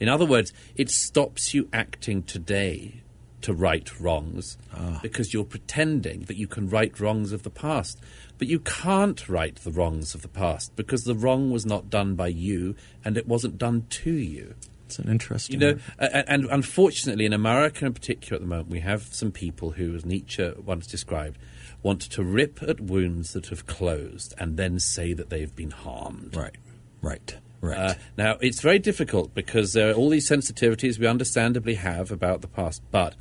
In 0.01 0.09
other 0.09 0.25
words, 0.27 0.53
it 0.75 0.91
stops 0.91 1.55
you 1.55 1.69
acting 1.73 2.23
today 2.23 3.03
to 3.43 3.55
right 3.55 4.01
wrongs 4.01 4.59
ah. 4.75 4.99
because 5.03 5.33
you're 5.33 5.45
pretending 5.45 6.23
that 6.23 6.37
you 6.37 6.47
can 6.47 6.69
right 6.69 6.99
wrongs 6.99 7.33
of 7.33 7.43
the 7.43 7.51
past. 7.51 7.99
But 8.39 8.49
you 8.49 8.61
can't 8.61 9.29
right 9.29 9.55
the 9.57 9.71
wrongs 9.71 10.15
of 10.15 10.23
the 10.23 10.29
past 10.29 10.75
because 10.77 11.05
the 11.05 11.15
wrong 11.15 11.51
was 11.51 11.65
not 11.67 11.91
done 11.91 12.15
by 12.15 12.29
you 12.29 12.75
and 13.05 13.17
it 13.17 13.29
wasn't 13.29 13.59
done 13.59 13.87
to 13.91 14.13
you. 14.13 14.55
It's 14.87 14.99
an 14.99 15.09
interesting. 15.09 15.61
You 15.61 15.75
know, 15.75 15.79
a- 15.99 16.29
and 16.29 16.47
unfortunately, 16.47 17.25
in 17.25 17.33
America 17.33 17.87
in 17.87 17.95
particular 17.95 18.37
at 18.37 18.41
the 18.41 18.49
moment, 18.49 18.71
we 18.71 18.81
have 18.81 19.03
some 19.15 19.31
people 19.31 19.73
who, 19.73 19.95
as 19.95 20.05
Nietzsche 20.05 20.53
once 20.65 20.87
described, 20.87 21.39
want 21.83 22.01
to 22.01 22.25
rip 22.25 22.61
at 22.63 22.81
wounds 22.81 23.33
that 23.35 23.47
have 23.47 23.67
closed 23.67 24.35
and 24.39 24.57
then 24.57 24.81
say 24.81 25.13
that 25.13 25.31
they've 25.31 25.55
been 25.55 25.71
harmed. 25.71 26.37
right, 26.37 26.57
right, 27.01 27.37
right. 27.61 27.79
Uh, 27.79 27.95
now, 28.17 28.37
it's 28.41 28.61
very 28.61 28.79
difficult 28.79 29.35
because 29.35 29.73
there 29.73 29.91
are 29.91 29.95
all 29.95 30.09
these 30.11 30.29
sensitivities 30.29 30.99
we 30.99 31.07
understandably 31.07 31.75
have 31.75 32.11
about 32.11 32.41
the 32.41 32.49
past, 32.49 32.83
but 32.91 33.15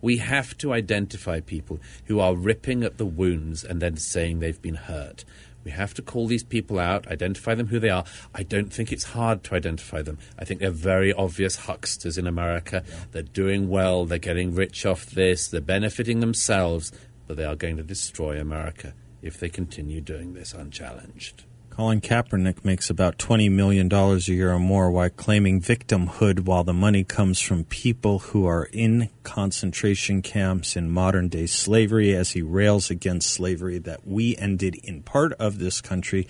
we 0.00 0.18
have 0.18 0.56
to 0.58 0.72
identify 0.72 1.40
people 1.40 1.80
who 2.04 2.20
are 2.20 2.34
ripping 2.34 2.82
at 2.82 2.98
the 2.98 3.06
wounds 3.06 3.64
and 3.64 3.80
then 3.80 3.96
saying 3.96 4.40
they've 4.40 4.60
been 4.60 4.74
hurt. 4.74 5.24
We 5.64 5.72
have 5.72 5.94
to 5.94 6.02
call 6.02 6.28
these 6.28 6.44
people 6.44 6.78
out, 6.78 7.08
identify 7.08 7.56
them 7.56 7.66
who 7.66 7.80
they 7.80 7.88
are. 7.88 8.04
I 8.32 8.44
don't 8.44 8.72
think 8.72 8.92
it's 8.92 9.02
hard 9.02 9.42
to 9.44 9.56
identify 9.56 10.00
them. 10.00 10.18
I 10.38 10.44
think 10.44 10.60
they're 10.60 10.70
very 10.70 11.12
obvious 11.12 11.56
hucksters 11.56 12.18
in 12.18 12.28
America. 12.28 12.84
They're 13.10 13.22
doing 13.22 13.68
well, 13.68 14.04
they're 14.04 14.18
getting 14.18 14.54
rich 14.54 14.86
off 14.86 15.06
this, 15.06 15.48
they're 15.48 15.60
benefiting 15.60 16.20
themselves, 16.20 16.92
but 17.26 17.36
they 17.36 17.44
are 17.44 17.56
going 17.56 17.78
to 17.78 17.82
destroy 17.82 18.40
America 18.40 18.94
if 19.22 19.40
they 19.40 19.48
continue 19.48 20.00
doing 20.00 20.34
this 20.34 20.54
unchallenged. 20.54 21.42
Colin 21.76 22.00
Kaepernick 22.00 22.64
makes 22.64 22.88
about 22.88 23.18
$20 23.18 23.50
million 23.50 23.92
a 23.92 24.16
year 24.16 24.50
or 24.50 24.58
more 24.58 24.90
while 24.90 25.10
claiming 25.10 25.60
victimhood 25.60 26.40
while 26.46 26.64
the 26.64 26.72
money 26.72 27.04
comes 27.04 27.38
from 27.38 27.64
people 27.64 28.18
who 28.18 28.46
are 28.46 28.66
in 28.72 29.10
concentration 29.24 30.22
camps 30.22 30.74
in 30.74 30.90
modern 30.90 31.28
day 31.28 31.44
slavery 31.44 32.16
as 32.16 32.30
he 32.30 32.40
rails 32.40 32.88
against 32.88 33.30
slavery 33.30 33.76
that 33.76 34.06
we 34.06 34.34
ended 34.38 34.76
in 34.84 35.02
part 35.02 35.34
of 35.34 35.58
this 35.58 35.82
country 35.82 36.26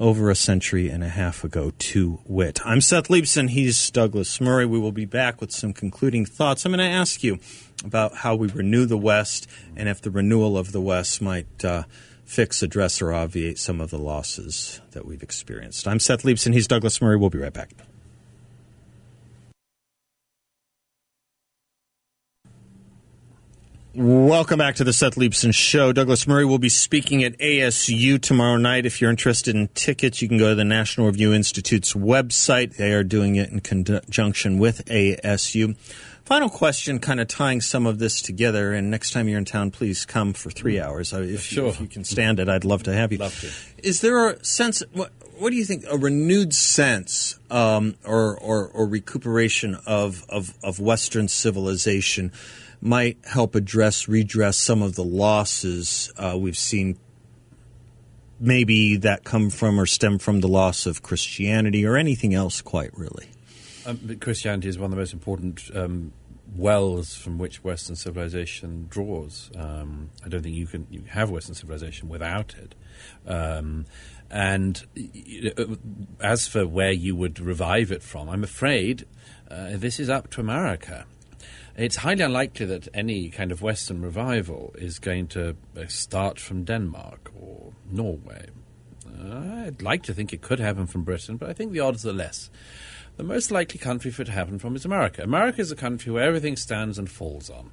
over 0.00 0.30
a 0.30 0.34
century 0.34 0.88
and 0.88 1.04
a 1.04 1.08
half 1.08 1.44
ago 1.44 1.70
to 1.78 2.18
wit. 2.26 2.58
I'm 2.64 2.80
Seth 2.80 3.06
Leibsohn. 3.06 3.50
He's 3.50 3.88
Douglas 3.88 4.40
Murray. 4.40 4.66
We 4.66 4.80
will 4.80 4.90
be 4.90 5.04
back 5.04 5.40
with 5.40 5.52
some 5.52 5.72
concluding 5.72 6.26
thoughts. 6.26 6.66
I'm 6.66 6.72
going 6.72 6.80
to 6.80 6.92
ask 6.92 7.22
you 7.22 7.38
about 7.84 8.16
how 8.16 8.34
we 8.34 8.48
renew 8.48 8.86
the 8.86 8.98
West 8.98 9.46
and 9.76 9.88
if 9.88 10.00
the 10.00 10.10
renewal 10.10 10.58
of 10.58 10.72
the 10.72 10.80
West 10.80 11.22
might 11.22 11.64
uh, 11.64 11.84
fix, 12.24 12.62
address, 12.62 13.02
or 13.02 13.12
obviate 13.12 13.58
some 13.58 13.80
of 13.80 13.90
the 13.90 13.98
losses 13.98 14.80
that 14.92 15.06
we've 15.06 15.22
experienced. 15.22 15.86
I'm 15.86 16.00
Seth 16.00 16.22
Leibsohn. 16.22 16.54
He's 16.54 16.66
Douglas 16.66 17.00
Murray. 17.00 17.16
We'll 17.16 17.30
be 17.30 17.38
right 17.38 17.52
back. 17.52 17.72
Welcome 23.94 24.56
back 24.56 24.76
to 24.76 24.84
the 24.84 24.92
Seth 24.94 25.16
Leibsohn 25.16 25.54
Show. 25.54 25.92
Douglas 25.92 26.26
Murray 26.26 26.46
will 26.46 26.58
be 26.58 26.70
speaking 26.70 27.22
at 27.24 27.38
ASU 27.38 28.18
tomorrow 28.18 28.56
night. 28.56 28.86
If 28.86 29.02
you're 29.02 29.10
interested 29.10 29.54
in 29.54 29.68
tickets, 29.68 30.22
you 30.22 30.28
can 30.28 30.38
go 30.38 30.48
to 30.48 30.54
the 30.54 30.64
National 30.64 31.08
Review 31.08 31.34
Institute's 31.34 31.92
website. 31.92 32.76
They 32.76 32.94
are 32.94 33.04
doing 33.04 33.36
it 33.36 33.50
in 33.50 33.60
conjunction 33.60 34.58
with 34.58 34.86
ASU. 34.86 35.76
Final 36.24 36.48
question, 36.48 36.98
kind 36.98 37.20
of 37.20 37.28
tying 37.28 37.60
some 37.60 37.86
of 37.86 37.98
this 37.98 38.22
together. 38.22 38.72
And 38.72 38.90
next 38.90 39.12
time 39.12 39.28
you're 39.28 39.38
in 39.38 39.44
town, 39.44 39.70
please 39.70 40.04
come 40.04 40.32
for 40.32 40.50
three 40.50 40.80
hours. 40.80 41.12
If, 41.12 41.42
sure. 41.42 41.64
you, 41.64 41.70
if 41.70 41.80
you 41.80 41.88
can 41.88 42.04
stand 42.04 42.38
it, 42.38 42.48
I'd 42.48 42.64
love 42.64 42.84
to 42.84 42.92
have 42.92 43.12
you. 43.12 43.18
Love 43.18 43.38
to. 43.40 43.86
Is 43.86 44.00
there 44.00 44.30
a 44.30 44.44
sense? 44.44 44.82
What, 44.92 45.10
what 45.38 45.50
do 45.50 45.56
you 45.56 45.64
think? 45.64 45.84
A 45.90 45.98
renewed 45.98 46.54
sense 46.54 47.38
um, 47.50 47.96
or, 48.04 48.38
or, 48.38 48.68
or 48.68 48.86
recuperation 48.86 49.76
of, 49.86 50.24
of, 50.28 50.56
of 50.62 50.78
Western 50.80 51.28
civilization? 51.28 52.32
might 52.82 53.16
help 53.24 53.54
address, 53.54 54.08
redress 54.08 54.56
some 54.56 54.82
of 54.82 54.96
the 54.96 55.04
losses 55.04 56.12
uh, 56.16 56.36
we've 56.36 56.58
seen 56.58 56.98
maybe 58.40 58.96
that 58.96 59.22
come 59.22 59.50
from 59.50 59.78
or 59.78 59.86
stem 59.86 60.18
from 60.18 60.40
the 60.40 60.48
loss 60.48 60.84
of 60.84 61.00
Christianity 61.00 61.86
or 61.86 61.96
anything 61.96 62.34
else, 62.34 62.60
quite 62.60 62.90
really. 62.98 63.28
Um, 63.84 64.18
Christianity 64.20 64.68
is 64.68 64.78
one 64.78 64.86
of 64.86 64.90
the 64.92 64.96
most 64.96 65.12
important 65.12 65.70
um, 65.74 66.12
wells 66.54 67.14
from 67.14 67.38
which 67.38 67.64
Western 67.64 67.96
civilization 67.96 68.86
draws. 68.88 69.50
Um, 69.56 70.10
I 70.24 70.28
don't 70.28 70.42
think 70.42 70.54
you 70.56 70.66
can 70.66 70.86
you 70.90 71.04
have 71.08 71.30
Western 71.30 71.54
civilization 71.54 72.08
without 72.08 72.54
it. 72.54 72.74
Um, 73.26 73.86
and 74.30 74.84
uh, 75.58 75.64
as 76.20 76.48
for 76.48 76.66
where 76.66 76.92
you 76.92 77.16
would 77.16 77.40
revive 77.40 77.92
it 77.92 78.02
from, 78.02 78.28
I'm 78.28 78.44
afraid 78.44 79.06
uh, 79.50 79.70
this 79.72 79.98
is 80.00 80.08
up 80.08 80.30
to 80.30 80.40
America 80.40 81.06
it's 81.76 81.96
highly 81.96 82.22
unlikely 82.22 82.66
that 82.66 82.88
any 82.92 83.30
kind 83.30 83.50
of 83.50 83.62
Western 83.62 84.02
revival 84.02 84.74
is 84.76 84.98
going 84.98 85.26
to 85.28 85.56
uh, 85.76 85.86
start 85.86 86.38
from 86.38 86.64
Denmark 86.64 87.32
or 87.40 87.72
Norway. 87.90 88.48
Uh, 89.06 89.64
I'd 89.66 89.82
like 89.82 90.02
to 90.04 90.14
think 90.14 90.32
it 90.32 90.42
could 90.42 90.58
happen 90.58 90.86
from 90.86 91.02
Britain, 91.02 91.36
but 91.36 91.48
I 91.48 91.52
think 91.52 91.72
the 91.72 91.80
odds 91.80 92.06
are 92.06 92.12
less. 92.12 92.50
The 93.16 93.24
most 93.24 93.50
likely 93.50 93.78
country 93.78 94.10
for 94.10 94.22
it 94.22 94.26
to 94.26 94.32
happen 94.32 94.58
from 94.58 94.74
is 94.74 94.84
America. 94.84 95.22
America 95.22 95.60
is 95.60 95.70
a 95.70 95.76
country 95.76 96.10
where 96.10 96.24
everything 96.24 96.56
stands 96.56 96.98
and 96.98 97.10
falls 97.10 97.50
on. 97.50 97.70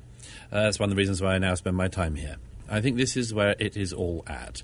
Uh, 0.51 0.63
that's 0.63 0.79
one 0.79 0.89
of 0.89 0.95
the 0.95 0.99
reasons 0.99 1.21
why 1.21 1.35
I 1.35 1.37
now 1.37 1.55
spend 1.55 1.77
my 1.77 1.87
time 1.87 2.15
here. 2.15 2.37
I 2.69 2.81
think 2.81 2.97
this 2.97 3.15
is 3.15 3.33
where 3.33 3.55
it 3.57 3.77
is 3.77 3.93
all 3.93 4.23
at. 4.27 4.61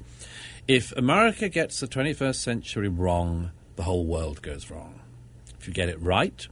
If 0.67 0.91
America 0.93 1.47
gets 1.47 1.79
the 1.79 1.87
21st 1.87 2.35
century 2.35 2.87
wrong, 2.87 3.51
the 3.75 3.83
whole 3.83 4.05
world 4.05 4.41
goes 4.41 4.69
wrong. 4.69 4.99
If 5.59 5.67
you 5.67 5.73
get 5.73 5.89
it 5.89 6.01
right, 6.01 6.47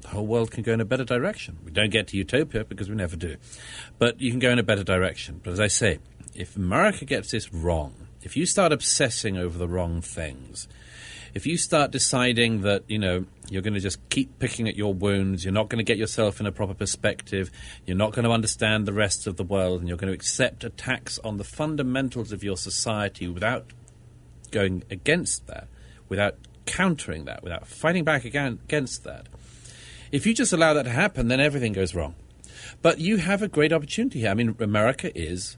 the 0.00 0.08
whole 0.08 0.26
world 0.26 0.50
can 0.50 0.62
go 0.62 0.72
in 0.72 0.80
a 0.80 0.84
better 0.84 1.04
direction. 1.04 1.58
We 1.64 1.70
don't 1.70 1.90
get 1.90 2.08
to 2.08 2.16
utopia 2.16 2.64
because 2.64 2.88
we 2.88 2.96
never 2.96 3.16
do. 3.16 3.36
But 3.98 4.20
you 4.20 4.30
can 4.30 4.40
go 4.40 4.50
in 4.50 4.58
a 4.58 4.64
better 4.64 4.84
direction. 4.84 5.40
But 5.42 5.52
as 5.52 5.60
I 5.60 5.66
say, 5.66 5.98
if 6.34 6.56
America 6.56 7.04
gets 7.04 7.30
this 7.30 7.52
wrong, 7.52 8.08
if 8.22 8.36
you 8.36 8.46
start 8.46 8.72
obsessing 8.72 9.36
over 9.36 9.58
the 9.58 9.68
wrong 9.68 10.00
things, 10.00 10.68
if 11.34 11.46
you 11.46 11.56
start 11.56 11.90
deciding 11.90 12.62
that, 12.62 12.84
you 12.88 12.98
know, 12.98 13.24
you're 13.48 13.62
going 13.62 13.74
to 13.74 13.80
just 13.80 13.98
keep 14.10 14.38
picking 14.38 14.68
at 14.68 14.76
your 14.76 14.94
wounds, 14.94 15.44
you're 15.44 15.52
not 15.52 15.68
going 15.68 15.78
to 15.78 15.84
get 15.84 15.98
yourself 15.98 16.40
in 16.40 16.46
a 16.46 16.52
proper 16.52 16.74
perspective, 16.74 17.50
you're 17.86 17.96
not 17.96 18.12
going 18.12 18.24
to 18.24 18.30
understand 18.30 18.86
the 18.86 18.92
rest 18.92 19.26
of 19.26 19.36
the 19.36 19.44
world, 19.44 19.80
and 19.80 19.88
you're 19.88 19.98
going 19.98 20.12
to 20.12 20.14
accept 20.14 20.64
attacks 20.64 21.18
on 21.20 21.36
the 21.36 21.44
fundamentals 21.44 22.32
of 22.32 22.44
your 22.44 22.56
society 22.56 23.28
without 23.28 23.72
going 24.50 24.82
against 24.90 25.46
that, 25.46 25.68
without 26.08 26.36
countering 26.66 27.24
that, 27.24 27.42
without 27.42 27.66
fighting 27.66 28.04
back 28.04 28.24
against 28.24 29.04
that, 29.04 29.28
if 30.12 30.26
you 30.26 30.34
just 30.34 30.52
allow 30.52 30.74
that 30.74 30.84
to 30.84 30.90
happen, 30.90 31.28
then 31.28 31.40
everything 31.40 31.72
goes 31.72 31.94
wrong. 31.94 32.14
But 32.82 32.98
you 32.98 33.18
have 33.18 33.42
a 33.42 33.48
great 33.48 33.72
opportunity 33.72 34.20
here. 34.20 34.30
I 34.30 34.34
mean, 34.34 34.56
America 34.58 35.16
is, 35.16 35.56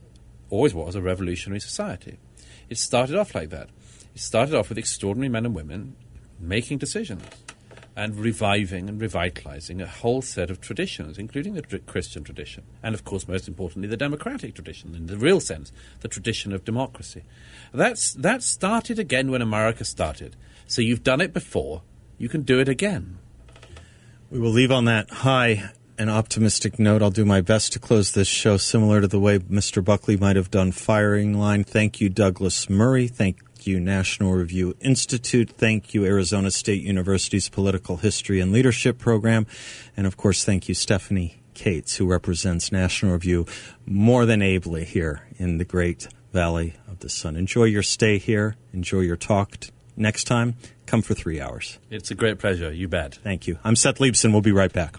always 0.49 0.73
was, 0.73 0.95
a 0.95 1.01
revolutionary 1.01 1.59
society. 1.59 2.17
It 2.69 2.77
started 2.77 3.15
off 3.15 3.35
like 3.35 3.49
that. 3.49 3.69
It 4.15 4.21
started 4.21 4.55
off 4.55 4.69
with 4.69 4.77
extraordinary 4.77 5.29
men 5.29 5.45
and 5.45 5.55
women 5.55 5.95
making 6.39 6.77
decisions 6.77 7.23
and 7.95 8.15
reviving 8.15 8.89
and 8.89 8.99
revitalizing 8.99 9.81
a 9.81 9.85
whole 9.85 10.21
set 10.21 10.49
of 10.49 10.59
traditions, 10.59 11.17
including 11.17 11.53
the 11.53 11.61
Christian 11.61 12.23
tradition, 12.23 12.63
and 12.81 12.95
of 12.95 13.05
course, 13.05 13.27
most 13.27 13.47
importantly, 13.47 13.87
the 13.87 13.97
democratic 13.97 14.55
tradition, 14.55 14.95
in 14.95 15.05
the 15.05 15.17
real 15.17 15.39
sense, 15.39 15.71
the 16.01 16.07
tradition 16.07 16.53
of 16.53 16.65
democracy. 16.65 17.23
That's, 17.73 18.13
that 18.13 18.41
started 18.41 18.97
again 18.97 19.29
when 19.29 19.41
America 19.41 19.85
started. 19.85 20.35
So 20.65 20.81
you've 20.81 21.03
done 21.03 21.21
it 21.21 21.33
before, 21.33 21.83
you 22.17 22.29
can 22.29 22.41
do 22.41 22.59
it 22.59 22.67
again. 22.67 23.19
We 24.31 24.39
will 24.39 24.51
leave 24.51 24.71
on 24.71 24.85
that 24.85 25.09
high 25.11 25.71
and 25.97 26.09
optimistic 26.09 26.79
note. 26.79 27.03
I'll 27.03 27.11
do 27.11 27.25
my 27.25 27.41
best 27.41 27.73
to 27.73 27.79
close 27.79 28.13
this 28.13 28.27
show 28.27 28.57
similar 28.57 29.01
to 29.01 29.07
the 29.07 29.19
way 29.19 29.37
Mr. 29.37 29.83
Buckley 29.83 30.17
might 30.17 30.35
have 30.35 30.49
done 30.49 30.71
firing 30.71 31.37
line. 31.37 31.63
Thank 31.63 32.01
you, 32.01 32.09
Douglas 32.09 32.67
Murray. 32.67 33.07
Thank 33.07 33.37
you, 33.67 33.79
National 33.79 34.33
Review 34.33 34.75
Institute. 34.81 35.49
Thank 35.49 35.93
you, 35.93 36.05
Arizona 36.05 36.51
State 36.51 36.83
University's 36.83 37.49
Political 37.49 37.97
History 37.97 38.39
and 38.39 38.51
Leadership 38.51 38.97
Program. 38.97 39.45
And 39.97 40.07
of 40.07 40.17
course, 40.17 40.43
thank 40.43 40.67
you, 40.67 40.75
Stephanie 40.75 41.41
Cates, 41.53 41.97
who 41.97 42.05
represents 42.05 42.71
National 42.71 43.13
Review 43.13 43.45
more 43.85 44.25
than 44.25 44.41
ably 44.41 44.85
here 44.85 45.27
in 45.37 45.57
the 45.57 45.65
great 45.65 46.07
Valley 46.31 46.73
of 46.87 46.99
the 46.99 47.09
Sun. 47.09 47.35
Enjoy 47.35 47.65
your 47.65 47.83
stay 47.83 48.17
here. 48.17 48.55
Enjoy 48.73 49.01
your 49.01 49.17
talk 49.17 49.57
next 49.95 50.25
time, 50.25 50.55
come 50.85 51.01
for 51.01 51.13
three 51.13 51.39
hours. 51.39 51.79
It's 51.89 52.11
a 52.11 52.15
great 52.15 52.39
pleasure. 52.39 52.71
You 52.71 52.87
bet. 52.87 53.15
Thank 53.15 53.47
you. 53.47 53.59
I'm 53.63 53.75
Seth 53.75 53.99
Leibsohn. 53.99 54.31
We'll 54.31 54.41
be 54.41 54.51
right 54.51 54.73
back. 54.73 54.97